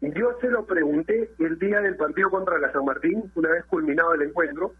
Yo 0.00 0.38
se 0.40 0.48
lo 0.48 0.64
pregunté 0.64 1.32
el 1.38 1.58
día 1.58 1.80
del 1.80 1.96
partido 1.96 2.30
contra 2.30 2.58
la 2.58 2.72
San 2.72 2.84
Martín, 2.84 3.30
una 3.34 3.50
vez 3.50 3.64
culminado 3.66 4.14
el 4.14 4.22
encuentro, 4.22 4.72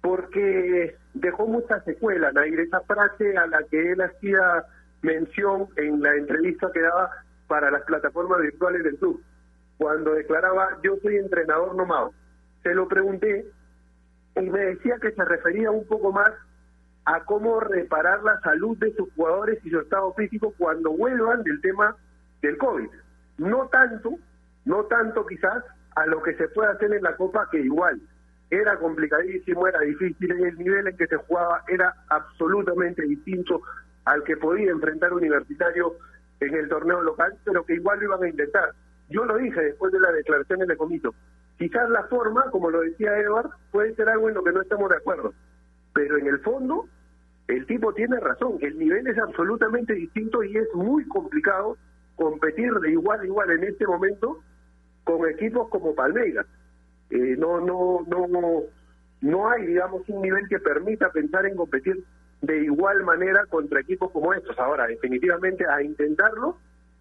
porque 0.00 0.96
dejó 1.14 1.46
mucha 1.46 1.80
secuela, 1.84 2.32
Nair, 2.32 2.60
esa 2.60 2.80
frase 2.80 3.36
a 3.36 3.46
la 3.46 3.62
que 3.64 3.92
él 3.92 4.00
hacía 4.00 4.64
mención 5.02 5.68
en 5.76 6.02
la 6.02 6.14
entrevista 6.14 6.70
que 6.72 6.80
daba 6.80 7.10
para 7.46 7.70
las 7.70 7.82
plataformas 7.82 8.40
virtuales 8.40 8.84
del 8.84 8.96
club, 8.96 9.22
cuando 9.78 10.14
declaraba 10.14 10.78
yo 10.82 10.96
soy 11.02 11.16
entrenador 11.16 11.74
nomado 11.74 12.12
se 12.62 12.74
lo 12.74 12.88
pregunté 12.88 13.46
y 14.36 14.50
me 14.50 14.60
decía 14.60 14.96
que 15.00 15.12
se 15.12 15.24
refería 15.24 15.70
un 15.70 15.86
poco 15.86 16.12
más 16.12 16.32
a 17.04 17.24
cómo 17.24 17.60
reparar 17.60 18.22
la 18.22 18.40
salud 18.40 18.76
de 18.78 18.94
sus 18.94 19.12
jugadores 19.14 19.58
y 19.64 19.70
su 19.70 19.80
estado 19.80 20.12
físico 20.14 20.54
cuando 20.58 20.90
vuelvan 20.92 21.42
del 21.42 21.60
tema 21.60 21.96
del 22.42 22.58
COVID. 22.58 22.88
No 23.38 23.68
tanto, 23.68 24.10
no 24.64 24.84
tanto 24.84 25.26
quizás 25.26 25.64
a 25.96 26.06
lo 26.06 26.22
que 26.22 26.34
se 26.36 26.48
puede 26.48 26.70
hacer 26.70 26.92
en 26.92 27.02
la 27.02 27.16
Copa, 27.16 27.48
que 27.50 27.60
igual 27.60 28.00
era 28.50 28.76
complicadísimo, 28.78 29.66
era 29.66 29.80
difícil, 29.80 30.32
el 30.32 30.58
nivel 30.58 30.88
en 30.88 30.96
que 30.96 31.06
se 31.06 31.16
jugaba 31.16 31.62
era 31.68 31.94
absolutamente 32.08 33.02
distinto 33.02 33.62
al 34.04 34.24
que 34.24 34.36
podía 34.36 34.70
enfrentar 34.70 35.12
Universitario 35.12 35.94
en 36.40 36.54
el 36.54 36.68
torneo 36.68 37.02
local, 37.02 37.34
pero 37.44 37.64
que 37.64 37.74
igual 37.74 37.98
lo 37.98 38.04
iban 38.06 38.24
a 38.24 38.28
intentar. 38.28 38.70
Yo 39.08 39.24
lo 39.24 39.36
dije 39.36 39.60
después 39.60 39.92
de 39.92 40.00
las 40.00 40.14
declaraciones 40.14 40.68
de 40.68 40.76
Comito, 40.76 41.14
Quizás 41.60 41.90
la 41.90 42.04
forma, 42.04 42.50
como 42.50 42.70
lo 42.70 42.80
decía 42.80 43.18
Edward, 43.18 43.50
puede 43.70 43.94
ser 43.94 44.08
algo 44.08 44.30
en 44.30 44.34
lo 44.34 44.42
que 44.42 44.50
no 44.50 44.62
estamos 44.62 44.88
de 44.88 44.96
acuerdo, 44.96 45.34
pero 45.92 46.16
en 46.16 46.26
el 46.26 46.38
fondo 46.38 46.88
el 47.48 47.66
tipo 47.66 47.92
tiene 47.92 48.18
razón, 48.18 48.56
el 48.62 48.78
nivel 48.78 49.06
es 49.06 49.18
absolutamente 49.18 49.92
distinto 49.92 50.42
y 50.42 50.56
es 50.56 50.66
muy 50.72 51.06
complicado 51.08 51.76
competir 52.16 52.72
de 52.72 52.92
igual 52.92 53.20
a 53.20 53.26
igual 53.26 53.50
en 53.50 53.64
este 53.64 53.86
momento 53.86 54.42
con 55.04 55.28
equipos 55.28 55.68
como 55.68 55.94
Palmeiras. 55.94 56.46
Eh, 57.10 57.36
no, 57.38 57.60
no, 57.60 58.04
no, 58.06 58.62
no 59.20 59.50
hay, 59.50 59.66
digamos, 59.66 60.08
un 60.08 60.22
nivel 60.22 60.48
que 60.48 60.58
permita 60.58 61.10
pensar 61.10 61.46
en 61.46 61.56
competir 61.56 62.04
de 62.42 62.64
igual 62.64 63.02
manera 63.04 63.44
contra 63.46 63.80
equipos 63.80 64.10
como 64.12 64.32
estos. 64.32 64.58
Ahora, 64.58 64.86
definitivamente 64.86 65.66
a 65.68 65.82
intentarlo 65.82 66.56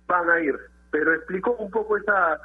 van 0.08 0.30
a 0.30 0.40
ir, 0.42 0.56
pero 0.92 1.14
explicó 1.14 1.56
un 1.58 1.70
poco 1.70 1.98
esa 1.98 2.40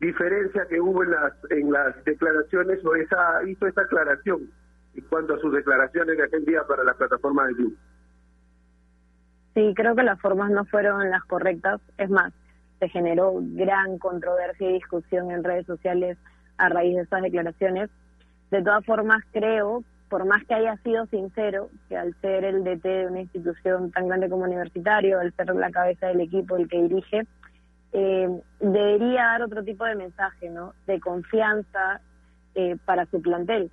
diferencia 0.00 0.66
que 0.68 0.80
hubo 0.80 1.02
en 1.02 1.10
las 1.12 1.32
en 1.50 1.72
las 1.72 2.04
declaraciones 2.04 2.84
o 2.84 2.94
esa 2.94 3.42
hizo 3.46 3.66
esa 3.66 3.82
aclaración 3.82 4.50
en 4.94 5.04
cuanto 5.04 5.34
a 5.34 5.38
sus 5.38 5.52
declaraciones 5.52 6.18
de 6.18 6.24
aquel 6.24 6.44
día 6.44 6.62
para 6.66 6.84
la 6.84 6.94
plataforma 6.94 7.46
de 7.46 7.54
club. 7.54 7.78
Sí, 9.54 9.72
creo 9.74 9.94
que 9.94 10.02
las 10.02 10.20
formas 10.20 10.50
no 10.50 10.66
fueron 10.66 11.08
las 11.08 11.24
correctas. 11.24 11.80
Es 11.96 12.10
más, 12.10 12.34
se 12.78 12.88
generó 12.90 13.34
gran 13.40 13.98
controversia 13.98 14.68
y 14.68 14.74
discusión 14.74 15.30
en 15.30 15.44
redes 15.44 15.64
sociales 15.64 16.18
a 16.58 16.68
raíz 16.68 16.96
de 16.96 17.02
esas 17.02 17.22
declaraciones. 17.22 17.90
De 18.50 18.62
todas 18.62 18.84
formas, 18.84 19.22
creo, 19.32 19.82
por 20.08 20.24
más 20.24 20.44
que 20.44 20.54
haya 20.54 20.76
sido 20.78 21.06
sincero, 21.06 21.68
que 21.88 21.96
al 21.96 22.14
ser 22.20 22.44
el 22.44 22.64
DT 22.64 22.82
de 22.82 23.06
una 23.06 23.20
institución 23.20 23.90
tan 23.90 24.08
grande 24.08 24.28
como 24.28 24.44
universitario, 24.44 25.20
al 25.20 25.32
ser 25.34 25.54
la 25.54 25.70
cabeza 25.70 26.08
del 26.08 26.20
equipo 26.20 26.56
el 26.56 26.68
que 26.68 26.82
dirige, 26.82 27.26
eh, 27.92 28.28
debería 28.60 29.24
dar 29.24 29.42
otro 29.42 29.64
tipo 29.64 29.84
de 29.84 29.96
mensaje, 29.96 30.50
¿no? 30.50 30.74
De 30.86 31.00
confianza 31.00 32.00
eh, 32.54 32.76
para 32.84 33.06
su 33.06 33.20
plantel. 33.20 33.70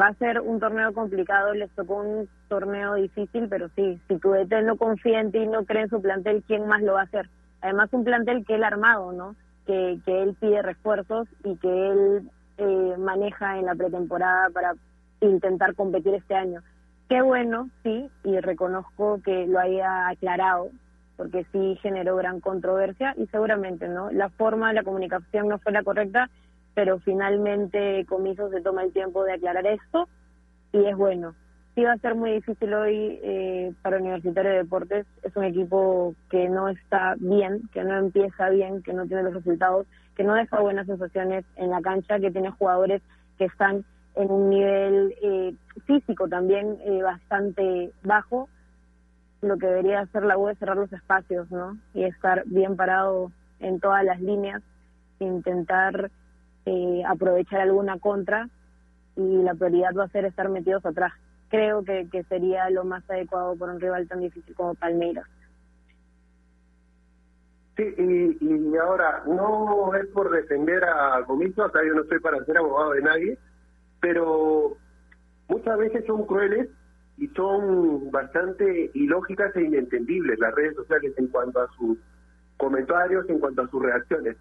Va 0.00 0.08
a 0.08 0.14
ser 0.14 0.40
un 0.40 0.58
torneo 0.58 0.92
complicado, 0.92 1.54
les 1.54 1.70
tocó 1.70 1.96
un 1.96 2.28
torneo 2.48 2.94
difícil, 2.94 3.48
pero 3.48 3.68
sí, 3.76 4.00
si 4.08 4.18
tu 4.18 4.32
DT 4.32 4.62
no 4.64 4.76
confía 4.76 5.20
en 5.20 5.30
ti 5.30 5.38
y 5.38 5.46
no 5.46 5.64
cree 5.64 5.82
en 5.82 5.90
su 5.90 6.02
plantel, 6.02 6.42
¿quién 6.46 6.66
más 6.66 6.82
lo 6.82 6.94
va 6.94 7.02
a 7.02 7.04
hacer? 7.04 7.28
Además, 7.60 7.88
un 7.92 8.04
plantel 8.04 8.44
que 8.44 8.56
él 8.56 8.64
armado, 8.64 9.12
¿no? 9.12 9.36
Que, 9.66 9.98
que 10.04 10.22
él 10.22 10.36
pide 10.38 10.60
refuerzos 10.60 11.26
y 11.42 11.56
que 11.56 11.90
él 11.90 12.30
eh, 12.58 12.94
maneja 12.98 13.58
en 13.58 13.66
la 13.66 13.74
pretemporada 13.74 14.50
para 14.50 14.74
intentar 15.20 15.74
competir 15.74 16.14
este 16.14 16.34
año. 16.34 16.60
Qué 17.08 17.22
bueno, 17.22 17.70
sí, 17.82 18.10
y 18.24 18.40
reconozco 18.40 19.20
que 19.24 19.46
lo 19.46 19.58
haya 19.58 20.08
aclarado, 20.08 20.68
porque 21.16 21.46
sí 21.52 21.78
generó 21.80 22.16
gran 22.16 22.40
controversia 22.40 23.14
y 23.16 23.26
seguramente 23.26 23.88
no 23.88 24.10
la 24.10 24.28
forma 24.30 24.68
de 24.68 24.74
la 24.74 24.82
comunicación 24.82 25.48
no 25.48 25.58
fue 25.58 25.72
la 25.72 25.82
correcta 25.82 26.28
pero 26.74 26.98
finalmente 26.98 28.04
Comiso 28.06 28.50
se 28.50 28.60
toma 28.60 28.82
el 28.82 28.92
tiempo 28.92 29.24
de 29.24 29.34
aclarar 29.34 29.66
esto 29.66 30.08
y 30.72 30.84
es 30.84 30.96
bueno 30.96 31.34
sí 31.74 31.82
va 31.82 31.92
a 31.92 31.98
ser 31.98 32.14
muy 32.14 32.32
difícil 32.32 32.72
hoy 32.74 33.18
eh, 33.22 33.72
para 33.82 33.98
Universitario 33.98 34.52
de 34.52 34.58
Deportes 34.58 35.06
es 35.22 35.36
un 35.36 35.44
equipo 35.44 36.14
que 36.30 36.48
no 36.48 36.68
está 36.68 37.14
bien 37.18 37.68
que 37.72 37.84
no 37.84 37.98
empieza 37.98 38.48
bien 38.50 38.82
que 38.82 38.92
no 38.92 39.06
tiene 39.06 39.24
los 39.24 39.34
resultados 39.34 39.86
que 40.16 40.24
no 40.24 40.34
deja 40.34 40.60
buenas 40.60 40.86
sensaciones 40.86 41.44
en 41.56 41.70
la 41.70 41.80
cancha 41.80 42.20
que 42.20 42.30
tiene 42.30 42.50
jugadores 42.50 43.02
que 43.38 43.46
están 43.46 43.84
en 44.14 44.30
un 44.30 44.50
nivel 44.50 45.14
eh, 45.22 45.54
físico 45.86 46.28
también 46.28 46.78
eh, 46.84 47.02
bastante 47.02 47.90
bajo 48.02 48.48
lo 49.44 49.58
que 49.58 49.66
debería 49.66 50.00
hacer 50.00 50.24
la 50.24 50.38
U 50.38 50.48
es 50.48 50.58
cerrar 50.58 50.76
los 50.76 50.92
espacios, 50.92 51.50
¿no? 51.50 51.76
Y 51.92 52.04
estar 52.04 52.42
bien 52.46 52.76
parado 52.76 53.30
en 53.60 53.78
todas 53.78 54.04
las 54.04 54.20
líneas, 54.20 54.62
intentar 55.20 56.10
eh, 56.66 57.02
aprovechar 57.06 57.60
alguna 57.60 57.98
contra 57.98 58.48
y 59.16 59.42
la 59.42 59.54
prioridad 59.54 59.94
va 59.96 60.04
a 60.04 60.08
ser 60.08 60.24
estar 60.24 60.48
metidos 60.48 60.84
atrás. 60.84 61.12
Creo 61.48 61.84
que, 61.84 62.08
que 62.10 62.24
sería 62.24 62.68
lo 62.70 62.84
más 62.84 63.08
adecuado 63.08 63.56
por 63.56 63.68
un 63.68 63.80
rival 63.80 64.08
tan 64.08 64.20
difícil 64.20 64.54
como 64.54 64.74
Palmeiras. 64.74 65.26
Sí, 67.76 67.82
y, 67.98 68.38
y 68.40 68.76
ahora, 68.76 69.24
no 69.26 69.94
es 69.94 70.06
por 70.08 70.30
defender 70.30 70.84
a 70.84 71.24
Comiso, 71.26 71.64
acá 71.64 71.80
yo 71.84 71.94
no 71.94 72.02
estoy 72.02 72.20
para 72.20 72.44
ser 72.44 72.58
abogado 72.58 72.92
de 72.92 73.02
nadie, 73.02 73.38
pero 74.00 74.76
muchas 75.48 75.78
veces 75.78 76.04
son 76.06 76.24
crueles 76.24 76.68
y 77.16 77.28
son 77.28 78.10
bastante 78.10 78.90
ilógicas 78.94 79.54
e 79.56 79.62
inentendibles 79.62 80.38
las 80.38 80.54
redes 80.54 80.76
sociales 80.76 81.14
en 81.16 81.28
cuanto 81.28 81.60
a 81.60 81.68
sus 81.76 81.98
comentarios, 82.56 83.28
en 83.28 83.38
cuanto 83.38 83.62
a 83.62 83.68
sus 83.68 83.82
reacciones. 83.82 84.36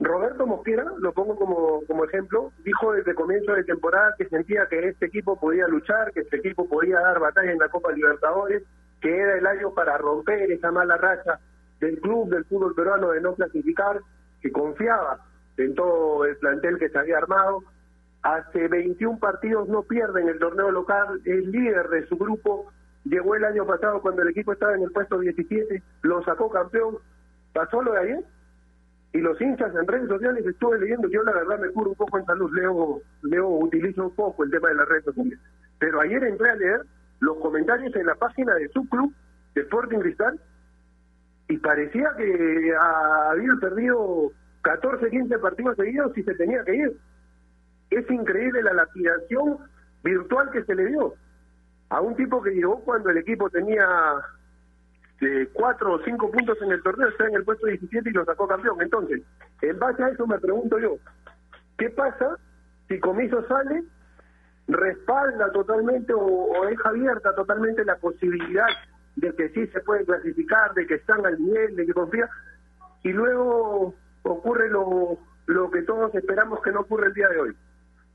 Roberto 0.00 0.46
Mosquera, 0.46 0.84
lo 0.98 1.12
pongo 1.12 1.36
como, 1.36 1.82
como 1.86 2.04
ejemplo, 2.04 2.52
dijo 2.64 2.92
desde 2.92 3.14
comienzo 3.14 3.52
de 3.52 3.64
temporada 3.64 4.14
que 4.16 4.28
sentía 4.28 4.66
que 4.66 4.88
este 4.88 5.06
equipo 5.06 5.38
podía 5.38 5.66
luchar, 5.66 6.12
que 6.12 6.20
este 6.20 6.36
equipo 6.36 6.68
podía 6.68 7.00
dar 7.00 7.18
batalla 7.18 7.50
en 7.50 7.58
la 7.58 7.68
Copa 7.68 7.90
Libertadores, 7.90 8.62
que 9.00 9.16
era 9.16 9.36
el 9.36 9.46
año 9.46 9.74
para 9.74 9.98
romper 9.98 10.52
esa 10.52 10.70
mala 10.70 10.96
racha 10.96 11.40
del 11.80 12.00
club, 12.00 12.30
del 12.30 12.44
fútbol 12.44 12.74
peruano 12.76 13.10
de 13.10 13.20
no 13.20 13.34
clasificar, 13.34 14.00
que 14.40 14.52
confiaba 14.52 15.18
en 15.56 15.74
todo 15.74 16.24
el 16.26 16.36
plantel 16.36 16.78
que 16.78 16.90
se 16.90 16.98
había 16.98 17.18
armado. 17.18 17.64
Hace 18.22 18.68
21 18.68 19.18
partidos 19.18 19.68
no 19.68 19.82
pierde 19.82 20.20
en 20.20 20.28
el 20.28 20.38
torneo 20.38 20.70
local, 20.70 21.20
es 21.24 21.44
líder 21.46 21.88
de 21.88 22.06
su 22.06 22.16
grupo, 22.16 22.70
llegó 23.04 23.34
el 23.34 23.44
año 23.44 23.66
pasado 23.66 24.00
cuando 24.00 24.22
el 24.22 24.28
equipo 24.28 24.52
estaba 24.52 24.74
en 24.74 24.82
el 24.82 24.92
puesto 24.92 25.18
17, 25.18 25.82
lo 26.02 26.22
sacó 26.22 26.50
campeón, 26.50 26.98
pasó 27.52 27.82
lo 27.82 27.94
de 27.94 27.98
ayer 27.98 28.24
y 29.12 29.18
los 29.18 29.40
hinchas 29.40 29.74
en 29.74 29.86
redes 29.86 30.08
sociales 30.08 30.44
estuve 30.46 30.78
leyendo, 30.78 31.08
yo 31.08 31.22
la 31.22 31.32
verdad 31.32 31.58
me 31.58 31.70
curo 31.70 31.90
un 31.90 31.96
poco 31.96 32.18
en 32.18 32.26
salud, 32.26 32.50
leo, 32.52 33.00
leo, 33.22 33.48
utilizo 33.48 34.04
un 34.04 34.14
poco 34.14 34.44
el 34.44 34.50
tema 34.50 34.68
de 34.68 34.74
las 34.74 34.88
redes 34.88 35.04
sociales, 35.04 35.38
pero 35.78 36.00
ayer 36.00 36.22
entré 36.24 36.50
a 36.50 36.56
leer 36.56 36.82
los 37.20 37.38
comentarios 37.38 37.94
en 37.96 38.06
la 38.06 38.14
página 38.14 38.54
de 38.54 38.68
su 38.68 38.86
club, 38.88 39.12
de 39.54 39.62
Sporting 39.62 39.98
Cristal, 39.98 40.38
y 41.48 41.56
parecía 41.56 42.12
que 42.16 42.74
había 42.78 43.54
perdido 43.60 44.30
14, 44.62 45.08
15 45.08 45.38
partidos 45.38 45.76
seguidos 45.76 46.16
y 46.16 46.22
se 46.22 46.34
tenía 46.34 46.62
que 46.64 46.76
ir. 46.76 46.96
Es 47.90 48.10
increíble 48.10 48.62
la 48.62 48.74
lapidación 48.74 49.58
virtual 50.04 50.50
que 50.50 50.64
se 50.64 50.74
le 50.74 50.86
dio 50.86 51.14
a 51.88 52.00
un 52.02 52.14
tipo 52.16 52.42
que 52.42 52.50
llegó 52.50 52.80
cuando 52.80 53.08
el 53.08 53.16
equipo 53.16 53.48
tenía 53.48 53.86
de 55.20 55.48
cuatro 55.52 55.94
o 55.94 56.02
cinco 56.04 56.30
puntos 56.30 56.56
en 56.62 56.72
el 56.72 56.82
torneo, 56.82 57.08
está 57.08 57.26
en 57.26 57.34
el 57.34 57.44
puesto 57.44 57.66
17 57.66 58.08
y 58.08 58.12
lo 58.12 58.24
sacó 58.24 58.46
campeón. 58.46 58.80
Entonces, 58.80 59.22
en 59.62 59.78
base 59.78 60.02
a 60.02 60.08
eso 60.08 60.26
me 60.26 60.38
pregunto 60.38 60.78
yo, 60.78 60.96
¿qué 61.76 61.90
pasa 61.90 62.38
si 62.88 62.98
Comiso 63.00 63.46
sale, 63.46 63.84
respalda 64.66 65.50
totalmente 65.52 66.12
o, 66.14 66.66
deja 66.68 66.88
abierta 66.88 67.34
totalmente 67.34 67.84
la 67.84 67.96
posibilidad 67.96 68.66
de 69.16 69.34
que 69.34 69.48
sí 69.50 69.66
se 69.68 69.80
puede 69.80 70.04
clasificar, 70.04 70.72
de 70.74 70.86
que 70.86 70.94
están 70.94 71.24
al 71.26 71.38
nivel, 71.40 71.76
de 71.76 71.86
que 71.86 71.92
confía, 71.92 72.28
y 73.02 73.12
luego 73.12 73.94
ocurre 74.22 74.70
lo, 74.70 75.18
lo 75.46 75.70
que 75.70 75.82
todos 75.82 76.14
esperamos 76.14 76.62
que 76.62 76.72
no 76.72 76.80
ocurra 76.80 77.06
el 77.06 77.14
día 77.14 77.28
de 77.28 77.40
hoy? 77.40 77.56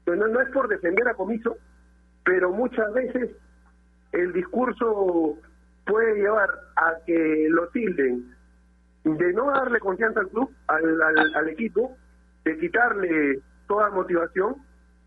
Pues 0.05 0.17
no, 0.17 0.27
no 0.27 0.41
es 0.41 0.49
por 0.49 0.67
defender 0.67 1.07
a 1.07 1.13
Comiso, 1.13 1.57
pero 2.23 2.51
muchas 2.51 2.91
veces 2.93 3.31
el 4.11 4.31
discurso 4.33 5.37
puede 5.85 6.15
llevar 6.15 6.49
a 6.75 6.93
que 7.05 7.47
lo 7.49 7.67
tilden 7.69 8.33
de 9.03 9.33
no 9.33 9.51
darle 9.51 9.79
confianza 9.79 10.21
al 10.21 10.29
club, 10.29 10.49
al, 10.67 11.01
al, 11.35 11.49
equipo, 11.49 11.97
de 12.45 12.57
quitarle 12.57 13.41
toda 13.67 13.89
motivación 13.89 14.55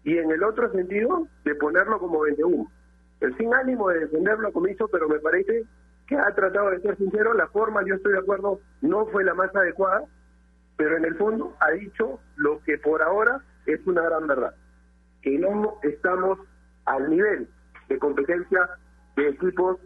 y 0.05 0.18
en 0.18 0.31
el 0.31 0.43
otro 0.43 0.70
sentido 0.72 1.27
de 1.45 1.55
ponerlo 1.55 1.99
como 1.99 2.20
21. 2.20 2.70
El 3.20 3.37
sin 3.39 3.55
ánimo 3.55 3.89
de 3.89 4.01
defenderlo 4.01 4.53
como 4.53 4.68
hizo, 4.68 4.89
pero 4.89 5.09
me 5.09 5.18
parece 5.18 5.64
que 6.07 6.16
ha 6.16 6.35
tratado 6.35 6.70
de 6.70 6.81
ser 6.81 6.97
sincero, 6.97 7.35
la 7.35 7.49
forma, 7.49 7.83
yo 7.85 7.95
estoy 7.95 8.12
de 8.12 8.18
acuerdo, 8.18 8.61
no 8.83 9.07
fue 9.07 9.24
la 9.24 9.35
más 9.35 9.55
adecuada, 9.57 10.03
pero 10.77 10.97
en 10.97 11.05
el 11.05 11.16
fondo 11.16 11.57
ha 11.61 11.70
dicho 11.72 12.20
lo 12.37 12.62
que 12.62 12.79
por 12.79 13.03
ahora 13.03 13.41
es 13.64 13.85
una 13.87 14.03
gran 14.03 14.27
verdad, 14.27 14.55
que 15.22 15.39
no 15.39 15.79
estamos 15.83 16.39
al 16.85 17.11
nivel 17.11 17.49
de 17.89 17.99
competencia 17.99 18.68
de 19.16 19.31
equipos 19.31 19.79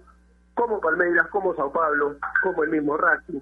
como 0.54 0.80
Palmeiras, 0.80 1.28
como 1.28 1.54
Sao 1.54 1.72
Paulo, 1.72 2.16
como 2.42 2.64
el 2.64 2.70
mismo 2.70 2.96
Racing, 2.96 3.40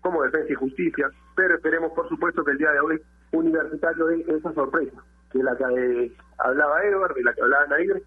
como 0.00 0.22
Defensa 0.22 0.52
y 0.52 0.56
Justicia, 0.56 1.10
pero 1.36 1.54
esperemos 1.56 1.92
por 1.92 2.08
supuesto 2.08 2.44
que 2.44 2.52
el 2.52 2.58
día 2.58 2.72
de 2.72 2.80
hoy 2.80 3.02
Universitario 3.32 4.06
dé 4.06 4.24
esa 4.28 4.52
sorpresa, 4.52 5.02
de 5.32 5.42
la 5.42 5.56
que 5.56 5.64
eh, 5.64 6.12
hablaba 6.38 6.82
Edward, 6.84 7.14
de 7.14 7.22
la 7.22 7.32
que 7.34 7.42
hablaba 7.42 7.66
Nair, 7.66 8.02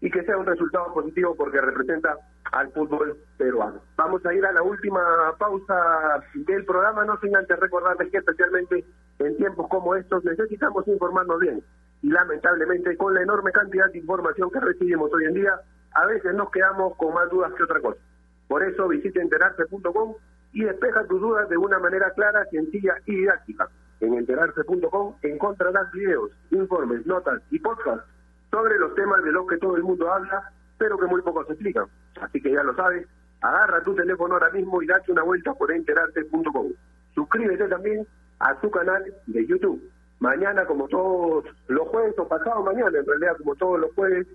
y 0.00 0.10
que 0.10 0.22
sea 0.24 0.36
un 0.36 0.46
resultado 0.46 0.92
positivo 0.92 1.34
porque 1.34 1.60
representa 1.60 2.16
al 2.52 2.70
fútbol 2.72 3.16
peruano. 3.38 3.80
Vamos 3.96 4.24
a 4.24 4.34
ir 4.34 4.44
a 4.44 4.52
la 4.52 4.62
última 4.62 5.00
pausa 5.38 6.22
del 6.34 6.64
programa, 6.64 7.04
no 7.04 7.18
sin 7.20 7.34
antes 7.34 7.58
recordarles 7.58 8.10
que 8.10 8.18
especialmente 8.18 8.84
en 9.18 9.36
tiempos 9.36 9.68
como 9.68 9.94
estos 9.94 10.24
necesitamos 10.24 10.86
informarnos 10.86 11.40
bien 11.40 11.62
y 12.02 12.08
lamentablemente 12.10 12.96
con 12.96 13.14
la 13.14 13.22
enorme 13.22 13.50
cantidad 13.52 13.90
de 13.90 13.98
información 13.98 14.50
que 14.50 14.60
recibimos 14.60 15.12
hoy 15.12 15.24
en 15.24 15.34
día, 15.34 15.60
a 15.92 16.06
veces 16.06 16.34
nos 16.34 16.50
quedamos 16.50 16.96
con 16.96 17.14
más 17.14 17.28
dudas 17.30 17.52
que 17.54 17.62
otra 17.62 17.80
cosa. 17.80 18.00
Por 18.48 18.62
eso 18.62 18.88
visite 18.88 19.20
enterarse.com 19.20 20.14
y 20.52 20.64
despeja 20.64 21.06
tus 21.06 21.20
dudas 21.20 21.48
de 21.48 21.56
una 21.56 21.78
manera 21.78 22.10
clara, 22.12 22.44
sencilla 22.50 22.96
y 23.06 23.16
didáctica. 23.16 23.68
En 24.00 24.14
enterarse.com 24.14 25.16
encontrarás 25.22 25.90
videos, 25.92 26.30
informes, 26.50 27.06
notas 27.06 27.42
y 27.50 27.58
podcasts 27.58 28.04
sobre 28.50 28.78
los 28.78 28.94
temas 28.94 29.22
de 29.24 29.32
los 29.32 29.46
que 29.46 29.58
todo 29.58 29.76
el 29.76 29.82
mundo 29.82 30.12
habla, 30.12 30.50
pero 30.78 30.98
que 30.98 31.06
muy 31.06 31.22
pocos 31.22 31.48
explican. 31.50 31.86
Así 32.20 32.40
que 32.40 32.52
ya 32.52 32.62
lo 32.62 32.74
sabes, 32.74 33.06
agarra 33.40 33.82
tu 33.82 33.94
teléfono 33.94 34.34
ahora 34.34 34.50
mismo 34.50 34.82
y 34.82 34.86
date 34.86 35.12
una 35.12 35.22
vuelta 35.22 35.54
por 35.54 35.72
enterarse.com. 35.72 36.72
Suscríbete 37.14 37.68
también 37.68 38.06
a 38.38 38.60
su 38.60 38.70
canal 38.70 39.04
de 39.26 39.46
YouTube. 39.46 39.82
Mañana, 40.20 40.64
como 40.64 40.88
todos 40.88 41.44
los 41.68 41.88
jueves, 41.88 42.14
o 42.18 42.26
pasado 42.26 42.62
mañana, 42.62 42.98
en 42.98 43.06
realidad, 43.06 43.36
como 43.38 43.54
todos 43.56 43.80
los 43.80 43.92
jueves, 43.94 44.26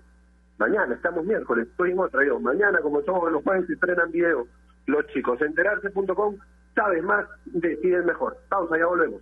Mañana, 0.58 0.94
estamos 0.94 1.24
miércoles, 1.24 1.68
estoy 1.68 1.92
en 1.92 1.98
otra. 1.98 2.20
Mañana, 2.40 2.80
como 2.80 3.02
todos 3.02 3.32
los 3.32 3.42
jueves, 3.42 3.66
se 3.66 3.74
estrenan 3.74 4.10
videos. 4.10 4.46
Los 4.86 5.06
chicos, 5.08 5.40
enterarse.com, 5.40 6.36
sabes 6.74 7.02
más, 7.02 7.26
deciden 7.46 8.06
mejor. 8.06 8.36
Pausa, 8.48 8.78
ya 8.78 8.86
volvemos. 8.86 9.20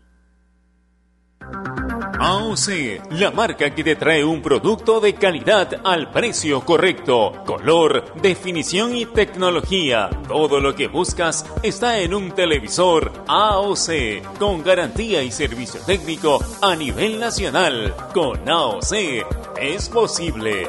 AOC, 2.23 3.13
la 3.13 3.31
marca 3.31 3.75
que 3.75 3.83
te 3.83 3.97
trae 3.97 4.23
un 4.23 4.43
producto 4.43 5.01
de 5.01 5.15
calidad 5.15 5.81
al 5.85 6.11
precio 6.11 6.61
correcto. 6.61 7.33
Color, 7.47 8.21
definición 8.21 8.95
y 8.95 9.07
tecnología. 9.07 10.11
Todo 10.29 10.61
lo 10.61 10.75
que 10.75 10.89
buscas 10.89 11.47
está 11.63 11.99
en 12.01 12.13
un 12.13 12.33
televisor 12.33 13.11
AOC, 13.27 14.39
con 14.39 14.63
garantía 14.63 15.23
y 15.23 15.31
servicio 15.31 15.81
técnico 15.87 16.39
a 16.61 16.77
nivel 16.77 17.19
nacional. 17.19 17.95
Con 18.13 18.47
AOC 18.47 18.93
es 19.59 19.89
posible. 19.89 20.69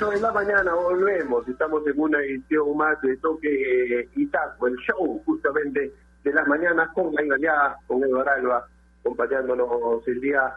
58 0.00 0.10
de 0.10 0.20
la 0.20 0.32
mañana 0.32 0.74
volvemos. 0.74 1.46
Estamos 1.46 1.86
en 1.86 2.00
una 2.00 2.20
edición 2.20 2.74
más 2.76 2.98
de 3.02 3.16
Toque 3.18 4.08
y 4.16 4.26
Taco, 4.28 4.66
el 4.66 4.76
show 4.76 5.22
justamente 5.26 5.92
de 6.24 6.32
las 6.32 6.46
mañanas 6.48 6.88
con 6.94 7.12
la 7.14 7.38
ya 7.38 7.76
con 7.86 8.02
Eduardo 8.02 8.30
Alba, 8.30 8.66
acompañándonos 9.00 10.08
el 10.08 10.20
día 10.20 10.54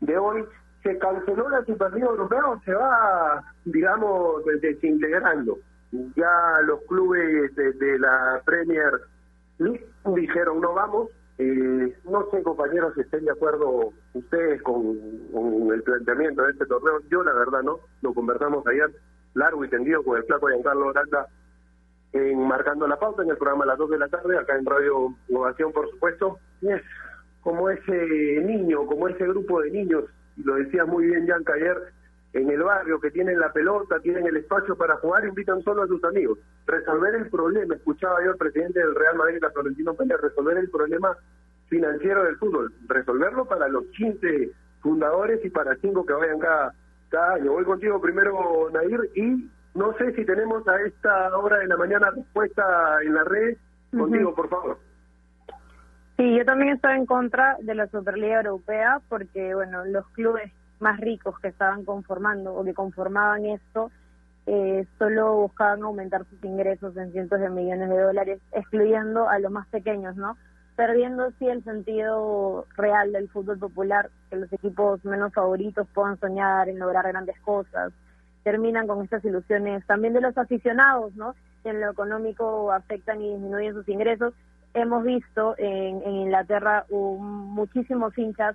de 0.00 0.18
hoy. 0.18 0.44
Se 0.82 0.98
canceló 0.98 1.48
la 1.48 1.64
Superliga 1.64 2.06
Europea 2.06 2.42
se 2.64 2.74
va, 2.74 3.44
digamos, 3.64 4.44
desintegrando. 4.60 5.58
Ya 6.16 6.60
los 6.64 6.80
clubes 6.88 7.54
de, 7.54 7.98
la 8.00 8.42
Premier 8.44 9.00
League 9.58 9.86
dijeron 10.06 10.60
no 10.60 10.74
vamos. 10.74 11.08
Eh, 11.44 11.96
no 12.04 12.30
sé, 12.30 12.40
compañeros, 12.42 12.94
si 12.94 13.00
estén 13.00 13.24
de 13.24 13.32
acuerdo 13.32 13.92
ustedes 14.14 14.62
con, 14.62 14.96
el 15.72 15.82
planteamiento 15.82 16.42
de 16.42 16.52
este 16.52 16.66
torneo. 16.66 17.00
Yo, 17.10 17.24
la 17.24 17.32
verdad, 17.32 17.62
no. 17.62 17.80
Lo 18.00 18.14
conversamos 18.14 18.64
ayer 18.68 18.90
largo 19.34 19.64
y 19.64 19.68
tendido 19.68 20.04
con 20.04 20.18
el 20.18 20.24
flaco 20.24 20.48
Giancarlo 20.48 20.90
Aranda 20.90 21.26
en 22.12 22.46
Marcando 22.46 22.86
la 22.86 22.98
Pauta 22.98 23.22
en 23.22 23.30
el 23.30 23.38
programa 23.38 23.64
a 23.64 23.68
las 23.68 23.78
2 23.78 23.90
de 23.90 23.98
la 23.98 24.08
tarde, 24.08 24.38
acá 24.38 24.56
en 24.56 24.66
Radio 24.66 25.16
Innovación, 25.28 25.72
por 25.72 25.90
supuesto. 25.90 26.38
Y 26.60 26.68
es 26.70 26.82
como 27.40 27.70
ese 27.70 28.40
niño, 28.44 28.86
como 28.86 29.08
ese 29.08 29.26
grupo 29.26 29.62
de 29.62 29.70
niños, 29.70 30.04
lo 30.36 30.54
decía 30.56 30.84
muy 30.84 31.06
bien 31.06 31.26
Yanka 31.26 31.54
ayer, 31.54 31.76
en 32.34 32.50
el 32.50 32.62
barrio 32.62 33.00
que 33.00 33.10
tienen 33.10 33.40
la 33.40 33.52
pelota, 33.52 33.98
tienen 34.00 34.26
el 34.26 34.36
espacio 34.36 34.76
para 34.76 34.96
jugar, 34.98 35.24
invitan 35.24 35.60
solo 35.62 35.82
a 35.82 35.88
sus 35.88 36.04
amigos. 36.04 36.38
Resolver 36.66 37.14
el 37.14 37.28
problema, 37.28 37.74
escuchaba 37.74 38.22
yo 38.24 38.30
al 38.30 38.36
presidente 38.36 38.78
del 38.78 38.94
Real 38.94 39.16
Madrid, 39.16 39.40
Florentino 39.52 39.94
Pérez, 39.94 40.20
resolver 40.20 40.58
el 40.58 40.70
problema 40.70 41.16
financiero 41.68 42.24
del 42.24 42.36
fútbol, 42.36 42.72
resolverlo 42.86 43.46
para 43.46 43.66
los 43.68 43.84
15 43.96 44.50
fundadores 44.80 45.44
y 45.44 45.50
para 45.50 45.74
5 45.76 46.06
que 46.06 46.12
vayan 46.12 46.38
cada, 46.38 46.74
cada 47.08 47.34
año. 47.34 47.52
Voy 47.52 47.64
contigo 47.64 48.00
primero, 48.00 48.68
Nair, 48.72 49.10
y 49.14 49.50
no 49.74 49.96
sé 49.96 50.12
si 50.14 50.24
tenemos 50.24 50.66
a 50.68 50.80
esta 50.82 51.36
hora 51.36 51.58
de 51.58 51.66
la 51.66 51.76
mañana 51.76 52.10
respuesta 52.10 52.98
en 53.02 53.14
la 53.14 53.24
red. 53.24 53.56
Contigo, 53.96 54.34
por 54.34 54.48
favor. 54.48 54.78
Sí, 56.16 56.36
yo 56.36 56.44
también 56.44 56.74
estoy 56.74 56.96
en 56.96 57.06
contra 57.06 57.56
de 57.60 57.74
la 57.74 57.86
Superliga 57.88 58.36
Europea 58.36 59.00
porque, 59.08 59.54
bueno, 59.54 59.84
los 59.86 60.06
clubes 60.10 60.52
más 60.78 61.00
ricos 61.00 61.38
que 61.40 61.48
estaban 61.48 61.84
conformando 61.84 62.54
o 62.54 62.64
que 62.64 62.74
conformaban 62.74 63.44
esto 63.46 63.90
eh, 64.54 64.86
solo 64.98 65.34
buscaban 65.36 65.82
aumentar 65.82 66.26
sus 66.26 66.44
ingresos 66.44 66.94
en 66.98 67.10
cientos 67.10 67.40
de 67.40 67.48
millones 67.48 67.88
de 67.88 67.98
dólares, 67.98 68.38
excluyendo 68.52 69.26
a 69.26 69.38
los 69.38 69.50
más 69.50 69.66
pequeños, 69.68 70.14
¿no? 70.16 70.36
Perdiendo 70.76 71.24
así 71.24 71.48
el 71.48 71.64
sentido 71.64 72.66
real 72.76 73.12
del 73.12 73.30
fútbol 73.30 73.58
popular, 73.58 74.10
que 74.28 74.36
los 74.36 74.52
equipos 74.52 75.02
menos 75.06 75.32
favoritos 75.32 75.88
puedan 75.94 76.20
soñar 76.20 76.68
en 76.68 76.78
lograr 76.78 77.08
grandes 77.08 77.40
cosas, 77.40 77.94
terminan 78.42 78.86
con 78.86 79.02
estas 79.02 79.24
ilusiones 79.24 79.86
también 79.86 80.12
de 80.12 80.20
los 80.20 80.36
aficionados, 80.36 81.16
¿no? 81.16 81.34
Que 81.62 81.70
en 81.70 81.80
lo 81.80 81.90
económico 81.90 82.72
afectan 82.72 83.22
y 83.22 83.30
disminuyen 83.30 83.72
sus 83.72 83.88
ingresos. 83.88 84.34
Hemos 84.74 85.02
visto 85.02 85.54
en, 85.56 86.06
Inglaterra 86.06 86.84
muchísimos 86.90 88.18
hinchas 88.18 88.54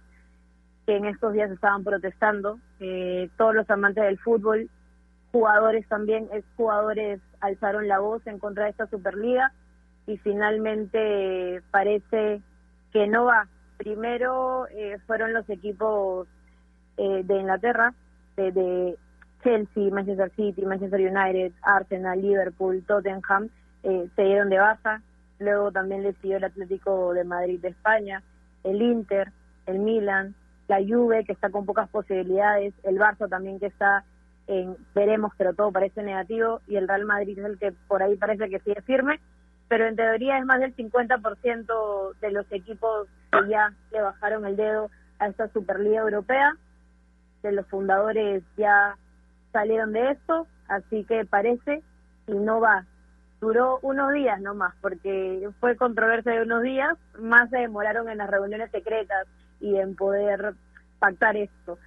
que 0.86 0.96
en 0.96 1.06
estos 1.06 1.34
días 1.34 1.50
estaban 1.50 1.84
protestando, 1.84 2.60
eh, 2.82 3.32
todos 3.36 3.56
los 3.56 3.68
amantes 3.72 4.04
del 4.04 4.20
fútbol, 4.20 4.70
jugadores 5.38 5.88
también, 5.88 6.28
jugadores 6.56 7.22
alzaron 7.42 7.88
la 7.88 8.00
voz 8.00 8.26
en 8.26 8.40
contra 8.40 8.64
de 8.64 8.72
esta 8.72 8.88
Superliga 8.88 9.54
y 10.08 10.18
finalmente 10.18 11.62
parece 11.70 12.42
que 12.92 13.06
no 13.06 13.26
va. 13.26 13.48
Primero 13.78 14.68
eh, 14.70 14.98
fueron 15.06 15.34
los 15.34 15.48
equipos 15.48 16.28
eh, 16.98 17.22
de 17.24 17.36
Inglaterra, 17.36 17.94
de, 18.36 18.98
Chelsea, 19.44 19.92
Manchester 19.92 20.32
City, 20.36 20.66
Manchester 20.66 21.00
United, 21.00 21.52
Arsenal, 21.62 22.20
Liverpool, 22.20 22.84
Tottenham, 22.88 23.50
se 23.84 24.22
dieron 24.24 24.50
de 24.50 24.58
baja. 24.58 25.04
Luego 25.38 25.72
también 25.72 26.02
le 26.02 26.14
siguió 26.14 26.38
el 26.38 26.46
Atlético 26.46 27.14
de 27.14 27.24
Madrid 27.24 27.60
de 27.62 27.68
España, 27.70 28.24
el 28.64 28.82
Inter, 28.82 29.32
el 29.68 29.78
Milan, 29.78 30.34
la 30.68 30.80
Juve, 30.80 31.24
que 31.24 31.34
está 31.34 31.52
con 31.52 31.68
pocas 31.68 31.88
posibilidades, 31.90 32.74
el 32.84 32.98
Barça 32.98 33.30
también 33.30 33.60
que 33.60 33.68
está 33.68 34.04
en 34.48 34.78
veremos, 34.96 35.34
pero 35.38 35.54
todo 35.54 35.72
parece 35.72 36.02
negativo, 36.04 36.62
y 36.68 36.78
el 36.78 36.88
Real 36.88 37.06
Madrid 37.06 37.38
es 37.38 37.46
el 37.46 37.60
que 37.60 37.74
por 37.88 38.02
ahí 38.02 38.16
parece 38.16 38.50
que 38.50 38.60
sigue 38.60 38.82
firme, 38.82 39.20
pero 39.68 39.86
en 39.86 39.96
teoría 39.96 40.38
es 40.38 40.46
más 40.46 40.60
del 40.60 40.76
50% 40.76 42.14
de 42.20 42.32
los 42.32 42.46
equipos 42.52 43.08
que 43.32 43.50
ya 43.50 43.74
le 43.92 44.02
bajaron 44.02 44.46
el 44.46 44.56
dedo 44.56 44.90
a 45.20 45.28
esta 45.28 45.50
Superliga 45.50 46.02
Europea, 46.02 46.56
de 47.44 47.52
los 47.52 47.68
fundadores 47.68 48.44
ya 48.58 48.98
salieron 49.52 49.92
de 49.94 50.12
esto, 50.12 50.48
así 50.68 51.04
que 51.04 51.26
parece 51.26 51.82
y 52.28 52.34
no 52.34 52.60
va. 52.60 52.86
Duró 53.40 53.80
unos 53.82 54.14
días 54.14 54.42
nomás, 54.42 54.74
porque 54.82 55.50
fue 55.60 55.76
controversia 55.76 56.32
de 56.32 56.42
unos 56.42 56.64
días, 56.64 56.98
más 57.20 57.50
se 57.50 57.58
demoraron 57.58 58.10
en 58.10 58.18
las 58.18 58.30
reuniones 58.30 58.72
secretas 58.72 59.28
y 59.60 59.76
en 59.78 59.96
poder 59.96 60.56
pactar 61.00 61.38
esto. 61.38 61.78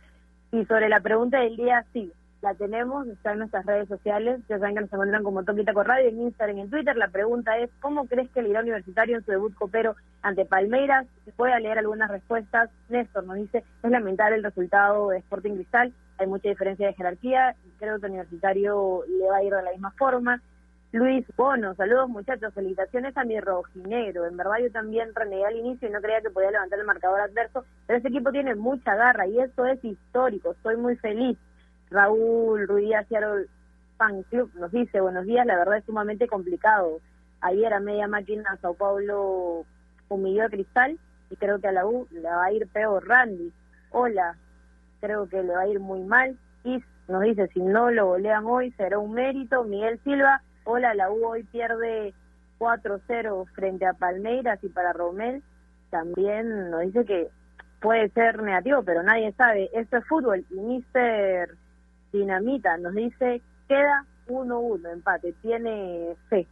Y 0.52 0.64
sobre 0.66 0.88
la 0.88 1.00
pregunta 1.00 1.40
del 1.40 1.56
día, 1.56 1.84
sí, 1.92 2.12
la 2.42 2.54
tenemos, 2.54 3.06
está 3.08 3.32
en 3.32 3.40
nuestras 3.40 3.66
redes 3.66 3.88
sociales, 3.88 4.40
ya 4.48 4.58
saben 4.58 4.74
que 4.74 4.80
nos 4.82 4.92
encuentran 4.92 5.22
como 5.22 5.44
Toquita 5.44 5.72
Radio, 5.72 6.08
en 6.08 6.20
Instagram 6.22 6.58
y 6.58 6.60
en 6.62 6.70
Twitter. 6.70 6.96
La 6.96 7.08
pregunta 7.08 7.58
es, 7.58 7.70
¿cómo 7.80 8.06
crees 8.06 8.30
que 8.30 8.40
el 8.40 8.46
irá 8.46 8.60
universitario 8.60 9.16
en 9.16 9.24
su 9.24 9.30
debut 9.30 9.54
copero 9.54 9.94
ante 10.22 10.46
Palmeiras? 10.46 11.06
Voy 11.36 11.50
a 11.50 11.60
leer 11.60 11.78
algunas 11.78 12.10
respuestas. 12.10 12.70
Néstor 12.88 13.24
nos 13.24 13.36
dice, 13.36 13.64
es 13.82 13.90
lamentable 13.90 14.36
el 14.36 14.42
resultado 14.42 15.10
de 15.10 15.18
Sporting 15.18 15.54
Cristal, 15.54 15.92
hay 16.18 16.26
mucha 16.26 16.48
diferencia 16.48 16.86
de 16.86 16.94
jerarquía, 16.94 17.54
creo 17.78 17.98
que 17.98 18.06
el 18.06 18.12
universitario 18.12 19.04
le 19.06 19.26
va 19.26 19.36
a 19.38 19.42
ir 19.42 19.54
de 19.54 19.62
la 19.62 19.72
misma 19.72 19.90
forma. 19.92 20.40
Luis 20.92 21.24
Bono, 21.36 21.74
saludos 21.76 22.08
muchachos, 22.08 22.52
felicitaciones 22.52 23.16
a 23.16 23.24
mi 23.24 23.38
rojinegro. 23.38 24.26
En 24.26 24.36
verdad 24.36 24.58
yo 24.60 24.72
también 24.72 25.14
renegué 25.14 25.46
al 25.46 25.56
inicio 25.56 25.88
y 25.88 25.92
no 25.92 26.00
creía 26.00 26.20
que 26.20 26.30
podía 26.30 26.50
levantar 26.50 26.80
el 26.80 26.86
marcador 26.86 27.20
adverso, 27.20 27.64
pero 27.86 27.98
ese 27.98 28.08
equipo 28.08 28.32
tiene 28.32 28.54
mucha 28.56 28.96
garra 28.96 29.26
y 29.26 29.38
eso 29.38 29.66
es 29.66 29.82
histórico. 29.84 30.50
Estoy 30.50 30.76
muy 30.76 30.96
feliz. 30.96 31.38
Raúl 31.90 32.66
Ruiz 32.68 32.94
Seattle 33.08 33.46
Fan 33.96 34.22
Club 34.24 34.50
nos 34.54 34.70
dice, 34.72 35.00
buenos 35.00 35.26
días, 35.26 35.46
la 35.46 35.56
verdad 35.56 35.78
es 35.78 35.84
sumamente 35.84 36.28
complicado. 36.28 37.00
Ayer 37.40 37.72
a 37.72 37.80
media 37.80 38.06
máquina 38.06 38.56
Sao 38.60 38.74
Paulo 38.74 39.64
humilló 40.08 40.44
a 40.44 40.48
Cristal 40.48 40.98
y 41.30 41.36
creo 41.36 41.60
que 41.60 41.68
a 41.68 41.72
la 41.72 41.86
U 41.86 42.06
le 42.10 42.22
va 42.22 42.44
a 42.44 42.52
ir 42.52 42.66
peor. 42.68 43.06
Randy, 43.06 43.52
hola, 43.90 44.36
creo 45.00 45.28
que 45.28 45.42
le 45.42 45.52
va 45.52 45.62
a 45.62 45.68
ir 45.68 45.80
muy 45.80 46.02
mal. 46.02 46.36
Y 46.64 46.82
nos 47.08 47.22
dice, 47.22 47.48
si 47.48 47.60
no 47.60 47.90
lo 47.90 48.06
golean 48.06 48.44
hoy 48.46 48.70
será 48.72 48.98
un 48.98 49.12
mérito. 49.12 49.64
Miguel 49.64 49.98
Silva, 50.04 50.42
Hola, 50.64 50.94
la 50.94 51.10
U 51.10 51.26
hoy 51.26 51.42
pierde 51.44 52.14
4-0 52.58 53.46
frente 53.54 53.86
a 53.86 53.94
Palmeiras 53.94 54.62
y 54.62 54.68
para 54.68 54.92
Romel 54.92 55.42
también 55.90 56.70
nos 56.70 56.82
dice 56.82 57.04
que 57.04 57.28
puede 57.80 58.10
ser 58.10 58.42
negativo, 58.42 58.82
pero 58.82 59.02
nadie 59.02 59.32
sabe. 59.32 59.70
Esto 59.72 59.96
es 59.96 60.06
fútbol 60.06 60.44
y 60.50 60.54
Mister 60.54 61.56
Dinamita 62.12 62.76
nos 62.78 62.94
dice 62.94 63.42
queda 63.68 64.04
1-1, 64.28 64.92
empate, 64.92 65.32
tiene 65.42 66.16
fe. 66.28 66.46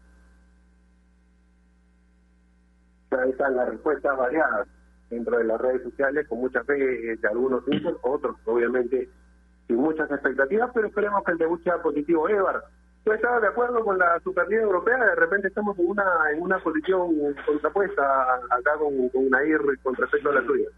Están 3.11 3.57
las 3.57 3.69
respuestas 3.69 4.17
variadas 4.17 4.69
dentro 5.11 5.39
de 5.39 5.45
las 5.45 5.61
redes 5.61 5.83
sociales, 5.83 6.27
con 6.29 6.41
mucha 6.41 6.63
fe 6.65 6.75
de 6.75 7.29
algunos 7.29 7.63
hinchas, 7.67 7.95
otros 8.03 8.37
obviamente 8.45 9.09
sin 9.67 9.77
muchas 9.77 10.11
expectativas, 10.11 10.71
pero 10.75 10.87
esperemos 10.87 11.23
que 11.25 11.33
el 11.33 11.39
debut 11.39 11.63
sea 11.63 11.81
positivo. 11.83 12.29
Evar, 12.29 12.63
¿Tú 13.05 13.13
estabas 13.13 13.41
de 13.41 13.49
acuerdo 13.49 13.83
con 13.85 13.99
la 13.99 14.21
Superliga 14.21 14.63
Europea? 14.63 14.99
De 14.99 15.15
repente 15.15 15.49
estamos 15.49 15.79
en 15.79 15.87
una 15.89 16.05
en 16.31 16.43
una 16.43 16.59
posición 16.59 17.11
contrapuesta 17.47 18.03
acá 18.51 18.77
con, 18.79 19.09
con 19.09 19.31
Nair 19.31 19.61
con 19.83 19.95
respecto 19.95 20.29
a 20.29 20.35
la 20.35 20.43
tuya. 20.47 20.69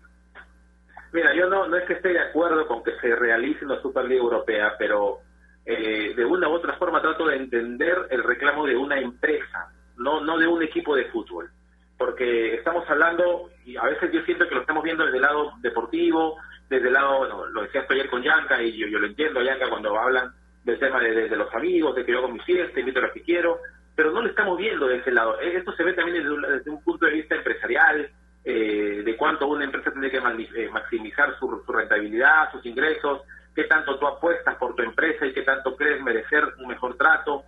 Mira, 1.12 1.34
yo 1.34 1.48
no, 1.48 1.66
no 1.66 1.76
es 1.76 1.84
que 1.84 1.94
esté 1.94 2.10
de 2.10 2.20
acuerdo 2.20 2.66
con 2.66 2.82
que 2.82 2.92
se 3.00 3.14
realice 3.16 3.64
la 3.66 3.80
Superliga 3.80 4.22
Europea, 4.22 4.74
pero 4.78 5.18
eh, 5.66 6.14
de 6.14 6.24
una 6.24 6.48
u 6.48 6.52
otra 6.52 6.74
forma 6.74 7.02
trato 7.02 7.26
de 7.26 7.36
entender 7.36 8.06
el 8.10 8.22
reclamo 8.22 8.66
de 8.66 8.76
una 8.76 8.98
empresa, 8.98 9.72
no, 9.96 10.20
no 10.20 10.38
de 10.38 10.46
un 10.46 10.62
equipo 10.62 10.94
de 10.94 11.06
fútbol. 11.06 11.50
Porque 11.98 12.54
estamos 12.54 12.88
hablando, 12.88 13.50
y 13.64 13.76
a 13.76 13.82
veces 13.82 14.10
yo 14.12 14.22
siento 14.22 14.48
que 14.48 14.54
lo 14.54 14.62
estamos 14.62 14.82
viendo 14.82 15.04
desde 15.04 15.18
el 15.18 15.22
lado 15.22 15.52
deportivo, 15.60 16.38
desde 16.68 16.86
el 16.86 16.94
lado, 16.94 17.18
bueno, 17.18 17.46
lo 17.46 17.62
decía 17.62 17.82
esto 17.82 17.94
ayer 17.94 18.08
con 18.08 18.22
Yanka, 18.22 18.62
y 18.62 18.78
yo, 18.78 18.86
yo 18.86 18.98
lo 18.98 19.06
entiendo, 19.06 19.42
Yanka, 19.42 19.68
cuando 19.68 19.98
hablan 19.98 20.32
del 20.64 20.78
tema 20.78 21.00
de, 21.00 21.28
los 21.36 21.52
amigos, 21.54 21.94
de 21.94 22.04
que 22.04 22.12
yo 22.12 22.18
hago 22.18 22.28
mi 22.28 22.40
fiesta, 22.40 22.80
invito 22.80 23.00
a 23.00 23.02
los 23.02 23.12
que 23.12 23.22
quiero, 23.22 23.58
pero 23.94 24.12
no 24.12 24.22
lo 24.22 24.28
estamos 24.28 24.56
viendo 24.56 24.86
de 24.86 24.98
ese 24.98 25.10
lado. 25.10 25.40
Eh, 25.40 25.56
esto 25.56 25.72
se 25.72 25.84
ve 25.84 25.92
también 25.92 26.24
desde 26.24 26.70
un, 26.70 26.82
punto 26.82 27.06
de 27.06 27.12
vista 27.12 27.34
empresarial, 27.34 28.10
eh, 28.44 29.02
de 29.04 29.16
cuánto 29.16 29.46
una 29.46 29.64
empresa 29.64 29.90
tiene 29.90 30.10
que 30.10 30.18
eh, 30.18 30.68
maximizar 30.70 31.38
su, 31.38 31.62
rentabilidad, 31.68 32.50
sus 32.52 32.64
ingresos, 32.66 33.22
qué 33.54 33.64
tanto 33.64 33.98
tú 33.98 34.06
apuestas 34.06 34.56
por 34.56 34.74
tu 34.74 34.82
empresa 34.82 35.26
y 35.26 35.32
qué 35.32 35.42
tanto 35.42 35.76
crees 35.76 36.02
merecer 36.02 36.44
un 36.58 36.68
mejor 36.68 36.96
trato. 36.96 37.44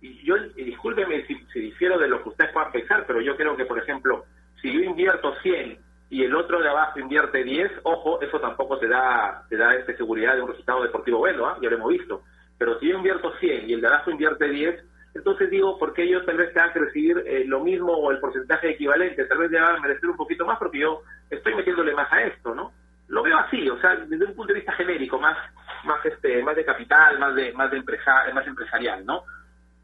Y 0.00 0.24
yo, 0.24 0.36
discúlpeme 0.54 1.26
si, 1.26 1.34
si 1.52 1.60
difiero 1.60 1.98
de 1.98 2.08
lo 2.08 2.22
que 2.22 2.28
ustedes 2.28 2.52
puedan 2.52 2.72
pensar, 2.72 3.04
pero 3.06 3.20
yo 3.20 3.36
creo 3.36 3.56
que, 3.56 3.64
por 3.64 3.78
ejemplo, 3.78 4.26
si 4.62 4.72
yo 4.72 4.80
invierto 4.80 5.34
100 5.42 5.78
y 6.10 6.24
el 6.24 6.34
otro 6.34 6.62
de 6.62 6.68
abajo 6.68 7.00
invierte 7.00 7.42
10, 7.42 7.80
ojo, 7.82 8.20
eso 8.20 8.40
tampoco 8.40 8.78
te 8.78 8.88
da 8.88 9.44
te 9.48 9.56
da 9.56 9.74
esta 9.74 9.96
seguridad 9.96 10.36
de 10.36 10.42
un 10.42 10.48
resultado 10.48 10.82
deportivo 10.82 11.18
bueno, 11.18 11.46
¿ah? 11.46 11.58
ya 11.60 11.68
lo 11.68 11.76
hemos 11.76 11.90
visto 11.90 12.22
pero 12.58 12.78
si 12.80 12.88
yo 12.88 12.96
invierto 12.96 13.32
100 13.38 13.70
y 13.70 13.72
el 13.72 13.80
de 13.80 13.86
abajo 13.86 14.10
invierte 14.10 14.48
10, 14.48 14.84
entonces 15.18 15.50
digo, 15.50 15.78
¿por 15.78 15.92
qué 15.94 16.04
ellos 16.04 16.24
tal 16.24 16.36
vez 16.36 16.52
tengan 16.52 16.72
que 16.72 16.78
recibir 16.78 17.22
eh, 17.26 17.44
lo 17.44 17.60
mismo 17.60 17.92
o 17.92 18.10
el 18.10 18.20
porcentaje 18.20 18.70
equivalente? 18.70 19.24
Tal 19.24 19.38
vez 19.38 19.50
a 19.60 19.78
merecer 19.80 20.08
un 20.08 20.16
poquito 20.16 20.46
más 20.46 20.58
porque 20.58 20.78
yo 20.78 21.02
estoy 21.28 21.54
metiéndole 21.54 21.92
más 21.94 22.10
a 22.12 22.22
esto, 22.22 22.54
¿no? 22.54 22.72
Lo 23.08 23.22
veo 23.22 23.36
así, 23.38 23.68
o 23.68 23.80
sea, 23.80 23.96
desde 23.96 24.26
un 24.26 24.34
punto 24.34 24.52
de 24.52 24.60
vista 24.60 24.72
genérico, 24.72 25.18
más 25.18 25.36
más 25.84 26.04
este 26.04 26.42
más 26.42 26.54
de 26.56 26.64
capital, 26.64 27.18
más 27.18 27.34
de 27.34 27.52
más 27.52 27.70
de 27.70 27.78
empresa, 27.78 28.24
más 28.32 28.46
empresarial, 28.46 29.04
¿no? 29.04 29.24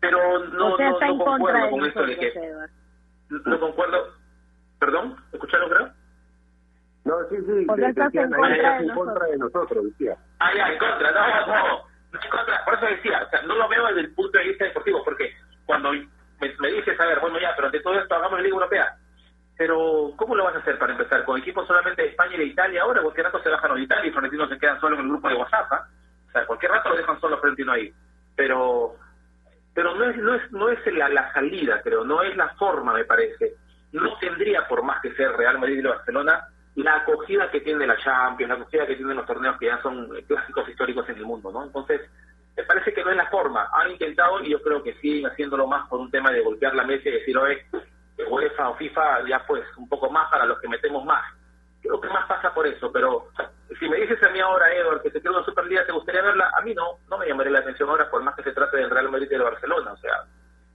Pero 0.01 0.39
no, 0.39 0.77
no, 0.77 0.99
concuerdo 1.25 1.71
con 1.71 1.85
esto 1.87 2.03
de 2.05 2.17
que... 2.19 2.33
No 3.31 3.59
concuerdo... 3.59 4.13
¿Perdón? 4.79 5.17
¿Escucharon, 5.33 5.71
creo? 5.71 5.91
No, 7.05 7.15
sí, 7.31 7.37
sí. 7.39 7.65
Porque 7.67 7.87
estás 7.87 8.15
en 8.15 8.31
contra, 8.31 8.79
de, 8.81 8.93
contra 8.93 9.27
de 9.27 9.39
nosotros, 9.39 9.85
decía. 9.85 10.15
Ah, 10.41 10.51
ya, 10.55 10.69
en 10.69 10.79
contra. 10.79 11.11
No, 11.11 11.47
no 11.47 11.94
por 12.65 12.75
eso 12.75 12.87
decía, 12.87 13.23
o 13.27 13.31
sea, 13.31 13.43
no 13.43 13.55
lo 13.55 13.69
veo 13.69 13.87
desde 13.87 14.01
el 14.01 14.15
punto 14.15 14.39
de 14.39 14.45
vista 14.45 14.65
deportivo, 14.65 15.03
porque 15.05 15.35
cuando 15.67 15.93
me, 15.93 16.09
me 16.59 16.73
dices, 16.73 16.99
a 16.99 17.07
ver, 17.07 17.21
bueno, 17.21 17.39
ya, 17.41 17.53
pero 17.55 17.67
ante 17.67 17.81
todo 17.81 17.99
esto 17.99 18.15
hagamos 18.15 18.39
la 18.39 18.43
Liga 18.43 18.55
Europea, 18.55 18.97
pero 19.57 20.13
¿cómo 20.17 20.35
lo 20.35 20.45
vas 20.45 20.57
a 20.57 20.59
hacer 20.59 20.79
para 20.79 20.93
empezar? 20.93 21.25
¿Con 21.25 21.39
equipos 21.39 21.67
solamente 21.67 22.03
de 22.03 22.09
España 22.09 22.35
y 22.35 22.39
de 22.39 22.45
Italia 22.47 22.83
ahora? 22.83 23.03
Cualquier 23.03 23.27
rato 23.27 23.43
se 23.43 23.49
bajan 23.49 23.75
de 23.75 23.83
Italia 23.83 24.09
y 24.09 24.11
Florentino 24.11 24.49
se 24.49 24.59
quedan 24.59 24.81
solo 24.81 24.97
en 24.97 25.03
el 25.03 25.09
grupo 25.09 25.29
de 25.29 25.35
WhatsApp, 25.35 25.73
¿ah? 25.73 25.89
O 26.29 26.33
sea, 26.33 26.47
cualquier 26.47 26.73
rato 26.73 26.89
lo 26.89 26.97
dejan 26.97 27.21
solo 27.21 27.39
Florentino 27.39 27.73
ahí. 27.73 27.93
Pero 28.35 28.97
pero 29.73 29.95
no 29.95 30.11
es 30.11 30.17
no 30.17 30.35
es 30.35 30.53
no 30.53 30.69
es 30.71 30.87
la, 30.95 31.09
la 31.09 31.33
salida, 31.33 31.81
creo, 31.83 32.05
no 32.05 32.23
es 32.23 32.37
la 32.37 32.49
forma, 32.57 32.95
me 32.95 33.05
parece. 33.05 33.55
No 33.93 34.19
tendría, 34.19 34.67
por 34.67 34.83
más 34.83 35.01
que 35.01 35.15
sea 35.15 35.31
Real 35.33 35.59
Madrid 35.61 35.79
y 35.79 35.83
Barcelona, 35.83 36.49
la 36.77 36.97
acogida 36.97 37.51
que 37.51 37.61
tiene 37.61 37.87
la 37.87 37.97
Champions, 37.97 38.49
la 38.49 38.57
acogida 38.57 38.87
que 38.87 38.97
tienen 38.97 39.17
los 39.17 39.27
torneos 39.27 39.57
que 39.59 39.67
ya 39.67 39.81
son 39.83 40.09
clásicos 40.27 40.69
históricos 40.69 41.09
en 41.09 41.17
el 41.17 41.25
mundo, 41.25 41.53
¿no? 41.53 41.65
Entonces, 41.65 42.01
me 42.57 42.63
parece 42.65 42.93
que 42.93 43.05
no 43.05 43.11
es 43.11 43.17
la 43.17 43.31
forma. 43.31 43.69
Han 43.73 43.91
intentado 43.91 44.41
y 44.41 44.51
yo 44.51 44.63
creo 44.63 44.83
que 44.83 44.95
siguen 44.95 45.27
haciéndolo 45.27 45.67
más 45.67 45.89
por 45.89 46.01
un 46.01 46.11
tema 46.11 46.31
de 46.31 46.43
golpear 46.43 46.75
la 46.75 46.85
mesa 46.85 47.09
y 47.09 47.13
decir, 47.13 47.37
oye, 47.37 47.65
UEFA 48.29 48.71
o 48.71 48.77
FIFA 48.77 49.29
ya 49.29 49.45
pues 49.47 49.65
un 49.77 49.89
poco 49.89 50.11
más 50.11 50.31
para 50.31 50.47
los 50.47 50.61
que 50.61 50.69
metemos 50.69 51.05
más. 51.05 51.25
Creo 51.83 52.01
que 52.01 52.09
más 52.09 52.27
pasa 52.27 52.53
por 52.55 52.67
eso, 52.67 52.91
pero 52.91 53.29
si 53.79 53.89
me 53.89 53.99
dices 53.99 54.23
a 54.23 54.31
mí 54.31 54.41
ahora, 54.41 54.73
Edward, 54.73 55.03
que 55.03 55.11
se 55.11 55.21
quiere 55.21 55.37
una 55.37 55.45
Superliga, 55.45 55.85
¿te 55.85 55.93
gustaría 55.93 56.23
verla? 56.23 56.51
A 56.57 56.63
mí 56.63 56.75
no, 56.75 56.99
no 57.09 57.19
me 57.19 57.27
llamaría 57.27 57.53
la 57.53 57.59
atención 57.59 57.89
ahora 57.89 58.11
por 58.11 58.23
más 58.23 58.35
que 58.37 58.43
se 58.43 58.53
trate 58.53 58.79
del 58.79 58.91
Real 58.91 59.11
Madrid 59.11 59.27
y 59.31 59.37
de 59.37 59.45
Barcelona, 59.45 59.93
o 59.93 59.97
sea, 59.99 60.25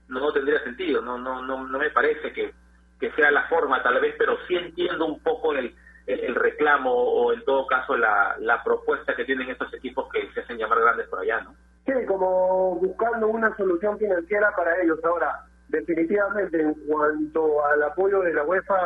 no, 0.08 0.20
no 0.20 0.32
tendría 0.32 0.62
sentido, 0.62 1.00
no, 1.00 1.18
no, 1.18 1.42
no, 1.42 1.66
no 1.66 1.78
me 1.78 1.90
parece 1.90 2.32
que, 2.32 2.54
que 3.00 3.10
sea 3.12 3.30
la 3.30 3.48
forma 3.48 3.82
tal 3.82 4.00
vez, 4.00 4.14
pero 4.18 4.36
sí 4.46 4.54
entiendo 4.54 5.06
un 5.06 5.20
poco 5.20 5.52
el 5.54 5.74
el, 6.12 6.34
reclamo 6.34 6.92
o 6.92 7.32
en 7.32 7.44
todo 7.44 7.66
caso 7.66 7.96
la, 7.96 8.36
la 8.38 8.62
propuesta 8.62 9.14
que 9.14 9.24
tienen 9.24 9.50
estos 9.50 9.72
equipos 9.74 10.08
que 10.12 10.30
se 10.32 10.40
hacen 10.40 10.58
llamar 10.58 10.80
grandes 10.80 11.08
por 11.08 11.20
allá, 11.20 11.40
¿no? 11.40 11.54
Sí, 11.86 11.92
como 12.06 12.76
buscando 12.76 13.28
una 13.28 13.56
solución 13.56 13.98
financiera 13.98 14.54
para 14.54 14.80
ellos. 14.82 14.98
Ahora, 15.04 15.44
definitivamente 15.68 16.60
en 16.60 16.74
cuanto 16.86 17.64
al 17.64 17.82
apoyo 17.82 18.20
de 18.20 18.34
la 18.34 18.44
UEFA 18.44 18.76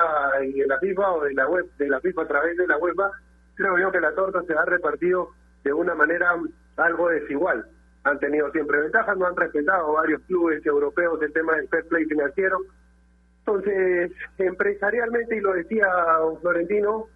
y 0.45 0.53
de 0.53 0.67
la 0.67 0.79
FIFA 0.79 1.13
o 1.13 1.25
de 1.25 1.35
la 1.35 1.47
de 1.79 1.89
la 1.89 2.01
FIFA 2.01 2.23
a 2.23 2.29
través 2.29 2.57
de 2.57 2.67
la 2.67 2.79
UEFA, 2.79 3.11
creo 3.55 3.79
yo 3.79 3.91
que 3.91 4.01
la 4.01 4.15
torta 4.15 4.43
se 4.43 4.55
ha 4.55 4.65
repartido 4.65 5.31
de 5.65 5.73
una 5.73 5.95
manera 5.95 6.37
algo 6.77 7.09
desigual. 7.09 7.67
Han 8.05 8.19
tenido 8.19 8.51
siempre 8.53 8.81
ventajas, 8.81 9.17
no 9.17 9.27
han 9.27 9.37
respetado 9.37 9.95
varios 9.95 10.21
clubes 10.23 10.65
europeos 10.67 11.21
el 11.23 11.33
tema 11.33 11.57
del 11.57 11.69
fair 11.69 11.87
play 11.89 12.05
financiero. 12.05 12.59
Entonces, 13.39 14.13
empresarialmente, 14.39 15.37
y 15.37 15.41
lo 15.41 15.53
decía 15.53 15.87
Florentino, 16.41 17.07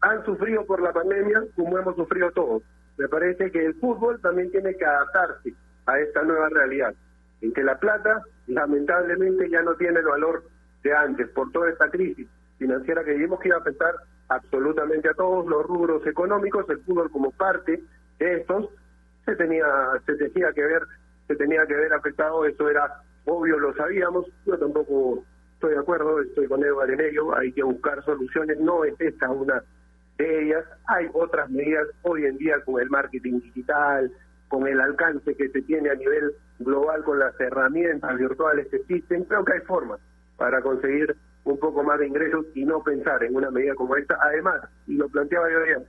han 0.00 0.24
sufrido 0.24 0.64
por 0.64 0.80
la 0.80 0.92
pandemia 0.92 1.42
como 1.54 1.78
hemos 1.78 1.96
sufrido 1.96 2.30
todos. 2.32 2.62
Me 2.98 3.08
parece 3.08 3.50
que 3.50 3.64
el 3.64 3.74
fútbol 3.74 4.20
también 4.20 4.50
tiene 4.50 4.74
que 4.74 4.84
adaptarse 4.84 5.54
a 5.86 5.98
esta 5.98 6.22
nueva 6.22 6.48
realidad, 6.48 6.94
en 7.40 7.52
que 7.52 7.62
la 7.62 7.78
plata 7.78 8.22
lamentablemente 8.46 9.48
ya 9.50 9.62
no 9.62 9.74
tiene 9.74 10.00
el 10.00 10.06
valor 10.06 10.44
de 10.82 10.94
antes 10.94 11.28
por 11.30 11.50
toda 11.52 11.70
esta 11.70 11.90
crisis 11.90 12.28
financiera 12.58 13.04
que 13.04 13.14
vimos 13.14 13.40
que 13.40 13.48
iba 13.48 13.58
a 13.58 13.60
afectar 13.60 13.94
absolutamente 14.28 15.08
a 15.08 15.14
todos 15.14 15.46
los 15.46 15.64
rubros 15.66 16.06
económicos, 16.06 16.68
el 16.68 16.80
fútbol 16.80 17.10
como 17.10 17.30
parte 17.32 17.82
de 18.18 18.36
estos 18.38 18.70
se 19.24 19.36
tenía 19.36 19.66
se 20.04 20.14
tenía 20.14 20.52
que 20.52 20.62
ver 20.62 20.82
se 21.26 21.36
tenía 21.36 21.66
que 21.66 21.74
ver 21.74 21.92
afectado, 21.92 22.44
eso 22.46 22.68
era 22.68 23.02
obvio, 23.24 23.58
lo 23.58 23.74
sabíamos, 23.74 24.26
yo 24.46 24.58
tampoco 24.58 25.24
estoy 25.54 25.72
de 25.72 25.80
acuerdo, 25.80 26.20
estoy 26.20 26.46
con 26.46 26.62
Eduardo 26.64 26.92
en 26.92 27.00
ello, 27.00 27.36
hay 27.36 27.52
que 27.52 27.62
buscar 27.62 28.02
soluciones, 28.04 28.58
no 28.60 28.84
es 28.84 28.94
esta 29.00 29.30
una 29.30 29.62
de 30.18 30.44
ellas. 30.44 30.64
Hay 30.86 31.08
otras 31.12 31.50
medidas 31.50 31.86
hoy 32.02 32.24
en 32.24 32.36
día 32.38 32.60
con 32.64 32.80
el 32.80 32.90
marketing 32.90 33.40
digital, 33.40 34.12
con 34.48 34.66
el 34.66 34.80
alcance 34.80 35.34
que 35.34 35.48
se 35.48 35.62
tiene 35.62 35.90
a 35.90 35.94
nivel 35.94 36.32
global 36.58 37.04
con 37.04 37.18
las 37.18 37.38
herramientas 37.40 38.16
virtuales 38.16 38.68
que 38.68 38.76
existen. 38.76 39.24
Creo 39.24 39.44
que 39.44 39.54
hay 39.54 39.60
formas 39.60 40.00
para 40.36 40.60
conseguir 40.62 41.16
un 41.44 41.58
poco 41.58 41.82
más 41.82 41.98
de 41.98 42.08
ingresos 42.08 42.46
y 42.54 42.64
no 42.64 42.82
pensar 42.82 43.22
en 43.22 43.34
una 43.34 43.50
medida 43.50 43.74
como 43.74 43.96
esta. 43.96 44.18
Además, 44.20 44.60
y 44.86 44.94
lo 44.96 45.08
planteaba 45.08 45.50
yo 45.50 45.62
ayer, 45.62 45.86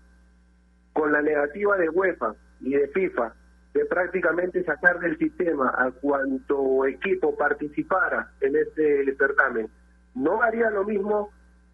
con 0.93 1.11
la 1.11 1.21
negativa 1.21 1.78
de 1.78 1.89
UEFA 1.89 2.36
y 2.61 2.73
de 2.73 2.88
FIFA 2.89 3.34
de 3.73 3.86
prácticamente 3.86 4.63
sacar 4.63 4.99
del 4.99 5.17
sistema 5.17 5.71
a 5.78 5.91
cuanto 5.91 6.86
equipo 6.86 7.36
participara 7.38 8.32
en 8.41 8.55
este 8.55 9.15
certamen, 9.17 9.69
no 10.15 10.41
haría 10.41 10.71
lo 10.71 10.84
mismo 10.84 11.32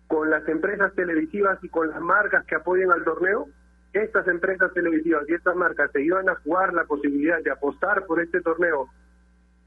con 0.07 0.29
las 0.29 0.47
empresas 0.47 0.93
televisivas 0.95 1.63
y 1.63 1.69
con 1.69 1.89
las 1.89 2.01
marcas 2.01 2.45
que 2.45 2.55
apoyen 2.55 2.91
al 2.91 3.03
torneo, 3.03 3.47
estas 3.93 4.27
empresas 4.27 4.73
televisivas 4.73 5.23
y 5.27 5.33
estas 5.33 5.55
marcas 5.55 5.91
se 5.91 6.01
iban 6.01 6.27
a 6.29 6.35
jugar 6.35 6.73
la 6.73 6.85
posibilidad 6.85 7.41
de 7.43 7.51
apostar 7.51 8.05
por 8.05 8.19
este 8.21 8.41
torneo, 8.41 8.89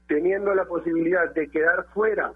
teniendo 0.07 0.53
la 0.53 0.65
posibilidad 0.65 1.33
de 1.33 1.49
quedar 1.49 1.85
fuera 1.93 2.33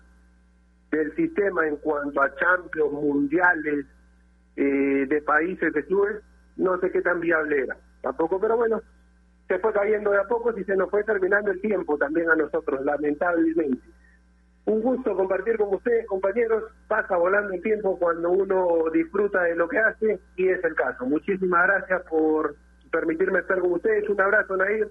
del 0.91 1.15
sistema 1.15 1.67
en 1.67 1.77
cuanto 1.77 2.21
a 2.21 2.33
champions 2.35 2.91
mundiales 2.91 3.85
eh, 4.55 5.05
de 5.07 5.21
países 5.21 5.73
de 5.73 5.85
clubes, 5.85 6.21
no 6.57 6.79
sé 6.79 6.91
qué 6.91 7.01
tan 7.01 7.19
viable 7.19 7.63
era. 7.63 7.77
Tampoco, 8.01 8.39
pero 8.39 8.57
bueno, 8.57 8.81
se 9.47 9.59
fue 9.59 9.73
cayendo 9.73 10.11
de 10.11 10.19
a 10.19 10.27
poco 10.27 10.57
y 10.57 10.63
se 10.63 10.75
nos 10.75 10.89
fue 10.89 11.03
terminando 11.03 11.51
el 11.51 11.61
tiempo 11.61 11.97
también 11.97 12.29
a 12.29 12.35
nosotros, 12.35 12.83
lamentablemente. 12.83 13.81
Un 14.65 14.81
gusto 14.81 15.15
compartir 15.15 15.57
con 15.57 15.73
ustedes, 15.73 16.05
compañeros. 16.07 16.63
Pasa 16.87 17.17
volando 17.17 17.53
el 17.53 17.61
tiempo 17.61 17.97
cuando 17.97 18.29
uno 18.29 18.89
disfruta 18.93 19.43
de 19.43 19.55
lo 19.55 19.67
que 19.67 19.79
hace 19.79 20.19
y 20.35 20.49
es 20.49 20.63
el 20.63 20.75
caso. 20.75 21.05
Muchísimas 21.05 21.67
gracias 21.67 22.03
por 22.03 22.55
permitirme 22.91 23.39
estar 23.39 23.59
con 23.59 23.73
ustedes. 23.73 24.07
Un 24.07 24.21
abrazo, 24.21 24.55
Nair. 24.55 24.89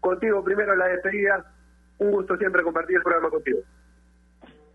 Contigo 0.00 0.44
primero 0.44 0.76
la 0.76 0.86
despedida. 0.86 1.44
Un 1.98 2.10
gusto 2.10 2.36
siempre 2.36 2.62
compartir 2.62 2.96
el 2.96 3.02
programa 3.02 3.30
contigo. 3.30 3.60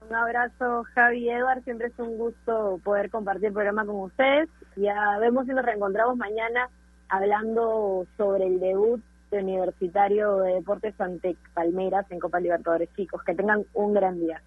Un 0.09 0.15
abrazo, 0.15 0.83
Javi 0.95 1.19
y 1.19 1.29
Eduard. 1.29 1.63
Siempre 1.63 1.87
es 1.87 1.99
un 1.99 2.17
gusto 2.17 2.79
poder 2.83 3.09
compartir 3.09 3.47
el 3.47 3.53
programa 3.53 3.85
con 3.85 3.95
ustedes. 4.01 4.49
Ya 4.75 5.17
vemos 5.19 5.45
si 5.45 5.53
nos 5.53 5.65
reencontramos 5.65 6.17
mañana 6.17 6.69
hablando 7.07 8.05
sobre 8.17 8.47
el 8.47 8.59
debut 8.59 9.01
Universitario 9.37 10.37
de 10.37 10.55
Deportes 10.55 10.99
ante 10.99 11.35
Palmeras 11.53 12.09
en 12.11 12.19
Copa 12.19 12.39
Libertadores. 12.39 12.89
Chicos, 12.95 13.21
que 13.23 13.35
tengan 13.35 13.65
un 13.73 13.93
gran 13.93 14.19
día. 14.19 14.41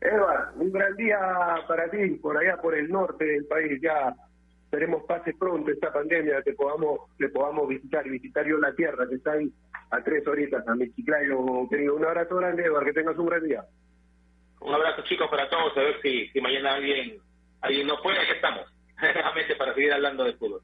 Eva, 0.00 0.52
un 0.56 0.70
gran 0.70 0.94
día 0.96 1.18
para 1.66 1.90
ti, 1.90 2.10
por 2.22 2.36
allá 2.36 2.60
por 2.60 2.74
el 2.74 2.88
norte 2.88 3.24
del 3.24 3.46
país. 3.46 3.80
Ya 3.82 4.14
esperemos 4.64 5.02
pase 5.04 5.34
pronto 5.34 5.70
esta 5.70 5.92
pandemia, 5.92 6.42
que 6.42 6.52
podamos, 6.52 7.00
le 7.18 7.28
podamos 7.30 7.68
visitar 7.68 8.06
y 8.06 8.10
visitar 8.10 8.46
yo 8.46 8.58
la 8.58 8.74
tierra, 8.74 9.08
que 9.08 9.16
está 9.16 9.32
ahí 9.32 9.52
a 9.90 10.02
tres 10.02 10.26
horitas, 10.26 10.66
a 10.68 10.74
Mexiclayo, 10.74 11.68
querido. 11.68 11.96
Un 11.96 12.04
abrazo 12.04 12.36
grande, 12.36 12.64
Eva, 12.64 12.84
que 12.84 12.92
tengas 12.92 13.16
un 13.18 13.26
gran 13.26 13.42
día. 13.42 13.64
Un 14.60 14.74
abrazo, 14.74 15.02
chicos, 15.02 15.28
para 15.30 15.48
todos. 15.48 15.76
A 15.76 15.80
ver 15.80 16.00
si, 16.02 16.28
si 16.28 16.40
mañana 16.40 16.74
alguien, 16.74 17.18
alguien 17.60 17.86
nos 17.86 18.00
puede, 18.00 18.18
aquí 18.18 18.32
estamos. 18.32 18.66
para 19.58 19.74
seguir 19.74 19.92
hablando 19.92 20.24
de 20.24 20.34
fútbol. 20.34 20.62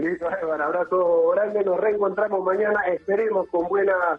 Listo, 0.00 0.26
abrazo 0.28 1.28
grande. 1.30 1.62
Nos 1.62 1.78
reencontramos 1.78 2.42
mañana. 2.42 2.80
Esperemos 2.86 3.48
con 3.48 3.68
buenas 3.68 4.18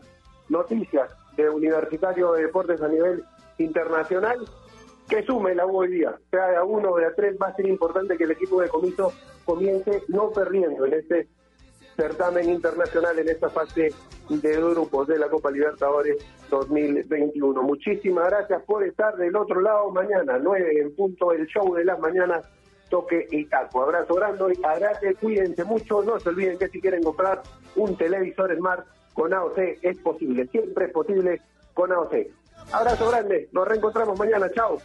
noticias 0.49 1.09
de 1.36 1.49
Universitario 1.49 2.34
de 2.34 2.43
Deportes 2.43 2.82
a 2.82 2.88
nivel 2.88 3.23
internacional. 3.57 4.38
Que 5.09 5.23
sume 5.23 5.55
la 5.55 5.65
U 5.65 5.82
día, 5.84 6.15
sea 6.29 6.47
de 6.47 6.55
a 6.55 6.63
uno 6.63 6.91
o 6.91 6.97
de 6.97 7.07
a 7.07 7.13
tres, 7.13 7.36
va 7.41 7.47
a 7.47 7.55
ser 7.55 7.67
importante 7.67 8.15
que 8.15 8.23
el 8.23 8.32
equipo 8.32 8.61
de 8.61 8.69
comiso 8.69 9.11
comience 9.43 10.03
no 10.07 10.29
perdiendo 10.29 10.86
en 10.86 10.93
este 10.93 11.27
certamen 11.97 12.49
internacional, 12.49 13.19
en 13.19 13.27
esta 13.27 13.49
fase 13.49 13.93
de 14.29 14.61
grupos 14.61 15.07
de 15.07 15.19
la 15.19 15.27
Copa 15.27 15.51
Libertadores 15.51 16.15
2021. 16.49 17.61
Muchísimas 17.61 18.29
gracias 18.29 18.63
por 18.63 18.84
estar 18.84 19.17
del 19.17 19.36
otro 19.36 19.59
lado 19.59 19.91
mañana, 19.91 20.39
9 20.41 20.79
en 20.79 20.95
punto, 20.95 21.34
el 21.34 21.45
show 21.47 21.75
de 21.75 21.84
las 21.84 21.99
mañanas 21.99 22.45
toque 22.91 23.27
y 23.31 23.45
taco. 23.45 23.81
Abrazo 23.81 24.13
grande, 24.13 24.59
abrazo, 24.63 25.07
cuídense 25.19 25.63
mucho, 25.63 26.03
no 26.03 26.19
se 26.19 26.29
olviden 26.29 26.59
que 26.59 26.67
si 26.67 26.79
quieren 26.79 27.01
comprar 27.01 27.41
un 27.75 27.97
televisor 27.97 28.55
Smart 28.55 28.85
con 29.13 29.33
AOC 29.33 29.57
es 29.81 29.97
posible, 29.97 30.45
siempre 30.47 30.85
es 30.85 30.91
posible 30.91 31.41
con 31.73 31.91
AOC. 31.91 32.13
Abrazo 32.71 33.09
grande, 33.09 33.49
nos 33.51 33.67
reencontramos 33.67 34.19
mañana, 34.19 34.47
chao. 34.51 34.77